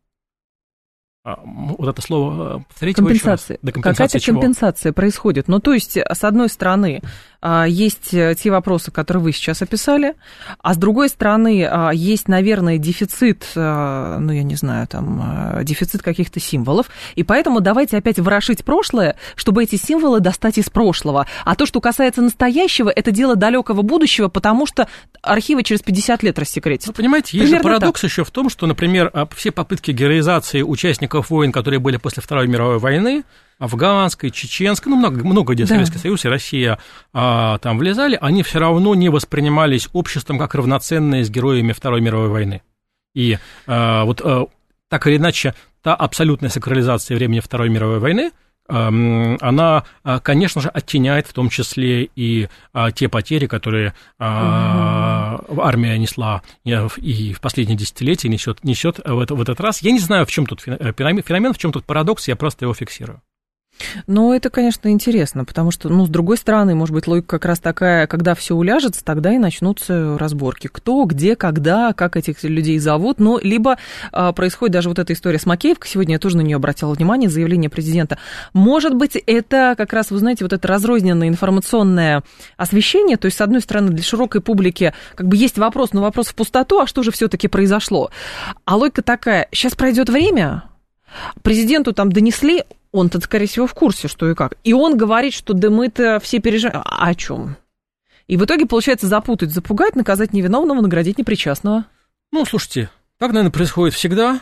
А, 1.27 1.41
вот 1.43 1.89
это 1.89 2.01
слово, 2.01 2.59
э, 2.59 2.63
повторите 2.69 3.01
компенсация. 3.01 3.59
Какая-то 3.61 4.19
компенсация 4.19 4.93
происходит. 4.93 5.49
Ну, 5.49 5.59
то 5.59 5.73
есть, 5.73 5.97
с 5.97 6.23
одной 6.23 6.47
стороны, 6.47 7.01
есть 7.41 8.13
э, 8.13 8.35
те 8.35 8.49
вопросы, 8.49 8.91
которые 8.91 9.23
вы 9.23 9.31
сейчас 9.31 9.61
описали, 9.61 10.15
а 10.61 10.73
с 10.73 10.77
другой 10.77 11.09
стороны, 11.09 11.67
а, 11.69 11.91
есть, 11.91 12.27
наверное, 12.27 12.77
дефицит, 12.77 13.45
а, 13.55 14.17
ну, 14.19 14.31
я 14.31 14.43
не 14.43 14.55
знаю, 14.55 14.87
там, 14.87 15.59
дефицит 15.63 16.01
каких-то 16.01 16.39
символов, 16.39 16.87
и 17.15 17.23
поэтому 17.23 17.61
давайте 17.61 17.97
опять 17.97 18.19
ворошить 18.19 18.65
прошлое, 18.65 19.15
чтобы 19.35 19.63
эти 19.63 19.75
символы 19.75 20.19
достать 20.19 20.57
из 20.57 20.69
прошлого. 20.69 21.27
А 21.45 21.55
то, 21.55 21.65
что 21.65 21.79
касается 21.79 22.21
настоящего, 22.21 22.89
это 22.89 23.11
дело 23.11 23.35
далекого 23.35 23.81
будущего, 23.81 24.29
потому 24.29 24.65
что 24.65 24.87
архивы 25.21 25.63
через 25.63 25.81
50 25.81 26.23
лет 26.23 26.39
рассекретят. 26.39 26.87
Ну, 26.87 26.93
понимаете, 26.93 27.37
есть 27.37 27.49
Примерно 27.49 27.69
же 27.69 27.75
парадокс 27.75 28.01
так. 28.01 28.09
еще 28.09 28.23
в 28.23 28.31
том, 28.31 28.49
что, 28.49 28.65
например, 28.65 29.11
все 29.35 29.51
попытки 29.51 29.91
героизации 29.91 30.61
участников 30.61 31.29
войн, 31.29 31.51
которые 31.51 31.79
были 31.79 31.97
после 31.97 32.23
Второй 32.23 32.47
мировой 32.47 32.79
войны, 32.79 33.23
афганской, 33.59 34.29
чеченской, 34.29 34.89
ну, 34.89 34.97
много, 34.97 35.23
много 35.23 35.53
где 35.53 35.63
да. 35.63 35.69
Советский 35.69 35.97
Союз 35.97 36.25
и 36.25 36.29
Россия 36.29 36.79
а, 37.13 37.57
там 37.59 37.77
влезали, 37.77 38.17
они 38.21 38.43
все 38.43 38.59
равно 38.59 38.95
не 38.95 39.09
воспринимались 39.09 39.89
обществом 39.93 40.37
как 40.37 40.55
равноценные 40.55 41.23
с 41.23 41.29
героями 41.29 41.71
Второй 41.71 42.01
мировой 42.01 42.29
войны. 42.29 42.61
И 43.13 43.37
а, 43.65 44.05
вот 44.05 44.21
а, 44.23 44.47
так 44.89 45.07
или 45.07 45.17
иначе, 45.17 45.53
та 45.81 45.95
абсолютная 45.95 46.49
сакрализация 46.49 47.15
времени 47.17 47.39
Второй 47.39 47.69
мировой 47.69 47.99
войны, 47.99 48.31
она, 48.69 49.85
а, 50.03 50.19
конечно 50.19 50.61
же, 50.61 50.67
оттеняет 50.67 51.25
в 51.27 51.33
том 51.33 51.49
числе 51.49 52.09
и 52.15 52.49
а, 52.73 52.91
те 52.91 53.07
потери, 53.07 53.47
которые 53.47 53.93
угу. 54.19 54.25
армия 55.61 55.97
несла 55.97 56.41
и 56.65 57.33
в 57.33 57.39
последние 57.39 57.77
десятилетия 57.77 58.27
несет, 58.27 58.65
несет 58.65 58.99
в, 59.03 59.19
это, 59.19 59.35
в 59.35 59.41
этот 59.41 59.61
раз. 59.61 59.81
Я 59.81 59.91
не 59.91 59.99
знаю, 59.99 60.25
в 60.25 60.31
чем 60.31 60.45
тут 60.45 60.61
феномен, 60.61 61.23
феномен, 61.23 61.53
в 61.53 61.57
чем 61.57 61.71
тут 61.71 61.85
парадокс, 61.85 62.27
я 62.27 62.35
просто 62.35 62.65
его 62.65 62.73
фиксирую. 62.73 63.21
Ну, 64.07 64.33
это, 64.33 64.49
конечно, 64.49 64.89
интересно, 64.89 65.45
потому 65.45 65.71
что, 65.71 65.89
ну, 65.89 66.05
с 66.05 66.09
другой 66.09 66.37
стороны, 66.37 66.75
может 66.75 66.93
быть, 66.93 67.07
логика 67.07 67.27
как 67.37 67.45
раз 67.45 67.59
такая, 67.59 68.07
когда 68.07 68.35
все 68.35 68.55
уляжется, 68.55 69.03
тогда 69.03 69.33
и 69.33 69.37
начнутся 69.37 70.17
разборки. 70.17 70.67
Кто, 70.67 71.03
где, 71.05 71.35
когда, 71.35 71.93
как 71.93 72.17
этих 72.17 72.43
людей 72.43 72.79
зовут. 72.79 73.19
Ну, 73.19 73.39
либо 73.41 73.77
а, 74.11 74.31
происходит 74.31 74.73
даже 74.73 74.89
вот 74.89 74.99
эта 74.99 75.13
история 75.13 75.39
с 75.39 75.45
Макеевкой, 75.45 75.89
сегодня 75.89 76.15
я 76.15 76.19
тоже 76.19 76.37
на 76.37 76.41
нее 76.41 76.55
обратила 76.55 76.93
внимание, 76.93 77.29
заявление 77.29 77.69
президента. 77.69 78.17
Может 78.53 78.93
быть, 78.93 79.15
это 79.15 79.75
как 79.77 79.93
раз, 79.93 80.11
вы 80.11 80.19
знаете, 80.19 80.43
вот 80.45 80.53
это 80.53 80.67
разрозненное 80.67 81.27
информационное 81.27 82.23
освещение, 82.57 83.17
то 83.17 83.25
есть, 83.25 83.37
с 83.37 83.41
одной 83.41 83.61
стороны, 83.61 83.89
для 83.89 84.03
широкой 84.03 84.41
публики 84.41 84.93
как 85.15 85.27
бы 85.27 85.35
есть 85.35 85.57
вопрос, 85.57 85.93
но 85.93 86.01
вопрос 86.01 86.27
в 86.27 86.35
пустоту, 86.35 86.79
а 86.79 86.87
что 86.87 87.03
же 87.03 87.11
все-таки 87.11 87.47
произошло? 87.47 88.11
А 88.65 88.75
логика 88.75 89.01
такая, 89.01 89.47
сейчас 89.51 89.75
пройдет 89.75 90.09
время, 90.09 90.63
Президенту 91.41 91.93
там 91.93 92.11
донесли, 92.11 92.63
он-то, 92.97 93.19
скорее 93.19 93.47
всего, 93.47 93.67
в 93.67 93.73
курсе, 93.73 94.07
что 94.07 94.29
и 94.29 94.35
как. 94.35 94.55
И 94.63 94.73
он 94.73 94.97
говорит, 94.97 95.33
что 95.33 95.53
да 95.53 95.69
мы-то 95.69 96.19
все 96.21 96.39
переживаем. 96.39 96.81
О 96.85 97.15
чем? 97.15 97.55
И 98.27 98.35
в 98.37 98.45
итоге, 98.45 98.65
получается, 98.65 99.07
запутать, 99.07 99.51
запугать, 99.51 99.95
наказать 99.95 100.33
невиновного, 100.33 100.81
наградить 100.81 101.17
непричастного. 101.17 101.85
Ну, 102.31 102.45
слушайте, 102.45 102.89
так, 103.17 103.31
наверное, 103.31 103.51
происходит 103.51 103.93
всегда. 103.95 104.41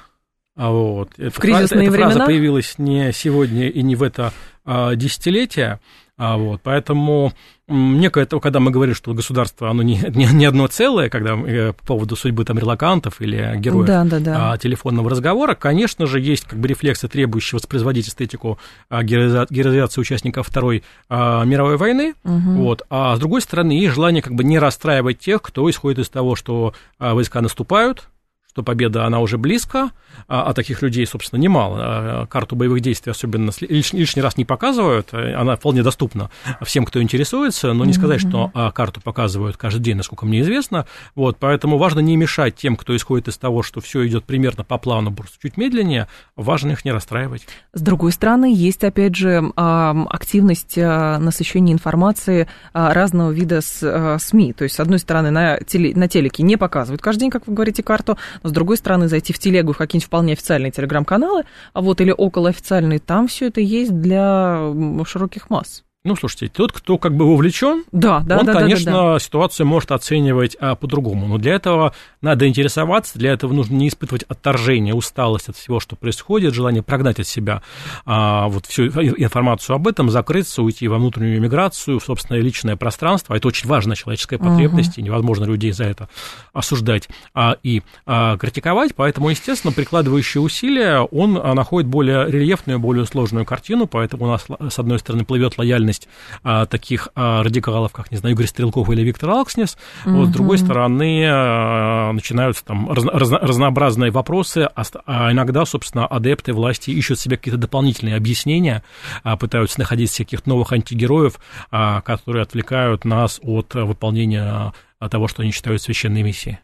А 0.55 0.71
вот, 0.71 1.09
в 1.17 1.39
кризисные 1.39 1.87
эта 1.87 1.91
времена? 1.91 2.11
фраза 2.11 2.25
появилась 2.25 2.75
не 2.77 3.11
сегодня 3.11 3.67
и 3.69 3.81
не 3.83 3.95
в 3.95 4.03
это 4.03 4.33
а, 4.63 4.95
десятилетие. 4.95 5.79
А 6.17 6.37
вот, 6.37 6.61
поэтому 6.63 7.33
некое, 7.67 8.25
когда 8.25 8.59
мы 8.59 8.71
говорим, 8.71 8.93
что 8.93 9.13
государство, 9.13 9.69
оно 9.69 9.81
не, 9.81 9.99
не, 10.13 10.25
не 10.25 10.45
одно 10.45 10.67
целое, 10.67 11.09
когда 11.09 11.35
э, 11.35 11.73
по 11.73 11.85
поводу 11.85 12.15
судьбы 12.15 12.45
там 12.45 12.59
релакантов 12.59 13.21
или 13.21 13.55
героев 13.57 13.87
да, 13.87 14.03
да, 14.03 14.19
да. 14.19 14.53
А, 14.53 14.57
телефонного 14.57 15.09
разговора, 15.09 15.55
конечно 15.55 16.05
же, 16.05 16.19
есть 16.19 16.45
как 16.45 16.59
бы 16.59 16.67
рефлексы, 16.67 17.07
требующие 17.07 17.57
воспроизводить 17.57 18.07
эстетику 18.07 18.59
а, 18.89 19.03
героизации 19.03 20.01
участников 20.01 20.47
Второй 20.47 20.83
а, 21.09 21.43
мировой 21.43 21.77
войны, 21.77 22.13
угу. 22.23 22.51
вот, 22.63 22.83
а 22.89 23.15
с 23.15 23.19
другой 23.19 23.41
стороны, 23.41 23.71
есть 23.71 23.95
желание 23.95 24.21
как 24.21 24.35
бы 24.35 24.43
не 24.43 24.59
расстраивать 24.59 25.19
тех, 25.19 25.41
кто 25.41 25.69
исходит 25.69 25.99
из 25.99 26.09
того, 26.09 26.35
что 26.35 26.73
войска 26.99 27.41
наступают, 27.41 28.09
что 28.55 28.63
победа, 28.63 29.05
она 29.05 29.19
уже 29.19 29.37
близко, 29.37 29.91
а, 30.29 30.43
а 30.43 30.53
таких 30.53 30.81
людей, 30.81 31.05
собственно, 31.05 31.41
немало. 31.41 31.77
А, 31.81 32.25
карту 32.25 32.55
боевых 32.55 32.79
действий 32.79 33.11
особенно 33.11 33.51
лишний 33.59 34.21
раз 34.21 34.37
не 34.37 34.45
показывают, 34.45 35.09
а, 35.11 35.41
она 35.41 35.57
вполне 35.57 35.83
доступна 35.83 36.29
всем, 36.61 36.85
кто 36.85 37.01
интересуется, 37.01 37.73
но 37.73 37.83
не 37.83 37.91
сказать, 37.91 38.21
что 38.21 38.49
карту 38.73 39.01
показывают 39.01 39.57
каждый 39.57 39.81
день, 39.81 39.97
насколько 39.97 40.25
мне 40.25 40.39
известно. 40.39 40.85
Вот, 41.15 41.35
поэтому 41.37 41.77
важно 41.77 41.99
не 41.99 42.15
мешать 42.15 42.55
тем, 42.55 42.77
кто 42.77 42.95
исходит 42.95 43.27
из 43.27 43.37
того, 43.37 43.61
что 43.61 43.81
все 43.81 44.07
идет 44.07 44.23
примерно 44.23 44.63
по 44.63 44.77
плану, 44.77 45.13
просто 45.13 45.35
чуть 45.41 45.57
медленнее, 45.57 46.07
важно 46.37 46.71
их 46.71 46.85
не 46.85 46.93
расстраивать. 46.93 47.45
С 47.73 47.81
другой 47.81 48.13
стороны, 48.13 48.53
есть, 48.55 48.85
опять 48.85 49.17
же, 49.17 49.51
активность 49.57 50.77
насыщения 50.77 51.73
информации 51.73 52.47
разного 52.71 53.31
вида 53.31 53.59
СМИ. 53.59 54.53
То 54.53 54.63
есть, 54.63 54.75
с 54.75 54.79
одной 54.79 54.99
стороны, 54.99 55.29
на, 55.29 55.57
теле, 55.59 55.93
на 55.93 56.07
телеке 56.07 56.41
не 56.43 56.55
показывают 56.55 57.01
каждый 57.01 57.21
день, 57.21 57.31
как 57.31 57.47
вы 57.47 57.53
говорите, 57.53 57.83
карту, 57.83 58.17
с 58.47 58.51
другой 58.51 58.77
стороны, 58.77 59.07
зайти 59.07 59.33
в 59.33 59.39
телегу 59.39 59.73
в 59.73 59.77
какие-нибудь 59.77 60.07
вполне 60.07 60.33
официальные 60.33 60.71
телеграм-каналы, 60.71 61.43
а 61.73 61.81
вот 61.81 61.99
или 62.01 62.13
около 62.15 62.49
официальные, 62.49 62.99
там 62.99 63.27
все 63.27 63.47
это 63.47 63.61
есть 63.61 63.99
для 63.99 64.73
широких 65.05 65.49
масс. 65.49 65.83
Ну, 66.05 66.15
слушайте, 66.15 66.49
тот, 66.49 66.71
кто 66.71 66.99
как 66.99 67.15
бы 67.15 67.25
вовлечен, 67.25 67.83
да, 67.91 68.19
да, 68.19 68.37
он, 68.37 68.45
да, 68.45 68.53
конечно, 68.53 68.91
да, 68.91 69.01
да, 69.01 69.13
да. 69.13 69.19
ситуацию 69.19 69.65
может 69.65 69.91
оценивать 69.91 70.55
а, 70.59 70.75
по-другому. 70.75 71.25
Но 71.25 71.39
для 71.39 71.55
этого 71.55 71.95
надо 72.21 72.47
интересоваться, 72.47 73.17
для 73.17 73.33
этого 73.33 73.53
нужно 73.53 73.73
не 73.73 73.87
испытывать 73.87 74.21
отторжение, 74.21 74.93
усталость 74.93 75.49
от 75.49 75.57
всего, 75.57 75.79
что 75.79 75.95
происходит, 75.95 76.53
желание 76.53 76.83
прогнать 76.83 77.19
от 77.19 77.25
себя 77.25 77.63
а, 78.05 78.49
вот 78.49 78.67
всю 78.67 78.83
информацию 78.85 79.75
об 79.75 79.87
этом, 79.87 80.11
закрыться, 80.11 80.61
уйти 80.61 80.87
во 80.87 80.97
внутреннюю 80.97 81.41
миграцию, 81.41 81.99
в 81.99 82.03
собственное 82.03 82.39
личное 82.39 82.75
пространство. 82.75 83.33
А 83.33 83.37
это 83.39 83.47
очень 83.47 83.67
важная 83.67 83.95
человеческая 83.95 84.37
потребность, 84.37 84.99
угу. 84.99 85.01
и 85.01 85.03
невозможно 85.05 85.45
людей 85.45 85.71
за 85.71 85.85
это 85.85 86.07
осуждать 86.53 87.09
а, 87.33 87.57
и 87.63 87.81
а, 88.05 88.37
критиковать. 88.37 88.93
Поэтому, 88.93 89.29
естественно, 89.29 89.73
прикладывающие 89.73 90.39
усилия, 90.39 90.99
он 90.99 91.39
а, 91.41 91.55
находит 91.55 91.89
более 91.89 92.29
рельефную, 92.29 92.77
более 92.77 93.07
сложную 93.07 93.43
картину, 93.43 93.87
поэтому 93.87 94.25
у 94.25 94.27
нас, 94.27 94.45
с 94.69 94.77
одной 94.77 94.99
стороны, 94.99 95.25
плывет 95.25 95.57
лояльность 95.57 95.94
деятельность 95.95 96.07
а, 96.43 96.65
таких 96.65 97.09
а, 97.15 97.43
радикалов, 97.43 97.91
как, 97.91 98.11
не 98.11 98.17
знаю, 98.17 98.35
Игорь 98.35 98.47
Стрелков 98.47 98.89
или 98.89 99.01
Виктор 99.01 99.29
Алкснес. 99.29 99.77
Угу. 100.05 100.15
Вот, 100.15 100.27
с 100.27 100.31
другой 100.31 100.57
стороны, 100.57 101.25
а, 101.27 102.11
начинаются 102.11 102.63
там 102.65 102.91
раз, 102.91 103.05
раз, 103.05 103.31
разнообразные 103.31 104.11
вопросы, 104.11 104.69
а, 104.75 104.83
а 105.05 105.31
иногда, 105.31 105.65
собственно, 105.65 106.05
адепты 106.05 106.53
власти 106.53 106.91
ищут 106.91 107.19
себе 107.19 107.37
какие-то 107.37 107.59
дополнительные 107.59 108.15
объяснения, 108.15 108.83
а, 109.23 109.37
пытаются 109.37 109.79
находить 109.79 110.11
всяких 110.11 110.45
новых 110.45 110.71
антигероев, 110.71 111.39
а, 111.71 112.01
которые 112.01 112.43
отвлекают 112.43 113.05
нас 113.05 113.39
от 113.41 113.73
выполнения 113.73 114.73
того, 115.09 115.27
что 115.27 115.41
они 115.41 115.51
считают 115.51 115.81
священной 115.81 116.23
миссией. 116.23 116.59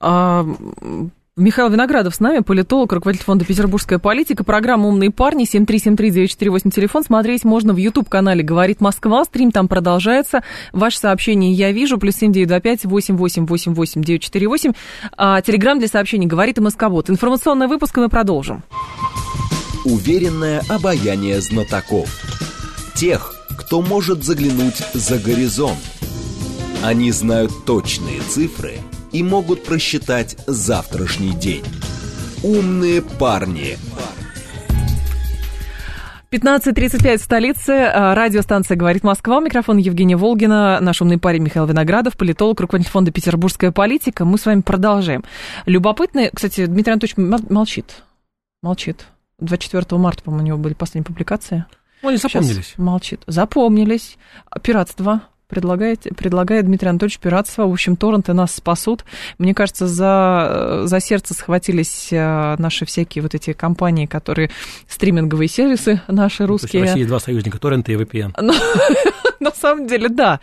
А, 0.00 0.44
Михаил 1.38 1.70
Виноградов 1.70 2.14
с 2.14 2.20
нами, 2.20 2.40
политолог, 2.40 2.92
руководитель 2.92 3.24
фонда 3.24 3.46
«Петербургская 3.46 3.98
политика». 3.98 4.44
Программа 4.44 4.88
«Умные 4.88 5.10
парни», 5.10 5.46
7373948, 5.46 6.70
телефон. 6.70 7.04
Смотреть 7.04 7.44
можно 7.44 7.72
в 7.72 7.78
YouTube-канале 7.78 8.42
«Говорит 8.42 8.82
Москва». 8.82 9.24
Стрим 9.24 9.50
там 9.50 9.66
продолжается. 9.66 10.42
Ваше 10.74 10.98
сообщение 10.98 11.50
я 11.54 11.72
вижу. 11.72 11.96
Плюс 11.96 12.16
7925 12.16 12.84
8888 12.84 14.02
948. 14.02 14.72
А, 15.16 15.40
телеграмм 15.40 15.78
для 15.78 15.88
сообщений 15.88 16.26
«Говорит 16.26 16.58
и 16.58 16.60
Москобот». 16.60 17.08
Информационный 17.08 17.66
выпуск, 17.66 17.96
и 17.96 18.00
мы 18.02 18.10
продолжим. 18.10 18.62
Уверенное 19.86 20.62
обаяние 20.68 21.40
знатоков. 21.40 22.10
Тех, 22.94 23.34
кто 23.58 23.80
может 23.80 24.22
заглянуть 24.22 24.82
за 24.92 25.18
горизонт. 25.18 25.78
Они 26.84 27.10
знают 27.10 27.64
точные 27.64 28.20
цифры– 28.20 28.74
и 29.12 29.22
могут 29.22 29.64
просчитать 29.64 30.36
завтрашний 30.46 31.32
день. 31.32 31.64
Умные 32.42 33.02
парни. 33.02 33.76
15.35 36.30 37.18
в 37.18 37.22
столице. 37.22 37.70
А, 37.70 38.14
радиостанция 38.14 38.76
«Говорит 38.76 39.04
Москва». 39.04 39.38
Микрофон 39.40 39.76
Евгения 39.76 40.16
Волгина. 40.16 40.78
Наш 40.80 41.02
умный 41.02 41.18
парень 41.18 41.42
Михаил 41.42 41.66
Виноградов, 41.66 42.16
политолог, 42.16 42.58
руководитель 42.58 42.90
фонда 42.90 43.10
«Петербургская 43.10 43.70
политика». 43.70 44.24
Мы 44.24 44.38
с 44.38 44.46
вами 44.46 44.62
продолжаем. 44.62 45.24
Любопытно, 45.66 46.30
кстати, 46.32 46.64
Дмитрий 46.64 46.94
Анатольевич 46.94 47.50
молчит. 47.50 48.02
Молчит. 48.62 49.06
24 49.40 50.00
марта, 50.00 50.22
по-моему, 50.22 50.42
у 50.42 50.46
него 50.46 50.58
были 50.58 50.72
последние 50.72 51.04
публикации. 51.04 51.66
Они 52.02 52.16
запомнились. 52.16 52.66
Сейчас 52.66 52.78
молчит. 52.78 53.20
Запомнились. 53.26 54.16
Пиратство 54.62 55.22
предлагает, 55.52 56.06
предлагает 56.16 56.64
Дмитрий 56.64 56.88
Анатольевич 56.88 57.18
пиратство. 57.18 57.66
В 57.66 57.72
общем, 57.72 57.96
торренты 57.96 58.32
нас 58.32 58.54
спасут. 58.54 59.04
Мне 59.36 59.52
кажется, 59.54 59.86
за, 59.86 60.84
за 60.84 60.98
сердце 60.98 61.34
схватились 61.34 62.08
э, 62.10 62.56
наши 62.58 62.86
всякие 62.86 63.20
вот 63.20 63.34
эти 63.34 63.52
компании, 63.52 64.06
которые 64.06 64.50
стриминговые 64.88 65.48
сервисы 65.48 66.00
наши 66.08 66.46
русские. 66.46 66.70
То 66.70 66.78
есть 66.78 66.92
в 66.92 66.94
России 66.94 67.04
два 67.06 67.20
союзника, 67.20 67.58
торренты 67.58 67.92
и 67.92 67.96
VPN. 67.96 68.32
Ну, 68.42 68.54
на 69.40 69.50
самом 69.50 69.86
деле, 69.86 70.08
да. 70.08 70.40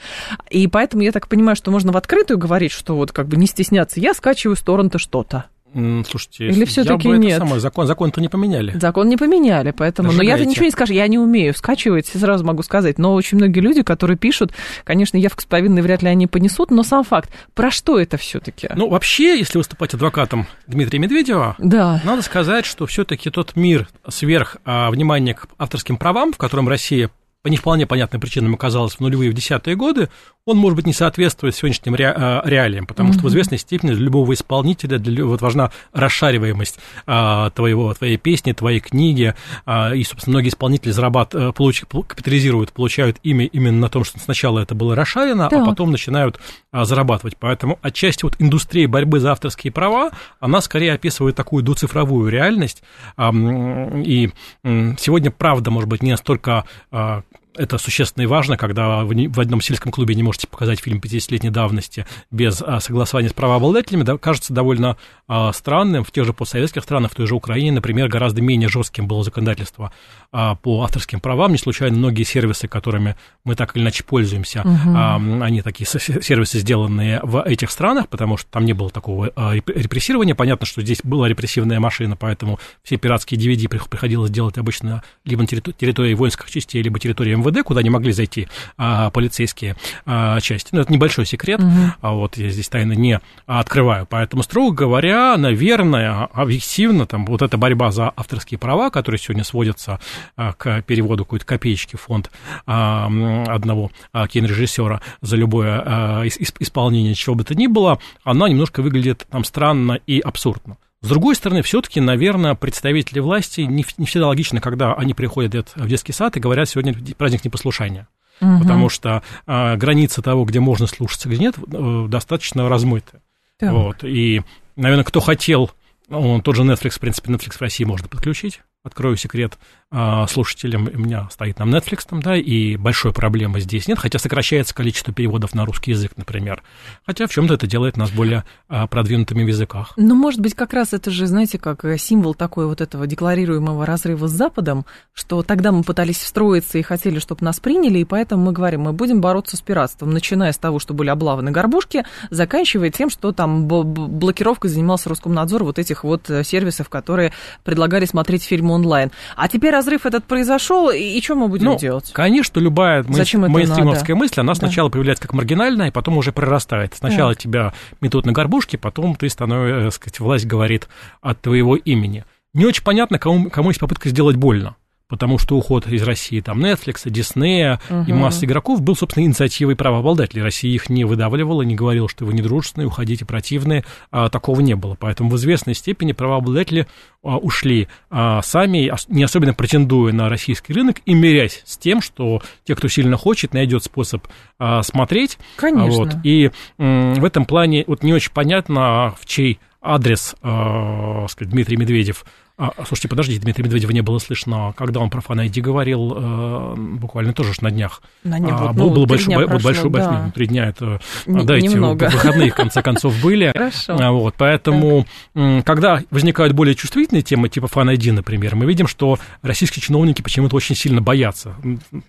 И 0.49 0.67
поэтому 0.67 1.03
я 1.03 1.11
так 1.11 1.27
понимаю, 1.27 1.55
что 1.55 1.71
можно 1.71 1.91
в 1.91 1.97
открытую 1.97 2.37
говорить, 2.37 2.71
что 2.71 2.95
вот 2.95 3.11
как 3.11 3.27
бы 3.27 3.37
не 3.37 3.47
стесняться. 3.47 3.99
Я 3.99 4.13
скачиваю 4.13 4.55
с 4.55 4.61
торрента 4.61 4.99
что-то. 4.99 5.45
Слушайте, 5.73 6.47
или 6.47 6.65
все-таки 6.65 7.07
нет? 7.07 7.39
Самое, 7.39 7.59
закон, 7.59 7.87
закон-то 7.87 8.21
не 8.21 8.29
поменяли. 8.29 8.77
Закон 8.77 9.07
не 9.07 9.17
поменяли, 9.17 9.71
поэтому. 9.71 10.11
Но 10.11 10.23
я-то 10.23 10.45
ничего 10.45 10.65
не 10.65 10.71
скажу, 10.71 10.93
я 10.93 11.07
не 11.07 11.19
умею 11.19 11.53
скачивать, 11.53 12.07
сразу 12.07 12.45
могу 12.45 12.63
сказать. 12.63 12.97
Но 12.97 13.13
очень 13.13 13.37
многие 13.37 13.59
люди, 13.59 13.83
которые 13.83 14.17
пишут, 14.17 14.53
конечно, 14.83 15.17
явку 15.17 15.41
с 15.41 15.45
повинной 15.45 15.81
вряд 15.81 16.01
ли 16.01 16.09
они 16.09 16.27
понесут, 16.27 16.71
но 16.71 16.83
сам 16.83 17.03
факт. 17.03 17.31
Про 17.53 17.71
что 17.71 17.99
это 17.99 18.17
все-таки? 18.17 18.69
Ну, 18.75 18.89
вообще, 18.89 19.37
если 19.37 19.57
выступать 19.57 19.93
адвокатом 19.93 20.47
Дмитрия 20.67 20.99
Медведева, 20.99 21.55
да. 21.59 22.01
надо 22.03 22.21
сказать, 22.21 22.65
что 22.65 22.85
все-таки 22.85 23.29
тот 23.29 23.55
мир 23.55 23.87
сверх 24.07 24.57
а, 24.65 24.89
внимания 24.89 25.33
к 25.33 25.47
авторским 25.57 25.97
правам, 25.97 26.33
в 26.33 26.37
котором 26.37 26.67
Россия 26.67 27.09
по 27.41 27.47
не 27.47 27.57
вполне 27.57 27.87
понятным 27.87 28.19
причинам 28.19 28.53
оказалась 28.53 28.95
в 28.95 28.99
нулевые 28.99 29.31
в 29.31 29.33
десятые 29.33 29.77
годы, 29.77 30.09
он, 30.45 30.57
может 30.57 30.75
быть, 30.75 30.85
не 30.85 30.93
соответствует 30.93 31.55
сегодняшним 31.55 31.95
ре, 31.95 32.07
а, 32.07 32.41
реалиям, 32.43 32.85
потому 32.85 33.09
mm-hmm. 33.09 33.13
что 33.13 33.23
в 33.23 33.29
известной 33.29 33.57
степени 33.59 33.91
для 33.91 34.03
любого 34.03 34.33
исполнителя 34.33 34.97
для, 34.97 35.23
вот 35.23 35.41
важна 35.41 35.71
расшариваемость 35.93 36.79
а, 37.05 37.51
твоего, 37.51 37.93
твоей 37.93 38.17
песни, 38.17 38.51
твоей 38.51 38.79
книги, 38.81 39.35
а, 39.65 39.93
и, 39.93 40.03
собственно, 40.03 40.35
многие 40.35 40.49
исполнители 40.49 40.91
зарабат, 40.91 41.33
э, 41.33 41.53
получ, 41.53 41.83
капитализируют, 42.07 42.73
получают 42.73 43.17
имя 43.23 43.45
именно 43.45 43.79
на 43.79 43.89
том, 43.89 44.03
что 44.03 44.19
сначала 44.19 44.59
это 44.59 44.75
было 44.75 44.95
расшарено, 44.95 45.47
да. 45.49 45.61
а 45.61 45.65
потом 45.65 45.91
начинают 45.91 46.39
а, 46.71 46.83
зарабатывать. 46.83 47.37
Поэтому 47.37 47.79
отчасти 47.81 48.23
вот 48.23 48.35
индустрия 48.39 48.87
борьбы 48.87 49.19
за 49.19 49.31
авторские 49.31 49.71
права, 49.71 50.11
она 50.39 50.61
скорее 50.61 50.93
описывает 50.93 51.35
такую 51.35 51.63
двуцифровую 51.63 52.29
реальность, 52.29 52.83
а, 53.15 53.31
и 53.33 54.31
сегодня, 54.63 55.31
правда, 55.31 55.71
может 55.71 55.89
быть, 55.89 56.03
не 56.03 56.11
настолько 56.11 56.65
а, 56.91 57.23
это 57.59 57.77
существенно 57.77 58.23
и 58.23 58.25
важно, 58.25 58.55
когда 58.55 59.03
вы 59.03 59.27
в 59.27 59.39
одном 59.39 59.59
сельском 59.59 59.91
клубе 59.91 60.15
не 60.15 60.23
можете 60.23 60.47
показать 60.47 60.79
фильм 60.79 60.99
50-летней 60.99 61.49
давности 61.49 62.05
без 62.31 62.61
а, 62.65 62.79
согласования 62.79 63.29
с 63.29 63.33
правообладателями, 63.33 64.03
да, 64.03 64.17
кажется 64.17 64.53
довольно 64.53 64.95
а, 65.27 65.51
странным. 65.51 66.05
В 66.05 66.11
тех 66.11 66.25
же 66.25 66.31
постсоветских 66.31 66.83
странах, 66.83 67.11
в 67.11 67.15
той 67.15 67.27
же 67.27 67.35
Украине, 67.35 67.73
например, 67.73 68.07
гораздо 68.07 68.41
менее 68.41 68.69
жестким 68.69 69.07
было 69.07 69.23
законодательство 69.25 69.91
а, 70.31 70.55
по 70.55 70.83
авторским 70.83 71.19
правам. 71.19 71.51
Не 71.51 71.57
случайно 71.57 71.97
многие 71.97 72.23
сервисы, 72.23 72.69
которыми 72.69 73.17
мы 73.43 73.55
так 73.55 73.75
или 73.75 73.83
иначе 73.83 74.05
пользуемся, 74.05 74.61
угу. 74.61 75.43
они 75.43 75.61
такие 75.61 75.85
сервисы, 75.85 76.59
сделанные 76.59 77.19
в 77.23 77.43
этих 77.43 77.71
странах, 77.71 78.07
потому 78.07 78.37
что 78.37 78.49
там 78.49 78.63
не 78.63 78.73
было 78.73 78.89
такого 78.89 79.25
репрессирования. 79.25 80.33
Понятно, 80.33 80.65
что 80.65 80.81
здесь 80.81 80.99
была 81.03 81.27
репрессивная 81.27 81.79
машина, 81.81 82.15
поэтому 82.15 82.57
все 82.83 82.95
пиратские 82.95 83.39
DVD 83.39 83.67
приходилось 83.67 84.31
делать 84.31 84.57
обычно 84.57 85.03
либо 85.25 85.41
на 85.41 85.47
территории 85.47 86.13
воинских 86.13 86.49
частей, 86.49 86.81
либо 86.81 86.99
территории 86.99 87.35
МВД, 87.35 87.48
куда 87.63 87.83
не 87.83 87.89
могли 87.89 88.11
зайти 88.11 88.47
а, 88.77 89.09
полицейские 89.09 89.75
а, 90.05 90.39
части. 90.39 90.69
Ну, 90.71 90.81
это 90.81 90.91
небольшой 90.91 91.25
секрет, 91.25 91.59
угу. 91.59 91.93
а 92.01 92.13
вот 92.13 92.37
я 92.37 92.49
здесь 92.49 92.69
тайны 92.69 92.93
не 92.93 93.19
открываю. 93.45 94.05
Поэтому, 94.09 94.43
строго 94.43 94.75
говоря, 94.75 95.37
наверное, 95.37 96.25
объективно, 96.33 97.05
там, 97.05 97.25
вот 97.25 97.41
эта 97.41 97.57
борьба 97.57 97.91
за 97.91 98.11
авторские 98.15 98.57
права, 98.57 98.89
которые 98.89 99.19
сегодня 99.19 99.43
сводятся 99.43 99.99
а, 100.35 100.53
к 100.53 100.81
переводу 100.83 101.25
какой-то 101.25 101.45
копеечки 101.45 101.95
в 101.95 102.01
фонд 102.01 102.31
а, 102.65 103.09
одного 103.47 103.91
а, 104.11 104.27
кинорежиссера 104.27 105.01
за 105.21 105.35
любое 105.35 105.81
а, 105.85 106.23
исполнение 106.27 107.13
чего 107.15 107.35
бы 107.35 107.43
то 107.43 107.55
ни 107.55 107.67
было, 107.67 107.99
она 108.23 108.49
немножко 108.49 108.81
выглядит 108.81 109.27
там 109.29 109.43
странно 109.43 109.99
и 110.07 110.19
абсурдно. 110.19 110.77
С 111.01 111.07
другой 111.07 111.35
стороны, 111.35 111.61
все-таки, 111.61 112.01
наверное, 112.01 112.55
представители 112.55 113.19
власти 113.19 113.61
не, 113.61 113.85
не 113.97 114.05
всегда 114.05 114.27
логично, 114.27 114.59
когда 114.59 114.93
они 114.93 115.13
приходят 115.13 115.73
в 115.75 115.87
детский 115.87 116.11
сад 116.11 116.35
и 116.35 116.41
говорят, 116.41 116.67
сегодня 116.67 116.93
праздник 117.17 117.45
непослушания. 117.45 118.07
Угу. 118.41 118.59
Потому 118.59 118.89
что 118.89 119.23
а, 119.45 119.75
граница 119.77 120.21
того, 120.21 120.43
где 120.45 120.59
можно 120.59 120.87
слушаться, 120.87 121.29
где 121.29 121.37
нет, 121.37 121.55
э, 121.57 122.05
достаточно 122.07 122.67
размыта. 122.67 123.21
Вот. 123.61 124.03
И, 124.03 124.41
наверное, 124.75 125.03
кто 125.03 125.19
хотел, 125.19 125.71
он, 126.09 126.41
тот 126.41 126.55
же 126.55 126.63
Netflix, 126.63 126.91
в 126.91 126.99
принципе, 126.99 127.31
Netflix 127.31 127.57
в 127.57 127.61
России 127.61 127.83
можно 127.83 128.07
подключить. 128.07 128.61
Открою 128.89 129.17
секрет, 129.17 129.57
а, 129.91 130.27
слушателям, 130.27 130.87
у 130.93 130.99
меня 130.99 131.27
стоит 131.31 131.57
там 131.57 131.73
Netflix, 131.73 132.01
там, 132.07 132.21
да, 132.21 132.37
и 132.37 132.75
большой 132.75 133.11
проблемы 133.11 133.59
здесь 133.59 133.87
нет, 133.87 133.97
хотя 133.97 134.19
сокращается 134.19 134.75
количество 134.75 135.11
переводов 135.11 135.55
на 135.55 135.65
русский 135.65 135.91
язык, 135.91 136.11
например. 136.15 136.61
Хотя 137.07 137.25
в 137.25 137.31
чем-то 137.31 137.55
это 137.55 137.65
делает 137.65 137.97
нас 137.97 138.11
более 138.11 138.43
а, 138.67 138.85
продвинутыми 138.85 139.43
в 139.43 139.47
языках. 139.47 139.93
Ну, 139.97 140.13
может 140.13 140.41
быть, 140.41 140.53
как 140.53 140.73
раз 140.73 140.93
это 140.93 141.09
же, 141.09 141.25
знаете, 141.25 141.57
как 141.57 141.85
э, 141.85 141.97
символ 141.97 142.35
такой 142.35 142.67
вот 142.67 142.81
этого 142.81 143.07
декларируемого 143.07 143.83
разрыва 143.83 144.27
с 144.27 144.31
Западом, 144.31 144.85
что 145.13 145.41
тогда 145.41 145.71
мы 145.71 145.81
пытались 145.81 146.19
встроиться 146.19 146.77
и 146.77 146.83
хотели, 146.83 147.17
чтобы 147.17 147.43
нас 147.43 147.59
приняли, 147.59 147.97
и 147.97 148.05
поэтому 148.05 148.45
мы 148.45 148.51
говорим, 148.51 148.81
мы 148.81 148.93
будем 148.93 149.21
бороться 149.21 149.57
с 149.57 149.61
пиратством, 149.61 150.11
начиная 150.11 150.51
с 150.51 150.57
того, 150.59 150.77
что 150.77 150.93
были 150.93 151.09
облаваны 151.09 151.49
горбушки, 151.49 152.05
заканчивая 152.29 152.91
тем, 152.91 153.09
что 153.09 153.31
там 153.31 153.67
блокировкой 153.67 154.69
занимался 154.69 155.09
Роскомнадзор 155.09 155.63
вот 155.63 155.79
этих 155.79 156.03
вот 156.03 156.29
э, 156.29 156.43
сервисов, 156.43 156.89
которые 156.89 157.33
предлагали 157.63 158.05
смотреть 158.05 158.43
фильмы 158.43 158.75
онлайн. 158.79 159.11
А 159.35 159.47
теперь 159.47 159.71
разрыв 159.71 160.05
этот 160.05 160.25
произошел, 160.25 160.89
и, 160.89 160.97
и 160.97 161.21
что 161.21 161.35
мы 161.35 161.47
будем 161.47 161.65
ну, 161.65 161.77
делать? 161.77 162.11
Конечно, 162.13 162.59
любая 162.59 163.03
Зачем 163.07 163.41
мейнстримовская 163.41 164.15
мысль, 164.15 164.39
она 164.39 164.53
да. 164.53 164.59
сначала 164.59 164.89
появляется 164.89 165.23
как 165.23 165.33
маргинальная, 165.33 165.87
и 165.87 165.91
потом 165.91 166.17
уже 166.17 166.31
прорастает. 166.31 166.95
Сначала 166.95 167.33
да. 167.33 167.35
тебя 167.35 167.73
метут 168.01 168.25
на 168.25 168.31
горбушке, 168.31 168.77
потом 168.77 169.15
ты 169.15 169.29
становишься, 169.29 169.87
э, 169.87 169.91
сказать, 169.91 170.19
власть 170.19 170.45
говорит 170.45 170.87
от 171.21 171.41
твоего 171.41 171.75
имени. 171.75 172.25
Не 172.53 172.65
очень 172.65 172.83
понятно, 172.83 173.19
кому, 173.19 173.49
кому 173.49 173.69
есть 173.69 173.79
попытка 173.79 174.09
сделать 174.09 174.35
больно 174.35 174.75
потому 175.09 175.39
что 175.39 175.57
уход 175.57 175.87
из 175.87 176.03
России 176.03 176.39
там 176.39 176.63
Netflix, 176.63 177.05
Disney 177.05 177.79
угу. 177.89 178.09
и 178.09 178.13
масса 178.13 178.45
игроков 178.45 178.81
был, 178.81 178.95
собственно, 178.95 179.25
инициативой 179.25 179.75
правообладателей. 179.75 180.43
Россия 180.43 180.71
их 180.71 180.89
не 180.89 181.03
выдавливала, 181.03 181.63
не 181.63 181.75
говорила, 181.75 182.07
что 182.07 182.25
вы 182.25 182.33
недружественные, 182.33 182.87
уходите 182.87 183.25
противные, 183.25 183.83
а, 184.11 184.29
такого 184.29 184.61
не 184.61 184.75
было. 184.75 184.95
Поэтому 184.97 185.31
в 185.31 185.35
известной 185.35 185.73
степени 185.73 186.11
правообладатели 186.11 186.87
а, 187.23 187.37
ушли 187.37 187.87
а, 188.11 188.41
сами, 188.43 188.91
не 189.07 189.23
особенно 189.23 189.55
претендуя 189.55 190.13
на 190.13 190.29
российский 190.29 190.73
рынок, 190.73 190.97
и 191.05 191.15
мирясь 191.15 191.63
с 191.65 191.77
тем, 191.77 192.01
что 192.01 192.43
те, 192.63 192.75
кто 192.75 192.87
сильно 192.87 193.17
хочет, 193.17 193.53
найдет 193.53 193.83
способ 193.83 194.27
а, 194.59 194.83
смотреть. 194.83 195.39
Конечно. 195.55 195.89
Вот, 195.89 196.15
и 196.23 196.51
м, 196.77 197.15
в 197.15 197.25
этом 197.25 197.45
плане 197.45 197.83
вот 197.87 198.03
не 198.03 198.13
очень 198.13 198.31
понятно, 198.31 199.15
в 199.19 199.25
чей 199.25 199.59
адрес, 199.81 200.35
э, 200.43 201.25
сказать, 201.29 201.51
Дмитрий 201.51 201.77
Медведев 201.77 202.25
а, 202.61 202.73
слушайте, 202.85 203.07
подождите, 203.07 203.39
Дмитрия 203.39 203.63
Медведева 203.63 203.91
не 203.91 204.01
было 204.01 204.19
слышно, 204.19 204.73
когда 204.75 204.99
он 204.99 205.09
про 205.09 205.21
Фан 205.21 205.39
говорил, 205.49 206.13
э, 206.13 206.75
буквально 206.75 207.31
тоже 207.31 207.53
на 207.61 207.71
днях. 207.71 208.01
На 208.25 208.37
днях, 208.37 208.59
а, 208.59 208.73
был, 208.73 208.89
ну, 208.89 208.95
был 208.95 209.05
большой, 209.05 209.33
прошло, 209.47 209.69
большой, 209.69 209.89
большой, 209.89 210.11
да. 210.11 210.31
три 210.35 210.47
дня, 210.47 210.65
это, 210.67 210.99
не, 211.25 211.45
да, 211.45 211.55
эти 211.55 211.77
выходные, 211.77 212.51
в 212.51 212.55
конце 212.55 212.81
концов, 212.81 213.15
были. 213.21 213.51
Хорошо. 213.55 213.95
А, 213.97 214.11
вот, 214.11 214.35
поэтому, 214.37 215.05
так. 215.33 215.65
когда 215.65 216.01
возникают 216.11 216.51
более 216.51 216.75
чувствительные 216.75 217.21
темы, 217.21 217.47
типа 217.47 217.67
Фан 217.67 217.87
например, 217.87 218.57
мы 218.57 218.65
видим, 218.65 218.87
что 218.87 219.17
российские 219.41 219.81
чиновники 219.81 220.21
почему-то 220.21 220.57
очень 220.57 220.75
сильно 220.75 221.01
боятся. 221.01 221.55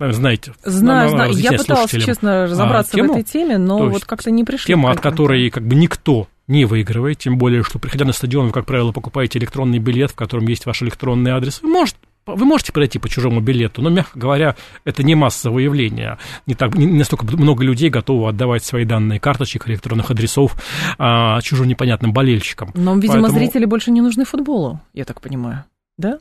Знаете, 0.01 0.53
знаю, 0.65 1.11
знаю. 1.11 1.33
Я 1.35 1.53
пыталась, 1.53 1.93
честно, 1.93 2.47
разобраться 2.47 2.99
а, 2.99 3.05
в 3.05 3.11
этой 3.11 3.23
теме, 3.23 3.57
но 3.57 3.89
вот 3.89 4.05
как-то 4.05 4.33
не 4.33 4.43
пришли. 4.43 4.67
Тема, 4.67 4.91
от 4.91 5.01
которой 5.01 5.49
как 5.51 5.65
бы 5.65 5.77
никто 5.77 6.27
не 6.51 6.65
выигрывает, 6.65 7.19
тем 7.19 7.39
более, 7.39 7.63
что, 7.63 7.79
приходя 7.79 8.05
на 8.05 8.13
стадион, 8.13 8.49
вы, 8.49 8.53
как 8.53 8.67
правило, 8.67 8.93
покупаете 8.93 9.39
электронный 9.39 9.79
билет, 9.79 10.11
в 10.11 10.17
котором 10.17 10.47
есть 10.49 10.67
ваш 10.67 10.83
электронный 10.83 11.31
адрес. 11.31 11.63
Вы 11.63 11.69
можете 11.69 11.99
вы 12.27 12.45
можете 12.45 12.73
пройти 12.73 12.99
по 12.99 13.09
чужому 13.09 13.41
билету, 13.41 13.83
но, 13.83 13.89
мягко 13.89 14.19
говоря, 14.19 14.55
это 14.85 15.03
не 15.03 15.15
массовое 15.15 15.65
явление. 15.65 16.19
Не, 16.47 16.55
так, 16.55 16.75
не 16.75 16.87
настолько 16.87 17.25
много 17.25 17.65
людей 17.65 17.89
готовы 17.89 18.29
отдавать 18.29 18.63
свои 18.63 18.85
данные 18.85 19.19
карточек, 19.19 19.69
электронных 19.69 20.11
адресов 20.11 20.55
а, 20.99 21.41
чужим 21.41 21.67
непонятным 21.67 22.13
болельщикам. 22.13 22.71
Но, 22.75 22.95
видимо, 22.97 23.23
Поэтому... 23.23 23.39
зрители 23.39 23.65
больше 23.65 23.91
не 23.91 24.01
нужны 24.01 24.25
футболу, 24.25 24.81
я 24.93 25.05
так 25.05 25.21
понимаю. 25.21 25.65
Да? 25.97 26.19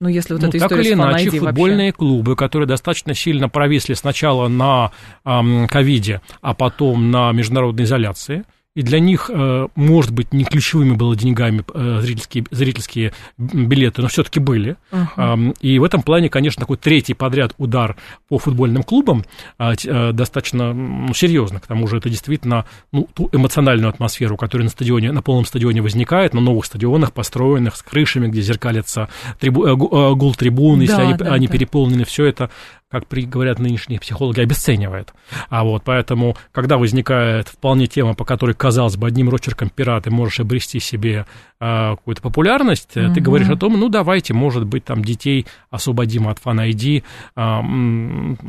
Ну, 0.00 0.08
если 0.08 0.32
вот 0.32 0.42
ну, 0.42 0.48
эта 0.48 0.58
так 0.58 0.72
или 0.72 0.94
иначе, 0.94 1.30
футбольные 1.30 1.88
вообще... 1.90 1.98
клубы, 1.98 2.34
которые 2.34 2.66
достаточно 2.66 3.14
сильно 3.14 3.48
провисли 3.48 3.94
сначала 3.94 4.48
на 4.48 4.90
ковиде, 5.24 6.22
а 6.40 6.54
потом 6.54 7.10
на 7.10 7.32
международной 7.32 7.84
изоляции– 7.84 8.44
и 8.76 8.82
для 8.82 9.00
них, 9.00 9.30
э, 9.32 9.68
может 9.74 10.12
быть, 10.12 10.32
не 10.32 10.44
ключевыми 10.44 10.94
было 10.94 11.16
деньгами 11.16 11.64
э, 11.74 11.98
зрительские, 12.02 12.44
зрительские 12.52 13.12
билеты, 13.36 14.00
но 14.00 14.06
все-таки 14.06 14.38
были. 14.38 14.76
Uh-huh. 14.92 15.56
И 15.60 15.80
в 15.80 15.84
этом 15.84 16.02
плане, 16.02 16.28
конечно, 16.28 16.60
такой 16.60 16.76
третий 16.76 17.14
подряд 17.14 17.52
удар 17.58 17.96
по 18.28 18.38
футбольным 18.38 18.84
клубам 18.84 19.24
а, 19.58 19.72
э, 19.72 20.12
достаточно 20.12 20.72
ну, 20.72 21.12
серьезно. 21.14 21.58
К 21.58 21.66
тому 21.66 21.88
же 21.88 21.96
это 21.96 22.08
действительно 22.08 22.64
ну, 22.92 23.08
ту 23.12 23.28
эмоциональную 23.32 23.90
атмосферу, 23.90 24.36
которая 24.36 24.66
на 24.66 24.70
стадионе, 24.70 25.10
на 25.10 25.22
полном 25.22 25.46
стадионе 25.46 25.82
возникает, 25.82 26.32
на 26.32 26.40
новых 26.40 26.64
стадионах, 26.64 27.12
построенных 27.12 27.74
с 27.74 27.82
крышами, 27.82 28.28
где 28.28 28.40
зеркалятся 28.40 29.08
трибу, 29.40 29.76
гул 29.76 30.34
трибун, 30.36 30.78
да, 30.78 30.84
если 30.84 31.02
они, 31.02 31.14
да, 31.14 31.32
они 31.32 31.46
да. 31.48 31.52
переполнены, 31.52 32.04
все 32.04 32.26
это 32.26 32.50
как 32.90 33.06
при, 33.06 33.22
говорят 33.22 33.60
нынешние 33.60 34.00
психологи, 34.00 34.40
обесценивает. 34.40 35.14
А 35.48 35.62
вот 35.62 35.84
поэтому, 35.84 36.36
когда 36.50 36.76
возникает 36.76 37.48
вполне 37.48 37.86
тема, 37.86 38.14
по 38.14 38.24
которой, 38.24 38.52
казалось 38.52 38.96
бы, 38.96 39.06
одним 39.06 39.28
рочерком 39.28 39.70
пера 39.70 40.00
ты 40.00 40.10
можешь 40.10 40.40
обрести 40.40 40.80
себе 40.80 41.24
а, 41.60 41.94
какую-то 41.94 42.20
популярность, 42.20 42.96
угу. 42.96 43.14
ты 43.14 43.20
говоришь 43.20 43.48
о 43.48 43.56
том, 43.56 43.78
ну, 43.78 43.88
давайте, 43.88 44.34
может 44.34 44.66
быть, 44.66 44.84
там 44.84 45.04
детей 45.04 45.46
освободим 45.70 46.26
от 46.26 46.40
фан-айди. 46.40 47.04
А, 47.36 47.60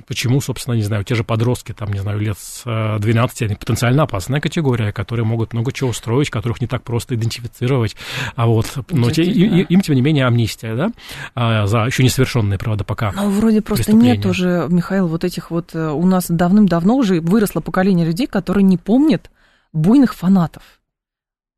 почему, 0.07 0.41
собственно, 0.41 0.73
не 0.73 0.81
знаю, 0.81 1.03
те 1.03 1.13
же 1.13 1.23
подростки, 1.23 1.71
там, 1.73 1.93
не 1.93 1.99
знаю, 1.99 2.19
лет 2.19 2.37
с 2.39 2.63
12, 2.99 3.43
они 3.43 3.55
потенциально 3.55 4.03
опасная 4.03 4.41
категория, 4.41 4.91
которые 4.91 5.23
могут 5.23 5.53
много 5.53 5.71
чего 5.71 5.91
устроить, 5.91 6.31
которых 6.31 6.61
не 6.61 6.67
так 6.67 6.81
просто 6.81 7.13
идентифицировать. 7.13 7.95
А 8.35 8.47
вот, 8.47 8.65
но 8.89 9.11
те, 9.11 9.21
им, 9.21 9.65
им, 9.69 9.81
тем 9.81 9.93
не 9.93 10.01
менее, 10.01 10.25
амнистия, 10.25 10.75
да, 10.75 10.91
а, 11.35 11.67
за 11.67 11.85
еще 11.85 12.03
несовершенные, 12.03 12.57
правда, 12.57 12.83
пока 12.83 13.11
Ну, 13.11 13.29
вроде 13.29 13.61
просто 13.61 13.93
нету 13.93 14.30
уже, 14.31 14.67
Михаил, 14.69 15.07
вот 15.07 15.23
этих 15.23 15.51
вот... 15.51 15.75
Э, 15.75 15.91
у 15.91 16.05
нас 16.05 16.25
давным-давно 16.29 16.95
уже 16.95 17.21
выросло 17.21 17.61
поколение 17.61 18.05
людей, 18.05 18.27
которые 18.27 18.63
не 18.63 18.77
помнят 18.77 19.29
буйных 19.73 20.15
фанатов. 20.15 20.63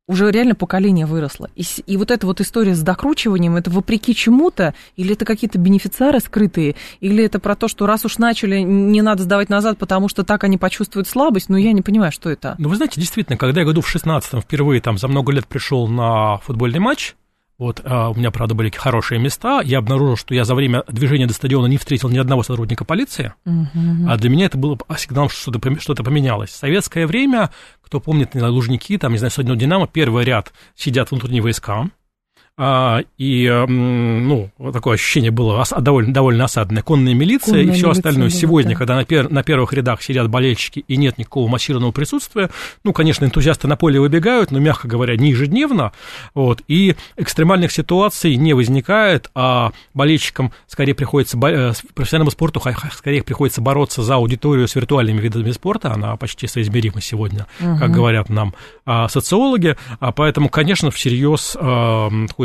Уже 0.06 0.30
реально 0.30 0.54
поколение 0.54 1.06
выросло. 1.06 1.48
И, 1.56 1.64
и 1.86 1.96
вот 1.96 2.10
эта 2.10 2.26
вот 2.26 2.42
история 2.42 2.74
с 2.74 2.82
докручиванием, 2.82 3.56
это 3.56 3.70
вопреки 3.70 4.14
чему-то, 4.14 4.74
или 4.96 5.14
это 5.14 5.24
какие-то 5.24 5.58
бенефициары 5.58 6.20
скрытые, 6.20 6.76
или 7.00 7.24
это 7.24 7.38
про 7.38 7.56
то, 7.56 7.68
что 7.68 7.86
раз 7.86 8.04
уж 8.04 8.18
начали, 8.18 8.58
не 8.58 9.00
надо 9.00 9.22
сдавать 9.22 9.48
назад, 9.48 9.78
потому 9.78 10.08
что 10.08 10.22
так 10.22 10.44
они 10.44 10.58
почувствуют 10.58 11.08
слабость, 11.08 11.48
но 11.48 11.56
я 11.56 11.72
не 11.72 11.80
понимаю, 11.80 12.12
что 12.12 12.28
это. 12.28 12.54
Ну, 12.58 12.68
вы 12.68 12.76
знаете, 12.76 13.00
действительно, 13.00 13.38
когда 13.38 13.60
я 13.60 13.66
году 13.66 13.80
в 13.80 13.94
16-м 13.94 14.42
впервые 14.42 14.82
там 14.82 14.98
за 14.98 15.08
много 15.08 15.32
лет 15.32 15.46
пришел 15.46 15.88
на 15.88 16.36
футбольный 16.38 16.80
матч, 16.80 17.14
вот, 17.56 17.80
а 17.84 18.10
у 18.10 18.14
меня, 18.14 18.30
правда, 18.30 18.54
были 18.54 18.70
хорошие 18.70 19.20
места. 19.20 19.60
Я 19.60 19.78
обнаружил, 19.78 20.16
что 20.16 20.34
я 20.34 20.44
за 20.44 20.54
время 20.54 20.82
движения 20.88 21.26
до 21.26 21.34
стадиона 21.34 21.66
не 21.66 21.78
встретил 21.78 22.08
ни 22.08 22.18
одного 22.18 22.42
сотрудника 22.42 22.84
полиции. 22.84 23.32
Uh-huh. 23.46 24.08
А 24.08 24.16
для 24.16 24.28
меня 24.28 24.46
это 24.46 24.58
было 24.58 24.76
сигналом, 24.98 25.28
что 25.28 25.52
что-то, 25.52 25.80
что-то 25.80 26.02
поменялось. 26.02 26.50
В 26.50 26.56
советское 26.56 27.06
время, 27.06 27.50
кто 27.80 28.00
помнит, 28.00 28.34
Лужники, 28.34 28.98
там, 28.98 29.12
не 29.12 29.18
знаю, 29.18 29.30
Содно 29.30 29.54
Динамо, 29.54 29.86
первый 29.86 30.24
ряд 30.24 30.52
сидят 30.74 31.12
внутренние 31.12 31.42
войска. 31.42 31.88
А, 32.56 33.00
и, 33.18 33.48
ну, 33.48 34.48
такое 34.72 34.94
ощущение 34.94 35.32
было 35.32 35.64
довольно, 35.80 36.12
довольно 36.12 36.44
осадное. 36.44 36.84
Конная 36.84 37.12
милиция 37.12 37.58
Конная 37.58 37.74
и 37.74 37.76
все 37.76 37.90
остальное. 37.90 38.28
Была, 38.28 38.40
Сегодня, 38.40 38.70
да. 38.72 38.78
когда 38.78 38.94
на, 38.94 39.04
пер, 39.04 39.28
на 39.28 39.42
первых 39.42 39.72
рядах 39.72 40.02
сидят 40.02 40.28
болельщики 40.28 40.84
и 40.86 40.96
нет 40.96 41.18
никакого 41.18 41.48
массированного 41.48 41.90
присутствия, 41.90 42.50
ну, 42.84 42.92
конечно, 42.92 43.24
энтузиасты 43.24 43.66
на 43.66 43.76
поле 43.76 43.98
выбегают, 43.98 44.52
но, 44.52 44.60
мягко 44.60 44.86
говоря, 44.86 45.16
не 45.16 45.30
ежедневно, 45.30 45.90
вот, 46.32 46.62
и 46.68 46.94
экстремальных 47.16 47.72
ситуаций 47.72 48.36
не 48.36 48.54
возникает, 48.54 49.32
а 49.34 49.72
болельщикам 49.92 50.52
скорее 50.68 50.94
приходится, 50.94 51.36
э, 51.36 51.72
профессиональному 51.94 52.30
спорту 52.30 52.62
скорее 52.92 53.24
приходится 53.24 53.62
бороться 53.62 54.02
за 54.02 54.14
аудиторию 54.14 54.68
с 54.68 54.76
виртуальными 54.76 55.20
видами 55.20 55.50
спорта, 55.50 55.92
она 55.92 56.16
почти 56.16 56.46
соизмерима 56.46 57.00
сегодня, 57.00 57.46
угу. 57.58 57.78
как 57.78 57.90
говорят 57.90 58.28
нам 58.28 58.54
а, 58.86 59.08
социологи, 59.08 59.76
а 59.98 60.12
поэтому, 60.12 60.48
конечно, 60.48 60.92
всерьез 60.92 61.56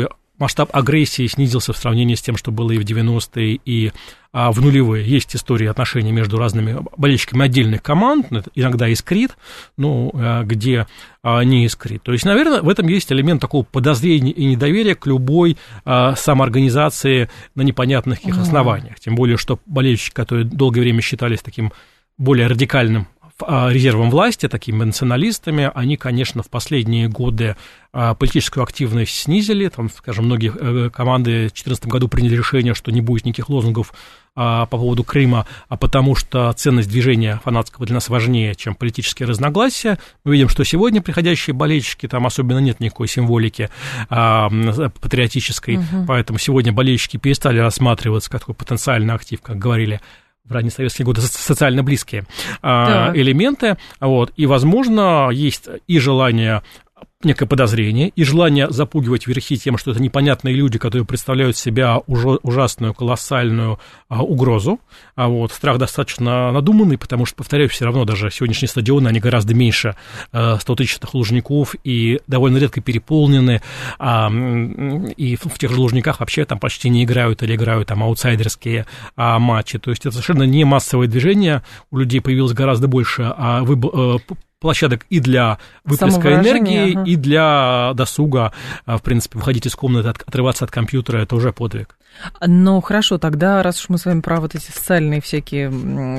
масштаб 0.40 0.74
агрессии 0.74 1.26
снизился 1.26 1.72
в 1.72 1.76
сравнении 1.76 2.16
с 2.16 2.22
тем, 2.22 2.36
что 2.36 2.50
было 2.50 2.72
и 2.72 2.78
в 2.78 2.82
90-е, 2.82 3.60
и 3.64 3.92
а, 4.32 4.50
в 4.50 4.60
нулевые. 4.60 5.06
Есть 5.06 5.36
истории 5.36 5.66
отношений 5.66 6.12
между 6.12 6.38
разными 6.38 6.78
болельщиками 6.96 7.44
отдельных 7.44 7.82
команд, 7.82 8.26
иногда 8.54 8.88
искрит, 8.88 9.36
ну, 9.76 10.10
а, 10.14 10.42
где 10.44 10.86
а, 11.22 11.42
не 11.42 11.66
искрит. 11.66 12.02
То 12.02 12.12
есть, 12.12 12.24
наверное, 12.24 12.62
в 12.62 12.68
этом 12.68 12.88
есть 12.88 13.12
элемент 13.12 13.40
такого 13.40 13.62
подозрения 13.62 14.32
и 14.32 14.44
недоверия 14.46 14.94
к 14.94 15.06
любой 15.06 15.56
а, 15.84 16.16
самоорганизации 16.16 17.28
на 17.54 17.62
непонятных 17.62 18.18
каких 18.20 18.38
основаниях. 18.38 18.98
Тем 18.98 19.14
более, 19.14 19.36
что 19.36 19.60
болельщики, 19.66 20.14
которые 20.14 20.46
долгое 20.46 20.80
время 20.80 21.02
считались 21.02 21.40
таким 21.40 21.72
более 22.16 22.46
радикальным 22.46 23.08
резервом 23.48 24.10
власти, 24.10 24.48
такими 24.48 24.84
националистами, 24.84 25.70
они, 25.74 25.96
конечно, 25.96 26.42
в 26.42 26.50
последние 26.50 27.08
годы 27.08 27.56
а, 27.92 28.14
политическую 28.14 28.62
активность 28.62 29.12
снизили. 29.14 29.68
Там, 29.68 29.90
скажем, 29.90 30.26
многие 30.26 30.52
э, 30.54 30.90
команды 30.90 31.30
в 31.30 31.54
2014 31.54 31.86
году 31.86 32.06
приняли 32.08 32.36
решение, 32.36 32.72
что 32.74 32.92
не 32.92 33.00
будет 33.00 33.24
никаких 33.24 33.48
лозунгов 33.48 33.92
а, 34.36 34.66
по 34.66 34.78
поводу 34.78 35.02
Крыма, 35.02 35.44
а 35.68 35.76
потому 35.76 36.14
что 36.14 36.52
ценность 36.52 36.88
движения 36.88 37.40
фанатского 37.44 37.86
для 37.86 37.94
нас 37.94 38.08
важнее, 38.08 38.54
чем 38.54 38.76
политические 38.76 39.26
разногласия. 39.26 39.98
Мы 40.22 40.34
видим, 40.34 40.48
что 40.48 40.62
сегодня 40.62 41.02
приходящие 41.02 41.52
болельщики, 41.52 42.06
там 42.06 42.26
особенно 42.26 42.58
нет 42.58 42.78
никакой 42.78 43.08
символики 43.08 43.70
патриотической, 44.08 45.78
угу. 45.78 46.04
поэтому 46.06 46.38
сегодня 46.38 46.72
болельщики 46.72 47.16
перестали 47.16 47.58
рассматриваться 47.58 48.30
как 48.30 48.42
такой 48.42 48.54
потенциальный 48.54 49.14
актив, 49.14 49.42
как 49.42 49.58
говорили 49.58 50.00
в 50.50 50.52
ранние 50.52 50.72
советские 50.72 51.06
годы 51.06 51.20
социально 51.22 51.82
близкие 51.82 52.24
да. 52.62 53.12
элементы. 53.14 53.76
Вот, 54.00 54.32
и, 54.36 54.46
возможно, 54.46 55.30
есть 55.30 55.68
и 55.86 55.98
желание 55.98 56.62
некое 57.22 57.44
подозрение 57.44 58.08
и 58.08 58.24
желание 58.24 58.70
запугивать 58.70 59.26
верхи 59.26 59.58
тем, 59.58 59.76
что 59.76 59.90
это 59.90 60.00
непонятные 60.00 60.54
люди, 60.54 60.78
которые 60.78 61.04
представляют 61.04 61.54
себя 61.56 62.00
уже 62.06 62.38
ужасную, 62.42 62.94
колоссальную 62.94 63.78
а, 64.08 64.22
угрозу. 64.22 64.80
А 65.16 65.28
вот 65.28 65.52
страх 65.52 65.76
достаточно 65.76 66.50
надуманный, 66.50 66.96
потому 66.96 67.26
что, 67.26 67.36
повторяю, 67.36 67.68
все 67.68 67.84
равно 67.84 68.06
даже 68.06 68.30
сегодняшние 68.30 68.70
стадионы, 68.70 69.08
они 69.08 69.20
гораздо 69.20 69.54
меньше 69.54 69.96
а, 70.32 70.56
100-тысячных 70.56 71.12
лужников 71.12 71.74
и 71.84 72.20
довольно 72.26 72.56
редко 72.56 72.80
переполнены. 72.80 73.60
А, 73.98 74.30
и 74.30 75.36
в, 75.36 75.44
в 75.44 75.58
тех 75.58 75.72
же 75.72 75.78
лужниках 75.78 76.20
вообще 76.20 76.46
там 76.46 76.58
почти 76.58 76.88
не 76.88 77.04
играют 77.04 77.42
или 77.42 77.54
играют 77.54 77.88
там 77.88 78.02
аутсайдерские 78.02 78.86
а, 79.16 79.38
матчи. 79.38 79.78
То 79.78 79.90
есть 79.90 80.06
это 80.06 80.12
совершенно 80.12 80.44
не 80.44 80.64
массовое 80.64 81.06
движение. 81.06 81.62
У 81.90 81.98
людей 81.98 82.22
появилось 82.22 82.54
гораздо 82.54 82.88
больше 82.88 83.30
а, 83.36 83.62
выбор, 83.62 84.22
площадок 84.60 85.06
и 85.08 85.20
для 85.20 85.58
выплеска 85.84 86.34
энергии, 86.34 86.94
ага. 86.94 87.04
и 87.04 87.16
для 87.16 87.92
досуга. 87.94 88.52
А, 88.84 88.98
в 88.98 89.02
принципе, 89.02 89.38
выходить 89.38 89.66
из 89.66 89.74
комнаты, 89.74 90.08
отрываться 90.08 90.64
от 90.64 90.70
компьютера, 90.70 91.18
это 91.18 91.34
уже 91.34 91.52
подвиг. 91.52 91.96
Ну, 92.44 92.80
хорошо, 92.80 93.18
тогда, 93.18 93.62
раз 93.62 93.80
уж 93.80 93.88
мы 93.88 93.98
с 93.98 94.04
вами 94.04 94.20
про 94.20 94.40
вот 94.40 94.54
эти 94.54 94.70
социальные 94.70 95.22
всякие 95.22 95.70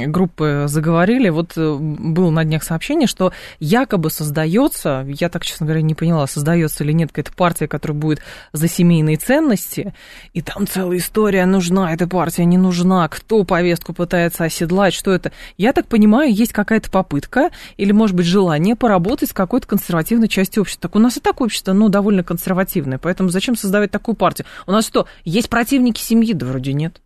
группы 0.08 0.66
заговорили, 0.68 1.30
вот 1.30 1.54
э, 1.58 1.78
было 1.78 2.32
на 2.32 2.44
днях 2.44 2.64
сообщение, 2.64 3.08
что 3.08 3.34
якобы 3.60 4.10
создается, 4.10 5.06
я 5.08 5.30
так, 5.30 5.46
честно 5.46 5.68
говоря, 5.68 5.82
не 5.82 5.94
поняла, 5.94 6.26
создается 6.26 6.84
или 6.84 6.92
нет 6.92 7.10
какая-то 7.10 7.34
партия, 7.34 7.68
которая 7.68 7.98
будет 7.98 8.22
за 8.52 8.68
семейные 8.68 9.18
ценности, 9.18 9.94
и 10.34 10.42
там 10.42 10.66
целая 10.66 10.98
история, 10.98 11.46
нужна 11.46 11.94
эта 11.94 12.08
партия, 12.08 12.46
не 12.46 12.58
нужна, 12.58 13.08
кто 13.08 13.44
повестку 13.44 13.94
пытается 13.94 14.46
оседлать, 14.46 14.96
что 14.96 15.12
это. 15.12 15.32
Я 15.58 15.74
так 15.74 15.88
понимаю, 15.88 16.34
есть 16.34 16.54
какая-то 16.54 16.90
попытка, 16.90 17.52
или, 17.78 17.92
может 17.92 18.16
быть, 18.16 18.26
желание 18.32 18.76
поработать 18.76 19.30
с 19.30 19.34
какой-то 19.34 19.68
консервативной 19.68 20.28
частью 20.28 20.62
общества. 20.62 20.90
Так 20.90 20.96
у 20.96 21.00
нас 21.00 21.18
и 21.18 21.20
так 21.20 21.42
общество, 21.42 21.74
ну, 21.74 21.90
довольно 21.90 22.24
консервативное, 22.24 22.98
поэтому 22.98 23.30
зачем 23.30 23.56
создавать 23.56 23.92
такую 23.92 24.16
партию? 24.16 24.48
У 24.66 24.72
нас 24.72 24.88
что, 24.88 25.06
есть 25.24 25.50
противники 25.50 26.02
семьи? 26.02 26.34
Да 26.34 26.48
вроде 26.48 26.74
нет. 26.74 27.02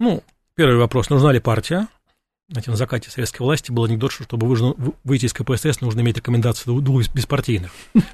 Ну, 0.00 0.22
первый 0.54 0.78
вопрос, 0.78 1.10
нужна 1.10 1.32
ли 1.32 1.40
партия? 1.40 1.88
Знаете, 2.48 2.70
на 2.70 2.76
закате 2.76 3.10
советской 3.10 3.42
власти 3.42 3.70
был 3.70 3.84
анекдот, 3.84 4.12
что 4.12 4.24
чтобы 4.24 4.46
выйти 5.04 5.26
из 5.26 5.32
КПСС, 5.32 5.80
нужно 5.80 6.00
иметь 6.00 6.18
рекомендации 6.18 6.64
двух 6.80 7.08
беспартийных. 7.14 7.70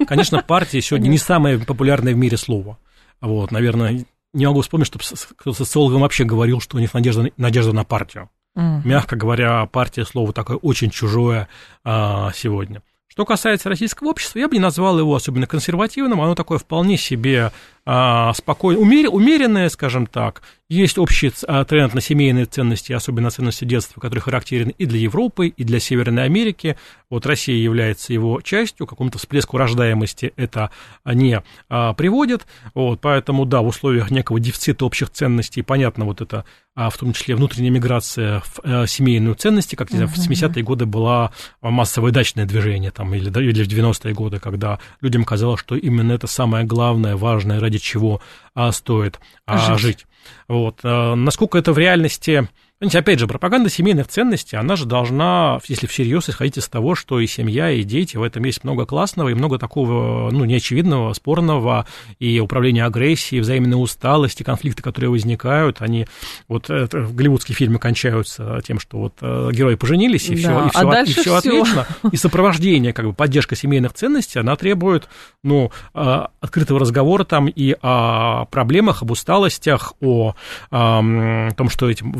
Конечно, 0.07 0.41
партия 0.41 0.81
сегодня 0.81 1.09
не 1.09 1.17
самое 1.17 1.59
популярное 1.59 2.13
в 2.13 2.17
мире 2.17 2.37
слово. 2.37 2.77
Вот, 3.21 3.51
наверное, 3.51 4.05
не 4.33 4.45
могу 4.45 4.61
вспомнить, 4.61 4.87
чтобы 4.87 5.03
кто 5.35 5.51
социологом 5.51 6.01
вообще 6.01 6.23
говорил, 6.23 6.61
что 6.61 6.77
у 6.77 6.79
них 6.79 6.93
надежда, 6.93 7.29
надежда 7.35 7.73
на 7.73 7.83
партию. 7.83 8.29
Mm. 8.57 8.81
Мягко 8.83 9.15
говоря, 9.15 9.65
партия 9.67 10.05
слово 10.05 10.33
такое 10.33 10.57
очень 10.57 10.89
чужое 10.89 11.47
а, 11.83 12.31
сегодня. 12.33 12.81
Что 13.07 13.25
касается 13.25 13.69
российского 13.69 14.09
общества, 14.09 14.39
я 14.39 14.47
бы 14.47 14.53
не 14.53 14.59
назвал 14.59 14.99
его 14.99 15.15
особенно 15.15 15.47
консервативным, 15.47 16.21
оно 16.21 16.35
такое 16.35 16.57
вполне 16.57 16.95
себе 16.95 17.51
спокойно, 17.83 18.79
умер, 18.79 19.09
умеренное, 19.11 19.69
скажем 19.69 20.05
так. 20.05 20.41
Есть 20.69 20.99
общий 20.99 21.31
а, 21.47 21.65
тренд 21.65 21.95
на 21.95 22.01
семейные 22.01 22.45
ценности, 22.45 22.93
особенно 22.93 23.31
ценности 23.31 23.65
детства, 23.65 23.99
который 23.99 24.19
характерен 24.19 24.69
и 24.69 24.85
для 24.85 24.99
Европы, 24.99 25.47
и 25.47 25.63
для 25.63 25.79
Северной 25.79 26.25
Америки. 26.25 26.77
Вот 27.09 27.25
Россия 27.25 27.55
является 27.55 28.13
его 28.13 28.39
частью, 28.41 28.85
к 28.85 28.89
какому-то 28.89 29.17
всплеску 29.17 29.57
рождаемости 29.57 30.31
это 30.35 30.69
не 31.05 31.41
а, 31.69 31.93
приводит. 31.93 32.45
Вот, 32.75 33.01
поэтому, 33.01 33.45
да, 33.45 33.61
в 33.61 33.65
условиях 33.65 34.11
некого 34.11 34.39
дефицита 34.39 34.85
общих 34.85 35.09
ценностей, 35.09 35.63
понятно, 35.63 36.05
вот 36.05 36.21
это, 36.21 36.45
а, 36.75 36.91
в 36.91 36.97
том 36.97 37.13
числе 37.13 37.35
внутренняя 37.35 37.71
миграция 37.71 38.41
в 38.41 38.59
а, 38.63 38.85
семейную 38.85 39.33
ценности, 39.33 39.73
как 39.73 39.89
uh-huh. 39.89 40.05
в 40.05 40.19
70-е 40.19 40.63
годы 40.63 40.85
была 40.85 41.31
массовое 41.61 42.11
дачное 42.11 42.45
движение, 42.45 42.91
там, 42.91 43.15
или, 43.15 43.31
или 43.41 43.63
в 43.63 43.67
90-е 43.67 44.13
годы, 44.13 44.37
когда 44.37 44.77
людям 45.01 45.23
казалось, 45.23 45.61
что 45.61 45.75
именно 45.75 46.11
это 46.11 46.27
самое 46.27 46.63
главное, 46.63 47.15
важное, 47.15 47.59
ради 47.69 47.77
чего 47.77 48.21
а, 48.55 48.71
стоит 48.71 49.19
а, 49.45 49.57
жить. 49.75 49.79
жить. 49.79 50.07
Вот. 50.47 50.79
А, 50.83 51.15
насколько 51.15 51.57
это 51.57 51.71
в 51.71 51.77
реальности 51.77 52.49
Понимаете, 52.79 52.99
опять 52.99 53.19
же, 53.19 53.27
пропаганда 53.27 53.69
семейных 53.69 54.07
ценностей, 54.07 54.55
она 54.55 54.77
же 54.77 54.85
должна, 54.85 55.59
если 55.67 55.85
всерьез, 55.85 56.29
исходить 56.29 56.57
из 56.57 56.69
того, 56.69 56.95
что 56.95 57.19
и 57.19 57.27
семья, 57.27 57.69
и 57.71 57.83
дети, 57.83 58.15
в 58.15 58.23
этом 58.23 58.45
есть 58.45 58.63
много 58.63 58.85
классного 58.85 59.27
и 59.27 59.33
много 59.33 59.59
такого, 59.59 60.31
ну, 60.31 60.45
неочевидного, 60.45 61.11
спорного, 61.11 61.85
и 62.19 62.39
управление 62.39 62.85
агрессией, 62.85 63.41
взаимной 63.41 63.75
усталости, 63.75 64.43
конфликты, 64.43 64.81
которые 64.81 65.11
возникают, 65.11 65.81
они 65.81 66.07
вот 66.47 66.69
это, 66.69 67.01
в 67.01 67.13
голливудские 67.15 67.53
фильмы 67.53 67.79
кончаются 67.79 68.61
тем, 68.65 68.79
что 68.79 68.99
вот 68.99 69.13
э, 69.19 69.49
герои 69.51 69.75
поженились, 69.75 70.29
и 70.29 70.41
да, 70.41 70.49
все, 70.49 70.65
и 70.65 70.69
все, 70.69 70.89
а 70.89 71.01
и 71.01 71.05
все, 71.05 71.21
все 71.21 71.35
отлично. 71.35 71.87
И 72.13 72.15
сопровождение, 72.15 72.93
как 72.93 73.07
бы 73.07 73.11
поддержка 73.11 73.57
семейных 73.57 73.91
ценностей, 73.91 74.39
она 74.39 74.55
требует, 74.55 75.09
ну, 75.43 75.69
э, 75.93 76.27
открытого 76.39 76.79
разговора 76.79 77.25
там 77.25 77.49
и 77.49 77.75
о 77.81 78.45
проблемах, 78.45 79.01
об 79.01 79.11
усталостях, 79.11 79.95
о, 79.99 80.35
о 80.71 81.51
том, 81.57 81.69
что 81.69 81.89
этим 81.89 82.13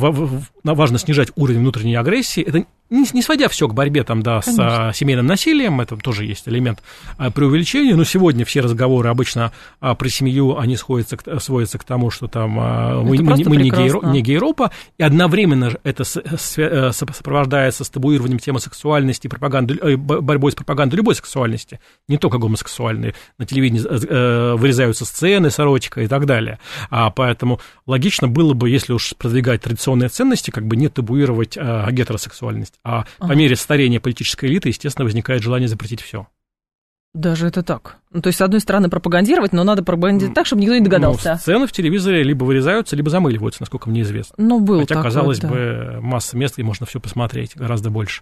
важно 0.63 0.97
снижать 0.99 1.31
уровень 1.35 1.59
внутренней 1.59 1.95
агрессии. 1.95 2.43
Это 2.43 2.65
не, 2.89 3.05
не 3.13 3.21
сводя 3.21 3.47
все 3.49 3.67
к 3.67 3.73
борьбе 3.73 4.03
там, 4.03 4.23
да, 4.23 4.41
с 4.41 4.55
а, 4.57 4.91
семейным 4.93 5.27
насилием, 5.27 5.79
это 5.79 5.95
тоже 5.95 6.25
есть 6.25 6.47
элемент 6.47 6.81
а, 7.17 7.29
преувеличения, 7.29 7.95
но 7.95 8.03
сегодня 8.03 8.45
все 8.45 8.61
разговоры 8.61 9.09
обычно 9.09 9.51
а, 9.79 9.93
про 9.93 10.09
семью, 10.09 10.57
они 10.57 10.75
сходятся 10.75 11.17
к, 11.17 11.39
сводятся 11.39 11.77
к 11.77 11.83
тому, 11.83 12.09
что 12.09 12.27
там 12.27 12.57
а, 12.59 13.01
мы, 13.03 13.17
мы, 13.21 13.43
мы 13.45 13.57
не, 13.57 13.69
гейро, 13.69 14.01
не 14.07 14.21
гейропа, 14.21 14.71
и 14.97 15.03
одновременно 15.03 15.71
это 15.83 16.03
с, 16.03 16.19
с, 16.19 16.57
э, 16.57 16.91
сопровождается 16.91 17.83
с 17.83 17.89
табуированием 17.89 18.39
темы 18.39 18.59
сексуальности, 18.59 19.27
пропаганды, 19.27 19.75
э, 19.75 19.95
борьбой 19.95 20.51
с 20.51 20.55
пропагандой 20.55 20.95
любой 20.95 21.13
сексуальности, 21.13 21.79
не 22.07 22.17
только 22.17 22.39
гомосексуальной, 22.39 23.13
на 23.37 23.45
телевидении 23.45 23.83
э, 23.85 24.55
вырезаются 24.55 25.05
сцены, 25.05 25.51
сорочка 25.51 26.01
и 26.01 26.07
так 26.07 26.25
далее, 26.25 26.57
а, 26.89 27.11
поэтому 27.11 27.59
логично 27.85 28.27
было 28.27 28.53
бы, 28.53 28.69
если 28.69 28.93
уж 28.93 29.13
продвигать 29.15 29.61
традиционные 29.61 30.09
ценности, 30.09 30.38
как 30.47 30.65
бы 30.65 30.75
не 30.75 30.87
табуировать 30.87 31.57
а, 31.57 31.91
гетеросексуальность. 31.91 32.75
А 32.83 33.05
ага. 33.19 33.33
по 33.33 33.35
мере 33.35 33.55
старения 33.55 33.99
политической 33.99 34.45
элиты, 34.45 34.69
естественно, 34.69 35.05
возникает 35.05 35.43
желание 35.43 35.67
запретить 35.67 36.01
все. 36.01 36.27
Даже 37.13 37.47
это 37.47 37.63
так. 37.63 37.97
Ну, 38.11 38.21
то 38.21 38.27
есть, 38.27 38.37
с 38.37 38.41
одной 38.41 38.59
стороны, 38.59 38.87
пропагандировать, 38.87 39.51
но 39.51 39.63
надо 39.63 39.83
пропагандировать 39.83 40.35
так, 40.35 40.45
чтобы 40.45 40.61
никто 40.61 40.75
не 40.75 40.81
догадался. 40.81 41.33
Ну, 41.33 41.37
сцены 41.39 41.67
в 41.67 41.71
телевизоре 41.71 42.21
либо 42.21 42.43
вырезаются, 42.43 42.95
либо 42.95 43.09
замыливаются, 43.09 43.63
насколько 43.63 43.89
мне 43.89 44.01
известно. 44.01 44.35
Ну, 44.37 44.59
был 44.59 44.81
Хотя, 44.81 45.01
казалось 45.01 45.39
да. 45.39 45.47
бы, 45.47 45.97
масса 46.01 46.37
мест, 46.37 46.55
где 46.55 46.63
можно 46.63 46.85
все 46.85 46.99
посмотреть, 46.99 47.55
гораздо 47.55 47.89
больше. 47.89 48.21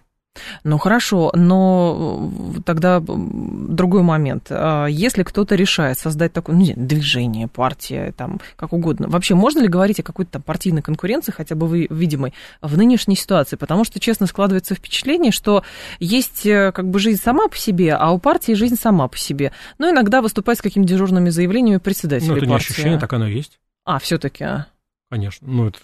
Ну 0.64 0.78
хорошо, 0.78 1.32
но 1.34 2.30
тогда 2.64 3.02
другой 3.04 4.02
момент. 4.02 4.48
А 4.50 4.86
если 4.86 5.22
кто-то 5.22 5.54
решает 5.54 5.98
создать 5.98 6.32
такое 6.32 6.56
ну, 6.56 6.64
движение, 6.76 7.48
партия, 7.48 8.12
там, 8.16 8.40
как 8.56 8.72
угодно, 8.72 9.08
вообще 9.08 9.34
можно 9.34 9.60
ли 9.60 9.68
говорить 9.68 10.00
о 10.00 10.02
какой-то 10.02 10.32
там 10.32 10.42
партийной 10.42 10.82
конкуренции, 10.82 11.32
хотя 11.32 11.54
бы 11.54 11.66
вы, 11.66 11.86
видимой, 11.90 12.34
в 12.60 12.76
нынешней 12.76 13.16
ситуации? 13.16 13.56
Потому 13.56 13.84
что, 13.84 14.00
честно, 14.00 14.26
складывается 14.26 14.74
впечатление, 14.74 15.32
что 15.32 15.64
есть 15.98 16.46
э, 16.46 16.72
как 16.72 16.88
бы 16.88 16.98
жизнь 16.98 17.20
сама 17.22 17.48
по 17.48 17.56
себе, 17.56 17.94
а 17.94 18.10
у 18.12 18.18
партии 18.18 18.52
жизнь 18.52 18.76
сама 18.76 19.08
по 19.08 19.18
себе. 19.18 19.52
Но 19.78 19.90
иногда 19.90 20.22
выступать 20.22 20.58
с 20.58 20.62
какими-то 20.62 20.88
дежурными 20.88 21.30
заявлениями 21.30 21.78
председателя 21.78 22.28
Ну, 22.28 22.36
это 22.36 22.46
партии. 22.46 22.50
не 22.50 22.56
ощущение, 22.56 22.98
так 22.98 23.12
оно 23.12 23.26
и 23.26 23.34
есть. 23.34 23.58
А, 23.84 23.98
все-таки. 23.98 24.44
А. 24.44 24.66
Конечно. 25.10 25.48
Ну, 25.48 25.68
это 25.68 25.78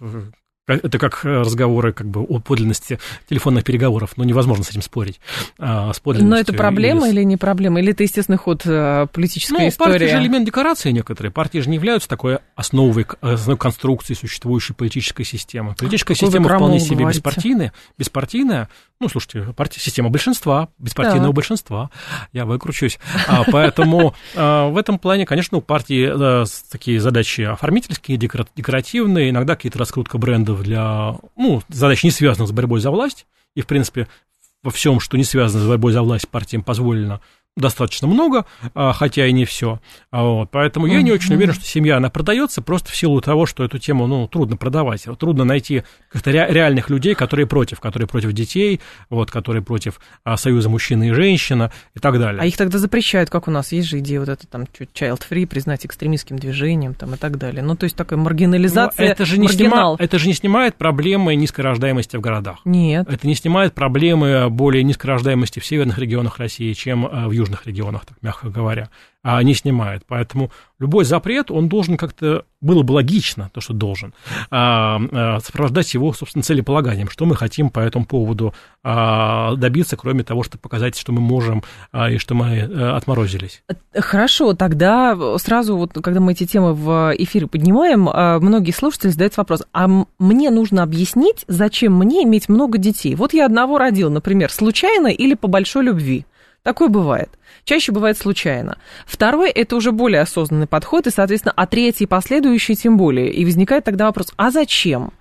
это 0.67 0.99
как 0.99 1.25
э, 1.25 1.41
разговоры 1.41 1.93
как 1.93 2.09
бы 2.09 2.23
о 2.23 2.39
подлинности 2.39 2.99
телефонных 3.29 3.65
переговоров, 3.65 4.12
но 4.17 4.25
невозможно 4.25 4.65
с 4.65 4.71
этим 4.71 4.83
спорить. 4.83 5.21
А, 5.59 5.93
с 5.93 6.01
но 6.05 6.37
это 6.37 6.53
проблема 6.53 7.09
или... 7.09 7.17
или 7.17 7.25
не 7.25 7.37
проблема? 7.37 7.81
Или 7.81 7.93
это 7.93 8.03
естественный 8.03 8.39
ход 8.39 8.62
э, 8.65 9.07
политической 9.12 9.53
ну, 9.53 9.69
истории? 9.69 9.93
партии 9.93 10.07
же 10.07 10.23
элемент 10.23 10.47
декорации 10.47 10.91
некоторые. 10.91 11.33
Партии 11.33 11.59
же 11.59 11.69
не 11.69 11.77
являются 11.77 12.09
такой 12.09 12.39
основой, 12.55 13.07
основной 13.21 13.59
конструкции 13.59 14.15
существующей 14.15 14.73
политической 14.73 15.25
системы. 15.25 15.75
Политическая 15.75 16.15
Какой 16.15 16.29
система 16.29 16.49
вполне 16.49 16.81
себе 16.81 16.97
говорите? 16.97 17.19
беспартийная, 17.19 17.73
беспартийная. 17.99 18.69
Ну, 19.01 19.09
слушайте, 19.09 19.53
партия, 19.53 19.81
система 19.81 20.09
большинства, 20.09 20.69
беспартийного 20.79 21.29
так. 21.29 21.35
большинства. 21.35 21.91
Я 22.33 22.47
выкручусь. 22.47 22.99
А, 23.27 23.43
поэтому 23.51 24.15
а, 24.35 24.69
в 24.69 24.79
этом 24.79 24.99
плане, 24.99 25.27
конечно, 25.27 25.59
у 25.59 25.61
партии 25.61 26.09
а, 26.11 26.45
такие 26.71 27.01
задачи 27.01 27.43
оформительские, 27.43 28.17
декоративные, 28.17 29.31
иногда 29.31 29.57
какие-то 29.57 29.79
раскрутка 29.79 30.17
брендов 30.17 30.53
методов 30.55 30.62
для, 30.62 31.16
ну, 31.36 31.62
задач, 31.68 32.05
не 32.05 32.11
связанных 32.11 32.48
с 32.48 32.52
борьбой 32.52 32.80
за 32.80 32.90
власть, 32.90 33.26
и, 33.55 33.61
в 33.61 33.66
принципе, 33.66 34.09
во 34.62 34.70
всем, 34.70 35.00
что 35.00 35.16
не 35.16 35.24
связано 35.24 35.62
с 35.62 35.68
борьбой 35.68 35.92
за 35.92 36.02
власть, 36.02 36.28
партиям 36.28 36.62
позволено 36.62 37.20
достаточно 37.57 38.09
много, 38.09 38.46
а, 38.74 38.92
хотя 38.92 39.26
и 39.26 39.32
не 39.32 39.44
все. 39.44 39.80
А 40.11 40.22
вот, 40.24 40.50
поэтому 40.50 40.86
я 40.86 41.02
не 41.02 41.12
очень 41.12 41.34
уверен, 41.34 41.55
что 41.55 41.64
семья, 41.64 41.98
она 41.98 42.11
продается 42.11 42.62
просто 42.62 42.90
в 42.90 42.96
силу 42.96 43.20
того, 43.20 43.46
что 43.46 43.64
эту 43.64 43.78
тему, 43.78 44.07
ну, 44.07 44.26
трудно 44.26 44.57
продавать. 44.57 45.05
Трудно 45.18 45.44
найти 45.44 45.84
как-то 46.11 46.30
реальных 46.30 46.90
людей, 46.90 47.14
которые 47.14 47.46
против, 47.46 47.80
которые 47.80 48.09
против 48.09 48.32
детей, 48.32 48.80
вот, 49.09 49.30
которые 49.30 49.62
против 49.62 50.00
а, 50.24 50.36
союза 50.36 50.68
мужчины 50.68 51.09
и 51.09 51.12
женщина 51.12 51.70
и 51.94 52.00
так 52.00 52.18
далее. 52.18 52.42
А 52.42 52.46
их 52.46 52.57
тогда 52.57 52.78
запрещают, 52.78 53.30
как 53.30 53.46
у 53.46 53.50
нас 53.50 53.70
есть 53.70 53.88
же 53.88 54.00
идея 54.00 54.20
вот 54.20 54.28
это 54.28 54.46
там 54.46 54.62
child-free, 54.64 55.46
признать 55.46 55.86
экстремистским 55.86 56.38
движением 56.38 56.94
там 56.94 57.14
и 57.14 57.16
так 57.16 57.38
далее. 57.38 57.62
Ну, 57.62 57.76
то 57.76 57.84
есть 57.84 57.94
такая 57.94 58.18
маргинализация, 58.18 59.07
Но 59.07 59.12
это 59.12 59.24
же, 59.24 59.38
не 59.38 59.48
снимает, 59.48 60.00
это 60.00 60.18
же 60.18 60.26
не 60.26 60.34
снимает 60.34 60.74
проблемы 60.74 61.36
низкой 61.36 61.61
рождаемости 61.61 62.16
в 62.16 62.20
городах. 62.20 62.59
Нет. 62.64 63.09
Это 63.09 63.26
не 63.28 63.36
снимает 63.36 63.74
проблемы 63.74 64.50
более 64.50 64.82
низкой 64.82 65.07
рождаемости 65.07 65.61
в 65.61 65.66
северных 65.66 65.98
регионах 65.98 66.38
России, 66.38 66.72
чем 66.72 67.09
в 67.28 67.30
южных 67.30 67.43
южных 67.45 67.66
регионах, 67.66 68.05
так 68.07 68.16
мягко 68.22 68.49
говоря, 68.49 68.90
а 69.22 69.42
не 69.42 69.55
снимает. 69.55 70.03
Поэтому 70.07 70.51
любой 70.78 71.05
запрет, 71.05 71.51
он 71.51 71.68
должен 71.68 71.97
как-то, 71.97 72.45
было 72.61 72.82
бы 72.82 72.92
логично, 72.92 73.51
то, 73.55 73.61
что 73.61 73.72
должен, 73.72 74.12
а, 74.51 75.01
а, 75.12 75.40
сопровождать 75.40 75.95
его, 75.95 76.12
собственно, 76.12 76.42
целеполаганием, 76.42 77.09
что 77.09 77.24
мы 77.24 77.34
хотим 77.34 77.70
по 77.70 77.80
этому 77.80 78.05
поводу 78.05 78.55
добиться, 78.82 79.97
кроме 79.97 80.24
того, 80.24 80.42
чтобы 80.42 80.61
показать, 80.61 80.99
что 80.99 81.11
мы 81.11 81.22
можем 81.22 81.62
и 82.11 82.18
что 82.18 82.34
мы 82.34 82.49
э, 82.49 82.90
отморозились. 82.90 83.62
Хорошо, 83.95 84.53
тогда 84.53 85.16
сразу, 85.38 85.78
вот, 85.78 85.92
когда 85.95 86.20
мы 86.20 86.32
эти 86.32 86.45
темы 86.45 86.74
в 86.74 87.14
эфире 87.16 87.47
поднимаем, 87.47 88.03
многие 88.42 88.72
слушатели 88.72 89.09
задают 89.09 89.38
вопрос, 89.38 89.62
а 89.72 89.88
мне 90.18 90.51
нужно 90.51 90.82
объяснить, 90.82 91.47
зачем 91.49 91.97
мне 91.97 92.24
иметь 92.24 92.51
много 92.51 92.76
детей? 92.76 93.14
Вот 93.14 93.32
я 93.32 93.47
одного 93.47 93.78
родил, 93.78 94.11
например, 94.11 94.53
случайно 94.53 95.09
или 95.09 95.32
по 95.32 95.49
большой 95.49 95.84
любви. 95.84 96.26
Такое 96.65 96.89
бывает. 96.89 97.29
Чаще 97.65 97.93
бывает 97.93 98.17
случайно. 98.17 98.79
Второй– 99.07 99.51
это 99.55 99.77
уже 99.77 99.93
более 99.93 100.23
осознанный 100.23 100.67
подход, 100.67 101.07
и, 101.07 101.11
соответственно, 101.11 101.53
а 101.55 101.67
третий, 101.67 102.07
последующий 102.07 102.75
тем 102.75 102.97
более. 102.97 103.31
И 103.31 103.45
возникает 103.45 103.85
тогда 103.85 104.07
вопрос, 104.07 104.33
а 104.39 104.51
зачем? 104.51 105.12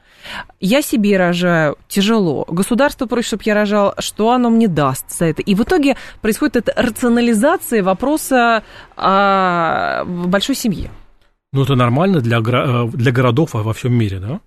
Я 0.62 0.82
себе 0.82 1.18
рожаю, 1.18 1.78
тяжело. 1.90 2.46
Государство 2.48 3.08
просит, 3.08 3.28
чтобы 3.28 3.44
я 3.46 3.56
рожал, 3.56 3.94
что 4.00 4.32
оно 4.32 4.50
мне 4.50 4.70
даст 4.70 5.12
за 5.12 5.26
это? 5.26 5.42
И 5.42 5.54
в 5.54 5.64
итоге 5.64 5.98
происходит 6.22 6.56
эта 6.56 6.82
рационализация 6.82 7.84
вопроса 7.84 8.64
о 8.96 10.06
большой 10.06 10.56
семье. 10.56 10.92
Ну, 11.52 11.64
это 11.64 11.76
нормально 11.76 12.22
для, 12.22 12.38
э, 12.38 12.88
для 12.94 13.12
городов 13.12 13.50
во 13.54 13.74
всем 13.74 13.94
мире, 13.94 14.20
да? 14.20 14.40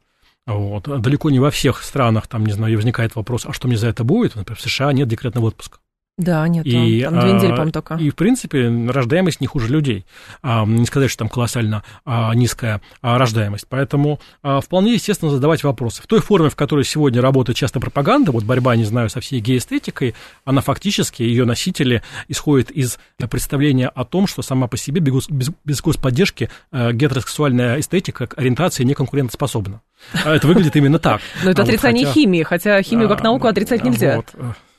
Вот. 0.46 0.84
Далеко 1.02 1.28
не 1.28 1.40
во 1.40 1.50
всех 1.50 1.82
странах, 1.82 2.26
там, 2.26 2.46
не 2.46 2.52
знаю, 2.52 2.76
возникает 2.76 3.16
вопрос, 3.16 3.44
а 3.44 3.52
что 3.52 3.68
мне 3.68 3.76
за 3.76 3.88
это 3.88 4.02
будет? 4.02 4.34
Например, 4.34 4.58
в 4.58 4.62
США 4.62 4.92
нет 4.94 5.08
декретного 5.08 5.48
отпуска. 5.48 5.78
Да, 6.18 6.48
нет, 6.48 6.64
и, 6.64 7.02
там, 7.02 7.20
две 7.20 7.32
недели, 7.34 7.50
по-моему, 7.50 7.72
только. 7.72 7.94
И, 7.96 8.08
в 8.08 8.14
принципе, 8.14 8.68
рождаемость 8.88 9.42
не 9.42 9.46
хуже 9.46 9.68
людей. 9.68 10.06
А, 10.42 10.64
не 10.64 10.86
сказать, 10.86 11.10
что 11.10 11.18
там 11.18 11.28
колоссально 11.28 11.82
а, 12.06 12.34
низкая 12.34 12.80
а, 13.02 13.18
рождаемость. 13.18 13.66
Поэтому 13.68 14.18
а, 14.42 14.62
вполне 14.62 14.94
естественно 14.94 15.30
задавать 15.30 15.62
вопросы. 15.62 16.02
В 16.02 16.06
той 16.06 16.20
форме, 16.20 16.48
в 16.48 16.56
которой 16.56 16.84
сегодня 16.84 17.20
работает 17.20 17.58
часто 17.58 17.80
пропаганда, 17.80 18.32
вот 18.32 18.44
борьба, 18.44 18.76
не 18.76 18.84
знаю, 18.84 19.10
со 19.10 19.20
всей 19.20 19.40
геэстетикой, 19.40 20.14
она 20.46 20.62
фактически, 20.62 21.22
ее 21.22 21.44
носители 21.44 22.02
исходят 22.28 22.70
из 22.70 22.98
представления 23.30 23.88
о 23.88 24.06
том, 24.06 24.26
что 24.26 24.40
сама 24.40 24.68
по 24.68 24.78
себе 24.78 25.02
без, 25.02 25.28
без, 25.28 25.82
господдержки 25.82 26.48
а, 26.72 26.92
гетеросексуальная 26.92 27.78
эстетика, 27.78 28.26
ориентация 28.36 28.84
не 28.84 28.94
конкурентоспособна. 28.94 29.82
А 30.24 30.34
это 30.34 30.46
выглядит 30.46 30.76
именно 30.76 30.98
так. 30.98 31.20
Но 31.44 31.50
это 31.50 31.62
отрицание 31.62 32.06
химии, 32.06 32.42
хотя 32.42 32.80
химию 32.80 33.10
как 33.10 33.22
науку 33.22 33.48
отрицать 33.48 33.84
нельзя. 33.84 34.24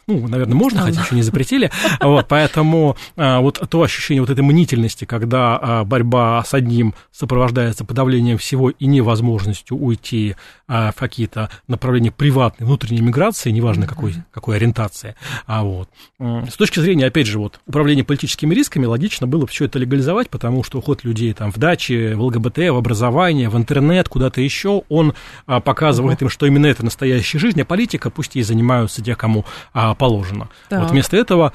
Ну, 0.07 0.25
наверное, 0.25 0.55
можно, 0.55 0.81
хотя 0.83 1.01
еще 1.01 1.15
не 1.15 1.21
запретили. 1.21 1.69
Вот, 1.99 2.27
поэтому 2.29 2.95
а, 3.17 3.41
вот 3.41 3.61
то 3.69 3.81
ощущение 3.81 4.21
вот 4.21 4.29
этой 4.29 4.39
мнительности, 4.39 5.03
когда 5.03 5.59
а, 5.61 5.83
борьба 5.83 6.41
с 6.45 6.53
одним 6.53 6.93
сопровождается 7.11 7.83
подавлением 7.83 8.37
всего 8.37 8.69
и 8.69 8.85
невозможностью 8.85 9.77
уйти 9.77 10.37
а, 10.69 10.93
в 10.93 10.95
какие-то 10.95 11.49
направления 11.67 12.11
приватной 12.11 12.65
внутренней 12.65 13.01
миграции, 13.01 13.51
неважно 13.51 13.85
какой, 13.85 14.13
какой 14.31 14.55
ориентации. 14.55 15.15
А 15.45 15.63
вот. 15.63 15.89
С 16.19 16.55
точки 16.55 16.79
зрения, 16.79 17.07
опять 17.07 17.27
же, 17.27 17.37
вот, 17.37 17.59
управления 17.67 18.05
политическими 18.05 18.55
рисками, 18.55 18.85
логично 18.85 19.27
было 19.27 19.45
все 19.45 19.65
это 19.65 19.77
легализовать, 19.77 20.29
потому 20.29 20.63
что 20.63 20.79
уход 20.79 21.03
людей 21.03 21.33
там 21.33 21.51
в 21.51 21.57
дачи, 21.57 22.13
в 22.13 22.21
ЛГБТ, 22.21 22.57
в 22.57 22.77
образование, 22.77 23.49
в 23.49 23.57
интернет, 23.57 24.07
куда-то 24.07 24.39
еще, 24.39 24.83
он 24.87 25.13
показывает 25.45 26.21
им, 26.21 26.29
что 26.29 26.45
именно 26.45 26.67
это 26.67 26.85
настоящая 26.85 27.39
жизнь, 27.39 27.61
а 27.61 27.65
политика 27.65 28.09
пусть 28.09 28.37
и 28.37 28.41
занимаются 28.41 29.03
те, 29.03 29.15
кому 29.15 29.43
а, 29.73 29.96
положено. 29.97 30.49
Так. 30.69 30.81
Вот 30.81 30.91
вместо 30.91 31.17
этого 31.17 31.53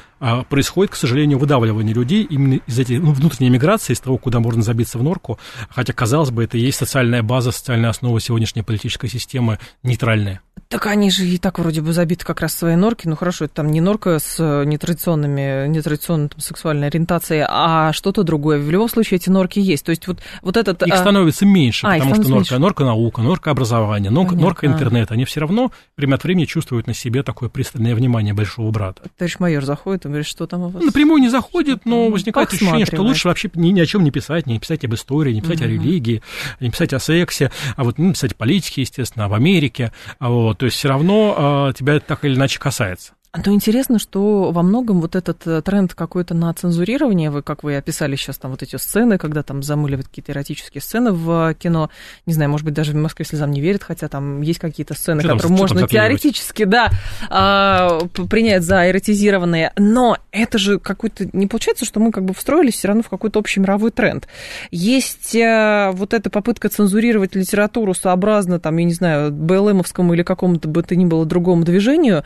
происходит, 0.49 0.93
к 0.93 0.97
сожалению, 0.97 1.39
выдавливание 1.39 1.95
людей 1.95 2.23
именно 2.23 2.61
из 2.66 2.79
этой 2.79 2.99
ну, 2.99 3.12
внутренней 3.12 3.51
миграции, 3.51 3.93
из 3.93 4.01
того, 4.01 4.18
куда 4.18 4.41
можно 4.41 4.62
забиться 4.62 4.99
в 4.99 5.03
норку, 5.03 5.39
хотя, 5.68 5.93
казалось 5.93 6.31
бы, 6.31 6.45
это 6.45 6.59
и 6.59 6.61
есть 6.61 6.79
социальная 6.79 7.23
база, 7.23 7.53
социальная 7.53 7.91
основа 7.91 8.20
сегодняшней 8.20 8.62
политической 8.62 9.09
системы 9.09 9.59
нейтральная. 9.83 10.41
Так 10.68 10.87
они 10.87 11.11
же 11.11 11.27
и 11.27 11.37
так 11.37 11.59
вроде 11.59 11.83
бы 11.83 11.93
забиты 11.93 12.25
как 12.25 12.41
раз 12.41 12.55
в 12.55 12.59
своей 12.59 12.77
норки. 12.77 13.07
Ну 13.07 13.14
хорошо, 13.14 13.45
это 13.45 13.57
там 13.57 13.70
не 13.70 13.83
норка 13.83 14.18
с 14.18 14.37
э, 14.39 14.64
нетрадиционными, 14.64 15.68
нетрадиционной 15.68 16.29
там, 16.29 16.41
сексуальной 16.41 16.87
ориентацией, 16.87 17.45
а 17.47 17.93
что-то 17.93 18.23
другое. 18.23 18.59
В 18.59 18.70
любом 18.70 18.89
случае 18.89 19.18
эти 19.18 19.29
норки 19.29 19.59
есть. 19.59 19.85
То 19.85 19.91
есть 19.91 20.07
вот, 20.07 20.20
вот 20.41 20.57
этот... 20.57 20.83
Их 20.83 20.95
а... 20.95 20.97
становится 20.97 21.45
меньше, 21.45 21.87
а, 21.87 21.99
потому 21.99 22.14
что 22.14 22.23
норка, 22.23 22.37
меньше. 22.37 22.59
норка 22.59 22.85
наука, 22.85 23.20
норка 23.20 23.51
образования, 23.51 24.09
норка, 24.09 24.35
норка 24.35 24.66
интернета, 24.66 25.12
они 25.12 25.27
все 25.27 25.41
равно 25.41 25.73
время 25.99 26.14
от 26.14 26.25
времени 26.25 26.47
чувствуют 26.47 26.87
на 26.87 26.95
себе 26.95 27.23
такое 27.23 27.51
пристальное 27.51 27.95
внимание 27.95 28.33
большого 28.33 28.70
брата. 28.70 29.03
Товарищ 29.18 29.39
майор 29.41 29.64
заходит 29.66 30.07
и 30.13 30.15
говорит, 30.15 30.27
что 30.27 30.47
там 30.47 30.63
у 30.63 30.69
вас? 30.69 30.83
Напрямую 30.83 31.21
не 31.21 31.29
заходит, 31.29 31.85
но 31.85 32.09
возникает 32.09 32.49
как 32.49 32.55
ощущение, 32.55 32.87
что 32.87 33.03
лучше 33.03 33.29
вообще 33.29 33.51
ни, 33.55 33.71
ни 33.71 33.81
о 33.81 33.87
чем 33.87 34.05
не 34.05 34.11
писать, 34.11 34.47
не 34.47 34.59
писать 34.59 34.85
об 34.85 34.95
истории, 34.95 35.33
не 35.33 35.41
писать 35.41 35.61
угу. 35.61 35.65
о 35.65 35.69
религии, 35.69 36.23
не 36.61 36.71
писать 36.71 36.93
о 36.93 36.99
сексе, 36.99 37.51
а 37.77 37.85
вот 37.85 37.99
не 37.99 38.13
писать 38.13 38.33
о 38.33 38.37
политике, 38.37 38.83
естественно, 38.83 39.25
об 39.25 39.33
Америке. 39.35 39.93
А 40.19 40.31
вот, 40.31 40.59
то 40.59 40.67
есть 40.67 40.77
все 40.77 40.89
равно 40.89 41.35
а, 41.37 41.73
тебя 41.73 41.95
это 41.95 42.07
так 42.07 42.25
или 42.25 42.35
иначе 42.35 42.59
касается. 42.59 43.15
То 43.43 43.51
интересно, 43.51 43.99
что 43.99 44.53
во 44.53 44.62
многом 44.62 45.01
вот 45.01 45.16
этот 45.16 45.47
э, 45.47 45.62
тренд 45.62 45.95
какой-то 45.95 46.35
на 46.35 46.53
цензурирование, 46.53 47.30
вы, 47.30 47.41
как 47.41 47.62
вы 47.62 47.78
описали 47.78 48.14
сейчас 48.14 48.37
там 48.37 48.51
вот 48.51 48.62
эти 48.62 48.76
сцены, 48.76 49.16
когда 49.16 49.43
там 49.43 49.62
замыливают 49.62 50.09
какие-то 50.09 50.33
эротические 50.33 50.83
сцены 50.83 51.12
в 51.12 51.55
кино, 51.55 51.89
не 52.26 52.35
знаю, 52.35 52.51
может 52.51 52.66
быть, 52.66 52.74
даже 52.74 52.93
в 52.93 52.97
Москве 52.97 53.24
слезам 53.24 53.51
не 53.51 53.62
верят, 53.62 53.85
хотя 53.85 54.09
там 54.09 54.43
есть 54.43 54.59
какие-то 54.59 54.93
сцены, 54.93 55.22
что 55.22 55.30
которые 55.30 55.49
там, 55.49 55.59
можно 55.59 55.89
теоретически, 55.89 56.64
да, 56.64 56.91
а, 57.30 58.01
принять 58.28 58.64
за 58.64 58.91
эротизированные, 58.91 59.72
но 59.78 60.18
это 60.30 60.59
же 60.59 60.78
какой-то, 60.78 61.26
не 61.33 61.47
получается, 61.47 61.87
что 61.87 62.01
мы 62.01 62.12
как 62.12 62.26
бы 62.26 62.35
встроились 62.35 62.74
все 62.74 62.89
равно 62.89 63.03
в 63.03 63.09
какой-то 63.09 63.39
общий 63.39 63.61
мировой 63.61 63.93
тренд. 63.93 64.28
Есть 64.70 65.35
э, 65.35 65.91
вот 65.95 66.12
эта 66.12 66.28
попытка 66.28 66.68
цензурировать 66.68 67.35
литературу 67.35 67.95
сообразно, 67.95 68.61
там, 68.61 68.76
я 68.76 68.85
не 68.85 68.93
знаю, 68.93 69.33
БЛМовскому 69.33 70.12
или 70.12 70.22
какому-то 70.22 70.68
бы 70.68 70.83
то 70.83 70.95
ни 70.97 71.07
было 71.07 71.24
другому 71.24 71.64
движению, 71.64 72.24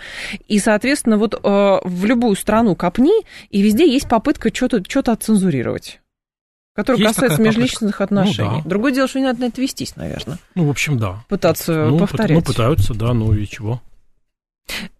и, 0.48 0.58
соответственно, 0.58 0.95
соответственно, 0.96 1.18
вот 1.18 1.34
э, 1.34 1.88
в 1.88 2.04
любую 2.04 2.36
страну 2.36 2.74
копни, 2.74 3.24
и 3.50 3.62
везде 3.62 3.90
есть 3.90 4.08
попытка 4.08 4.54
что-то 4.54 4.82
что 4.88 5.12
отцензурировать. 5.12 6.00
Которая 6.74 7.00
есть 7.00 7.14
касается 7.14 7.40
межличностных 7.40 7.98
попытка. 7.98 8.04
отношений. 8.04 8.48
Ну, 8.50 8.62
да. 8.62 8.68
Другое 8.68 8.92
дело, 8.92 9.08
что 9.08 9.18
не 9.18 9.24
надо 9.24 9.40
на 9.40 9.44
это 9.46 9.60
вестись, 9.62 9.96
наверное. 9.96 10.38
Ну, 10.54 10.66
в 10.66 10.70
общем, 10.70 10.98
да. 10.98 11.24
Пытаться 11.28 11.86
ну, 11.86 11.98
повторять. 11.98 12.36
Ну, 12.36 12.42
пытаются, 12.42 12.94
да, 12.94 13.14
ну 13.14 13.32
и 13.32 13.46
чего. 13.46 13.80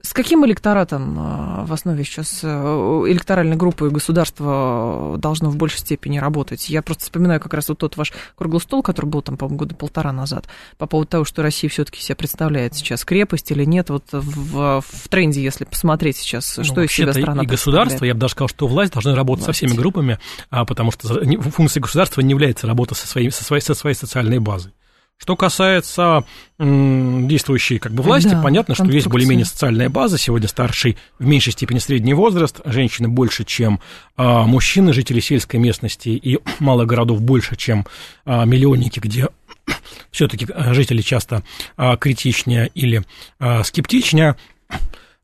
С 0.01 0.13
каким 0.13 0.47
электоратом 0.47 1.17
а, 1.19 1.65
в 1.67 1.73
основе 1.73 2.05
сейчас 2.05 2.41
э, 2.43 2.47
электоральной 3.09 3.57
группы 3.57 3.91
государство 3.91 5.17
должно 5.19 5.51
в 5.51 5.57
большей 5.57 5.81
степени 5.81 6.19
работать? 6.19 6.69
Я 6.69 6.83
просто 6.83 7.05
вспоминаю 7.05 7.41
как 7.41 7.53
раз 7.53 7.69
вот 7.69 7.79
тот 7.79 7.97
ваш 7.97 8.13
круглый 8.37 8.61
стол, 8.61 8.83
который 8.83 9.07
был 9.07 9.23
там, 9.23 9.37
по-моему, 9.37 9.59
года 9.59 9.75
полтора 9.75 10.13
назад, 10.13 10.47
по 10.79 10.87
поводу 10.87 11.09
того, 11.09 11.25
что 11.25 11.43
Россия 11.43 11.69
все-таки 11.69 12.01
себя 12.01 12.17
представляет 12.17 12.75
сейчас 12.75 13.05
крепость 13.05 13.51
или 13.51 13.65
нет. 13.65 13.91
Вот 13.91 14.05
в, 14.13 14.81
в 14.81 15.09
тренде, 15.09 15.43
если 15.43 15.65
посмотреть 15.65 16.17
сейчас, 16.19 16.57
ну, 16.57 16.65
что 16.65 16.83
из 16.83 16.93
себя 16.93 17.13
страна 17.13 17.43
и 17.43 17.47
государство, 17.47 18.05
я 18.05 18.15
бы 18.15 18.21
даже 18.21 18.33
сказал, 18.33 18.49
что 18.49 18.69
власть 18.69 18.93
должны 18.93 19.15
работать 19.15 19.45
власть. 19.45 19.59
со 19.59 19.67
всеми 19.67 19.77
группами, 19.77 20.19
а, 20.51 20.65
потому 20.65 20.93
что 20.93 21.09
функция 21.51 21.81
государства 21.81 22.21
не 22.21 22.31
является 22.31 22.67
работа 22.67 22.95
со 22.95 23.07
своей, 23.09 23.31
со 23.31 23.43
своей, 23.43 23.63
со 23.63 23.75
своей 23.75 23.97
социальной 23.97 24.39
базой. 24.39 24.73
Что 25.19 25.35
касается 25.35 26.25
м, 26.59 27.27
действующей 27.27 27.79
как 27.79 27.93
бы 27.93 28.03
власти, 28.03 28.29
да, 28.29 28.43
понятно, 28.43 28.75
что 28.75 28.85
есть 28.85 29.07
более-менее 29.07 29.47
социальная 29.47 29.89
база. 29.89 30.19
Сегодня 30.19 30.47
старший 30.47 30.99
в 31.19 31.25
меньшей 31.25 31.53
степени 31.53 31.79
средний 31.79 32.13
возраст, 32.13 32.61
женщины 32.67 33.09
больше, 33.09 33.45
чем 33.45 33.81
а, 34.17 34.45
мужчины, 34.45 34.93
жители 34.93 35.21
сельской 35.21 35.59
местности 35.59 36.11
и 36.11 36.39
малых 36.59 36.87
городов 36.87 37.23
больше, 37.23 37.57
чем 37.57 37.87
а, 38.27 38.45
миллионники, 38.45 39.01
где 39.01 39.29
все-таки 40.11 40.47
а, 40.55 40.75
жители 40.75 41.01
часто 41.01 41.43
а, 41.79 41.97
критичнее 41.97 42.71
или 42.75 43.03
а, 43.39 43.65
скептичнее. 43.65 44.37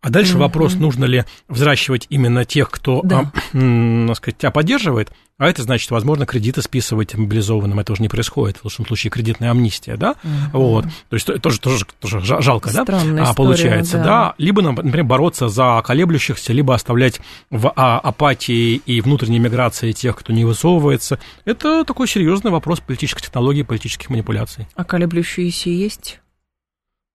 А 0.01 0.11
дальше 0.11 0.35
mm-hmm. 0.35 0.39
вопрос, 0.39 0.75
нужно 0.75 1.05
ли 1.05 1.25
взращивать 1.49 2.07
именно 2.09 2.45
тех, 2.45 2.71
кто, 2.71 3.03
да. 3.05 3.31
а, 3.53 4.07
так 4.09 4.17
сказать, 4.17 4.39
тебя 4.39 4.51
поддерживает, 4.51 5.13
а 5.43 5.49
это 5.49 5.65
значит, 5.65 5.91
возможно, 5.91 6.25
кредиты 6.25 6.63
списывать 6.63 7.17
мобилизованным. 7.17 7.81
Это 7.81 7.93
уже 7.93 8.03
не 8.03 8.09
происходит. 8.09 8.59
В 8.59 8.65
лучшем 8.65 8.87
случае 8.87 9.11
кредитная 9.11 9.51
амнистия, 9.51 9.97
да? 9.97 10.15
Mm-hmm. 10.23 10.51
Вот. 10.53 10.85
То 11.09 11.17
есть 11.17 11.27
тоже, 11.43 11.61
тоже, 11.61 11.85
тоже 11.99 12.21
жалко, 12.21 12.71
Странная 12.71 13.25
да? 13.25 13.31
А, 13.31 13.35
получается, 13.35 13.99
да. 13.99 14.05
да. 14.05 14.35
Либо, 14.39 14.63
например, 14.63 15.03
бороться 15.03 15.49
за 15.49 15.83
колеблющихся, 15.85 16.53
либо 16.53 16.77
оставлять 16.77 17.21
в 17.51 17.73
а, 17.75 17.99
апатии 17.99 18.77
и 18.87 19.01
внутренней 19.01 19.41
миграции 19.41 19.91
тех, 19.91 20.15
кто 20.15 20.33
не 20.33 20.45
высовывается. 20.45 21.19
Это 21.45 21.85
такой 21.85 22.07
серьезный 22.07 22.53
вопрос 22.53 22.79
политической 22.79 23.23
технологии, 23.23 23.63
политических 23.63 24.11
манипуляций. 24.11 24.69
А 24.77 24.85
колеблющиеся 24.85 25.71
есть? 25.71 26.22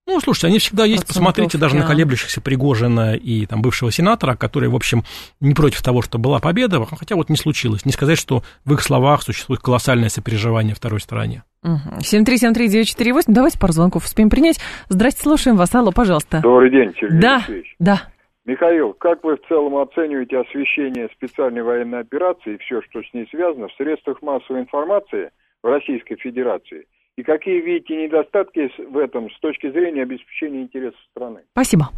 Ну, 0.08 0.18
слушайте, 0.20 0.46
они 0.46 0.58
всегда 0.58 0.86
есть. 0.86 1.06
Посмотрите 1.06 1.58
даже 1.58 1.76
на 1.76 1.86
колеблющихся 1.86 2.40
Пригожина 2.40 3.14
и 3.14 3.44
там 3.44 3.60
бывшего 3.60 3.92
сенатора, 3.92 4.36
которые, 4.36 4.70
в 4.70 4.74
общем, 4.74 5.02
не 5.38 5.52
против 5.52 5.82
того, 5.82 6.00
что 6.00 6.16
была 6.18 6.38
победа, 6.38 6.82
хотя 6.86 7.14
вот 7.14 7.28
не 7.28 7.36
случилось. 7.36 7.84
Не 7.84 7.92
сказать, 7.92 8.16
что 8.16 8.42
в 8.64 8.72
их 8.72 8.80
словах 8.80 9.20
существует 9.20 9.60
колоссальное 9.60 10.08
сопереживание 10.08 10.74
второй 10.74 11.00
стороне. 11.00 11.44
7373948. 11.62 13.24
Давайте 13.26 13.58
пару 13.58 13.74
звонков 13.74 14.06
успеем 14.06 14.30
принять. 14.30 14.58
Здрасте, 14.88 15.20
слушаем 15.20 15.58
вас. 15.58 15.74
Алло, 15.74 15.92
пожалуйста. 15.92 16.40
Добрый 16.40 16.70
день, 16.70 16.94
Сергей 16.98 17.20
Да, 17.20 17.36
Алексеевич. 17.36 17.76
да. 17.78 18.02
Михаил, 18.46 18.94
как 18.94 19.22
вы 19.24 19.36
в 19.36 19.46
целом 19.46 19.76
оцениваете 19.76 20.38
освещение 20.38 21.10
специальной 21.14 21.62
военной 21.62 22.00
операции 22.00 22.54
и 22.54 22.58
все, 22.58 22.80
что 22.80 23.02
с 23.02 23.12
ней 23.12 23.28
связано, 23.30 23.68
в 23.68 23.74
средствах 23.74 24.22
массовой 24.22 24.62
информации 24.62 25.32
в 25.62 25.66
Российской 25.66 26.16
Федерации– 26.16 26.86
и 27.18 27.24
какие 27.24 27.60
видите 27.60 27.96
недостатки 27.96 28.70
в 28.92 28.96
этом 28.96 29.28
с 29.28 29.40
точки 29.40 29.68
зрения 29.72 30.02
обеспечения 30.02 30.62
интересов 30.62 31.00
страны? 31.10 31.40
Спасибо. 31.50 31.88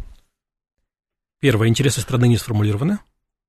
Первое, 1.39 1.67
интересы 1.67 2.01
страны 2.01 2.27
не 2.27 2.37
сформулированы. 2.37 2.97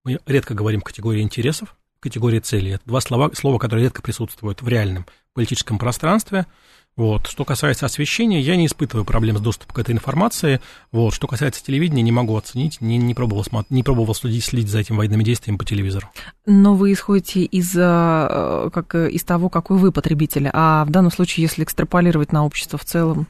Мы 0.04 0.18
редко 0.26 0.52
говорим 0.52 0.80
в 0.80 0.84
категории 0.84 1.22
интересов, 1.22 1.74
категории 2.02 2.40
целей. 2.40 2.72
Это 2.72 2.82
два 2.84 3.00
слова, 3.00 3.30
слова, 3.34 3.58
которые 3.58 3.84
редко 3.84 4.02
присутствуют 4.02 4.60
в 4.60 4.68
реальном 4.68 5.06
политическом 5.34 5.78
пространстве. 5.78 6.46
Вот. 6.94 7.26
Что 7.26 7.46
касается 7.46 7.86
освещения, 7.86 8.40
я 8.40 8.56
не 8.56 8.66
испытываю 8.66 9.06
проблем 9.06 9.38
с 9.38 9.40
доступом 9.40 9.76
к 9.76 9.78
этой 9.78 9.92
информации. 9.92 10.60
Вот. 10.90 11.14
Что 11.14 11.26
касается 11.26 11.64
телевидения, 11.64 12.02
не 12.02 12.12
могу 12.12 12.36
оценить, 12.36 12.82
не, 12.82 12.98
не 12.98 13.14
пробовал, 13.14 13.46
не 13.70 13.82
пробовал 13.82 14.14
следить, 14.14 14.44
следить 14.44 14.68
за 14.68 14.80
этими 14.80 14.98
военными 14.98 15.24
действиями 15.24 15.56
по 15.56 15.64
телевизору. 15.64 16.10
Но 16.44 16.74
вы 16.74 16.92
исходите 16.92 17.44
из, 17.44 17.74
э, 17.74 18.70
как, 18.72 18.94
из 18.94 19.22
того, 19.22 19.48
какой 19.48 19.78
вы 19.78 19.90
потребитель. 19.90 20.50
А 20.52 20.84
в 20.84 20.90
данном 20.90 21.12
случае, 21.12 21.44
если 21.44 21.64
экстраполировать 21.64 22.32
на 22.32 22.44
общество 22.44 22.78
в 22.78 22.84
целом, 22.84 23.26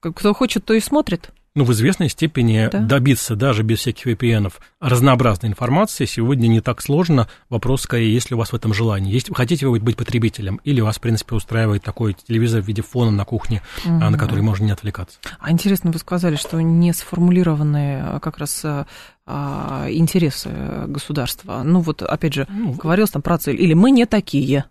кто 0.00 0.32
хочет, 0.32 0.64
то 0.64 0.72
и 0.72 0.80
смотрит 0.80 1.32
ну, 1.54 1.64
в 1.64 1.72
известной 1.72 2.08
степени 2.08 2.68
да? 2.70 2.80
добиться 2.80 3.36
даже 3.36 3.62
без 3.62 3.80
всяких 3.80 4.06
VPN 4.06 4.52
разнообразной 4.80 5.50
информации 5.50 6.06
сегодня 6.06 6.48
не 6.48 6.60
так 6.60 6.80
сложно. 6.80 7.28
Вопрос 7.50 7.82
скорее, 7.82 8.12
есть 8.12 8.30
ли 8.30 8.34
у 8.34 8.38
вас 8.38 8.52
в 8.52 8.56
этом 8.56 8.72
желание. 8.72 9.12
Есть, 9.12 9.34
хотите 9.34 9.66
вы 9.66 9.78
быть 9.80 9.96
потребителем, 9.96 10.60
или 10.64 10.80
вас, 10.80 10.96
в 10.96 11.00
принципе, 11.00 11.34
устраивает 11.34 11.82
такой 11.82 12.14
телевизор 12.14 12.62
в 12.62 12.66
виде 12.66 12.82
фона 12.82 13.10
на 13.10 13.24
кухне, 13.24 13.62
угу. 13.84 13.92
на 13.92 14.18
который 14.18 14.42
можно 14.42 14.64
не 14.64 14.72
отвлекаться. 14.72 15.18
А 15.40 15.50
интересно, 15.50 15.90
вы 15.90 15.98
сказали, 15.98 16.36
что 16.36 16.60
не 16.60 16.92
сформулированные 16.92 18.02
а, 18.02 18.20
как 18.20 18.38
раз 18.38 18.64
а, 18.64 19.86
интересы 19.90 20.50
государства. 20.86 21.62
Ну, 21.62 21.80
вот, 21.80 22.02
опять 22.02 22.34
же, 22.34 22.46
ну, 22.48 22.72
говорилось 22.72 23.10
там 23.10 23.22
про 23.22 23.38
цель. 23.38 23.60
Или 23.60 23.74
мы 23.74 23.90
не 23.90 24.06
такие. 24.06 24.64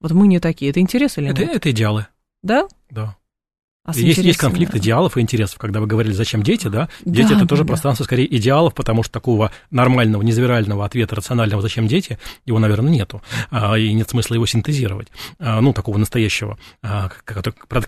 Вот 0.00 0.12
мы 0.12 0.26
не 0.28 0.40
такие. 0.40 0.70
Это 0.70 0.80
интересы 0.80 1.20
или 1.20 1.30
это, 1.30 1.42
нет? 1.42 1.56
Это 1.56 1.70
идеалы. 1.70 2.06
Да? 2.42 2.66
Да. 2.90 3.16
А 3.82 3.96
есть, 3.96 4.18
есть 4.18 4.38
конфликт 4.38 4.74
идеалов 4.74 5.16
и 5.16 5.20
интересов, 5.22 5.58
когда 5.58 5.80
вы 5.80 5.86
говорили, 5.86 6.12
зачем 6.12 6.42
дети, 6.42 6.68
да? 6.68 6.90
Дети 7.04 7.28
да, 7.28 7.36
это 7.38 7.46
тоже 7.46 7.62
да. 7.62 7.68
пространство 7.68 8.04
скорее 8.04 8.36
идеалов, 8.36 8.74
потому 8.74 9.02
что 9.02 9.12
такого 9.12 9.52
нормального, 9.70 10.22
незавирального 10.22 10.84
ответа, 10.84 11.16
рационального, 11.16 11.62
зачем 11.62 11.86
дети, 11.86 12.18
его, 12.44 12.58
наверное, 12.58 12.92
нету. 12.92 13.22
А, 13.50 13.78
и 13.78 13.90
нет 13.94 14.10
смысла 14.10 14.34
его 14.34 14.44
синтезировать. 14.44 15.08
А, 15.38 15.62
ну, 15.62 15.72
такого 15.72 15.96
настоящего, 15.96 16.58
а, 16.82 17.08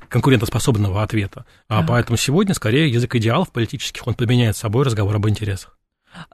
конкурентоспособного 0.08 1.02
ответа. 1.02 1.44
А, 1.68 1.82
поэтому 1.82 2.16
сегодня 2.16 2.54
скорее 2.54 2.88
язык 2.90 3.14
идеалов 3.16 3.52
политических, 3.52 4.06
он 4.06 4.14
поменяет 4.14 4.56
собой 4.56 4.86
разговор 4.86 5.16
об 5.16 5.28
интересах. 5.28 5.76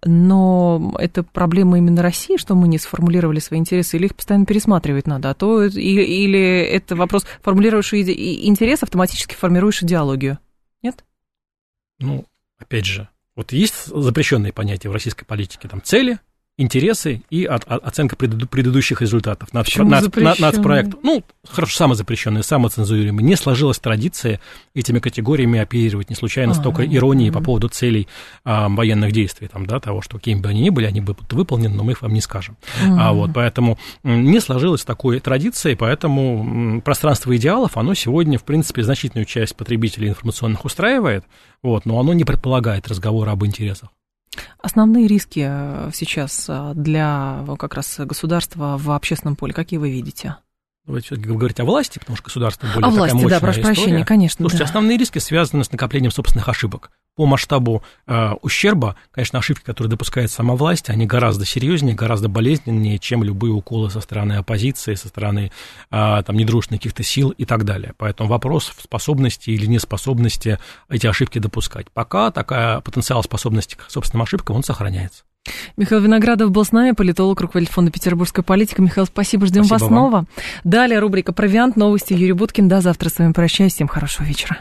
Но 0.05 0.95
это 0.99 1.23
проблема 1.23 1.79
именно 1.79 2.03
России, 2.03 2.37
что 2.37 2.55
мы 2.55 2.69
не 2.69 2.79
сформулировали 2.79 3.39
свои 3.39 3.61
интересы, 3.61 3.97
или 3.97 4.07
их 4.07 4.15
постоянно 4.15 4.47
пересматривать 4.47 5.07
надо? 5.07 5.31
А 5.31 5.35
то 5.35 5.65
или, 5.65 6.03
или 6.03 6.61
это 6.61 6.97
вопрос, 6.97 7.25
формулируешь 7.43 7.95
интерес, 7.95 8.83
автоматически 8.83 9.35
формируешь 9.35 9.83
идеологию? 9.83 10.39
Нет? 10.83 11.05
Ну, 11.99 12.27
опять 12.59 12.87
же, 12.87 13.09
вот 13.37 13.53
есть 13.53 13.87
запрещенные 13.87 14.53
понятия 14.53 14.89
в 14.89 14.93
российской 14.93 15.25
политике, 15.25 15.69
там 15.69 15.83
цели, 15.83 16.19
интересы 16.59 17.23
и 17.31 17.45
от, 17.45 17.65
от, 17.65 17.85
оценка 17.85 18.17
преду, 18.17 18.47
предыдущих 18.47 19.01
результатов. 19.01 19.55
Нац, 19.55 19.75
нац, 19.77 20.39
нацпроект, 20.39 20.99
ну, 21.03 21.25
хорошо, 21.49 21.77
самозапрещенные, 21.77 22.43
самоцензурируемые. 22.43 23.25
Не 23.25 23.37
сложилась 23.37 23.79
традиция 23.79 24.41
этими 24.75 24.99
категориями 24.99 25.61
оперировать. 25.61 26.11
Не 26.11 26.17
случайно 26.17 26.53
А-а-а. 26.53 26.61
столько 26.61 26.85
иронии 26.85 27.31
по 27.31 27.41
поводу 27.41 27.69
целей 27.69 28.09
а, 28.45 28.69
военных 28.69 29.13
действий, 29.13 29.49
там, 29.49 29.67
да, 29.67 29.79
того, 29.81 30.03
что 30.03 30.19
какими 30.19 30.41
бы 30.41 30.49
они 30.49 30.63
ни 30.63 30.71
были, 30.71 30.87
они 30.87 31.01
будут 31.01 31.33
выполнены, 31.33 31.75
но 31.75 31.85
мы 31.85 31.93
их 31.93 32.03
вам 32.03 32.13
не 32.13 32.21
скажем. 32.21 32.57
А, 32.83 33.13
вот, 33.13 33.31
поэтому 33.33 33.79
не 34.03 34.41
сложилась 34.41 34.85
такой 34.85 35.21
традиции, 35.21 35.75
поэтому 35.75 36.83
пространство 36.83 37.35
идеалов, 37.37 37.77
оно 37.77 37.95
сегодня, 37.95 38.39
в 38.39 38.45
принципе, 38.45 38.83
значительную 38.83 39.27
часть 39.27 39.55
потребителей 39.57 40.09
информационных 40.09 40.65
устраивает, 40.65 41.25
вот, 41.63 41.87
но 41.87 42.01
оно 42.01 42.13
не 42.13 42.25
предполагает 42.25 42.89
разговора 42.89 43.31
об 43.31 43.45
интересах. 43.45 43.91
Основные 44.61 45.07
риски 45.07 45.47
э, 45.49 45.91
сейчас 45.95 46.47
э, 46.49 46.73
для 46.75 47.45
э, 47.47 47.57
как 47.57 47.75
раз 47.75 47.99
государства 47.99 48.77
в 48.79 48.91
общественном 48.91 49.37
поле, 49.37 49.53
какие 49.53 49.79
вы 49.79 49.91
видите? 49.91 50.37
Давайте 50.87 51.17
говорить 51.17 51.61
о 51.61 51.65
власти, 51.65 51.99
потому 51.99 52.17
что 52.17 52.25
государство 52.25 52.67
более 52.67 52.89
О 52.89 52.91
власти, 52.91 53.29
да, 53.29 53.41
прошу 53.41 53.61
история. 53.61 53.75
прощения, 53.75 54.05
конечно. 54.07 54.43
Слушайте, 54.43 54.65
да. 54.65 54.69
основные 54.69 54.97
риски 54.97 55.19
связаны 55.19 55.63
с 55.63 55.71
накоплением 55.71 56.11
собственных 56.11 56.49
ошибок. 56.49 56.91
По 57.19 57.27
масштабу 57.27 57.83
э, 58.07 58.31
ущерба, 58.43 58.95
конечно, 59.11 59.41
ошибки, 59.41 59.65
которые 59.65 59.91
допускает 59.91 60.31
сама 60.31 60.55
власть, 60.55 60.89
они 60.89 61.05
гораздо 61.05 61.45
серьезнее, 61.45 61.97
гораздо 61.97 62.29
болезненнее, 62.29 63.01
чем 63.01 63.25
любые 63.25 63.53
уколы 63.53 63.91
со 63.91 64.01
стороны 64.01 64.35
оппозиции, 64.35 64.95
со 64.95 65.09
стороны 65.09 65.51
э, 65.91 66.23
там, 66.25 66.37
недружественных 66.37 66.81
каких-то 66.81 67.03
сил 67.03 67.31
и 67.31 67.45
так 67.45 67.65
далее. 67.65 67.93
Поэтому 67.97 68.29
вопрос 68.29 68.73
в 68.73 68.81
способности 68.81 69.51
или 69.51 69.67
неспособности 69.67 70.61
эти 70.89 71.09
ошибки 71.09 71.41
допускать. 71.41 71.91
Пока 71.91 72.31
такая 72.31 72.83
потенциал 72.83 73.25
способности 73.25 73.75
к 73.75 73.91
собственным 73.91 74.23
ошибкам, 74.23 74.55
он 74.55 74.63
сохраняется. 74.63 75.25
Михаил 75.77 76.01
Виноградов 76.01 76.53
был 76.53 76.65
с 76.65 76.71
нами, 76.71 76.93
политолог, 76.93 77.41
руководитель 77.41 77.75
фонда 77.75 77.91
«Петербургская 77.91 78.45
политика». 78.45 78.81
Михаил, 78.81 79.07
спасибо, 79.07 79.45
ждем 79.47 79.65
спасибо 79.65 79.75
вас 79.75 79.91
вам. 79.91 79.91
снова. 79.91 80.25
Далее 80.63 81.01
рубрика 81.01 81.33
«Провиант», 81.33 81.75
новости 81.75 82.13
Юрий 82.13 82.33
Буткин. 82.33 82.69
До 82.69 82.81
завтра 82.81 83.09
с 83.09 83.19
вами 83.19 83.33
прощаюсь. 83.33 83.75
Всем 83.75 83.89
хорошего 83.89 84.25
вечера. 84.25 84.59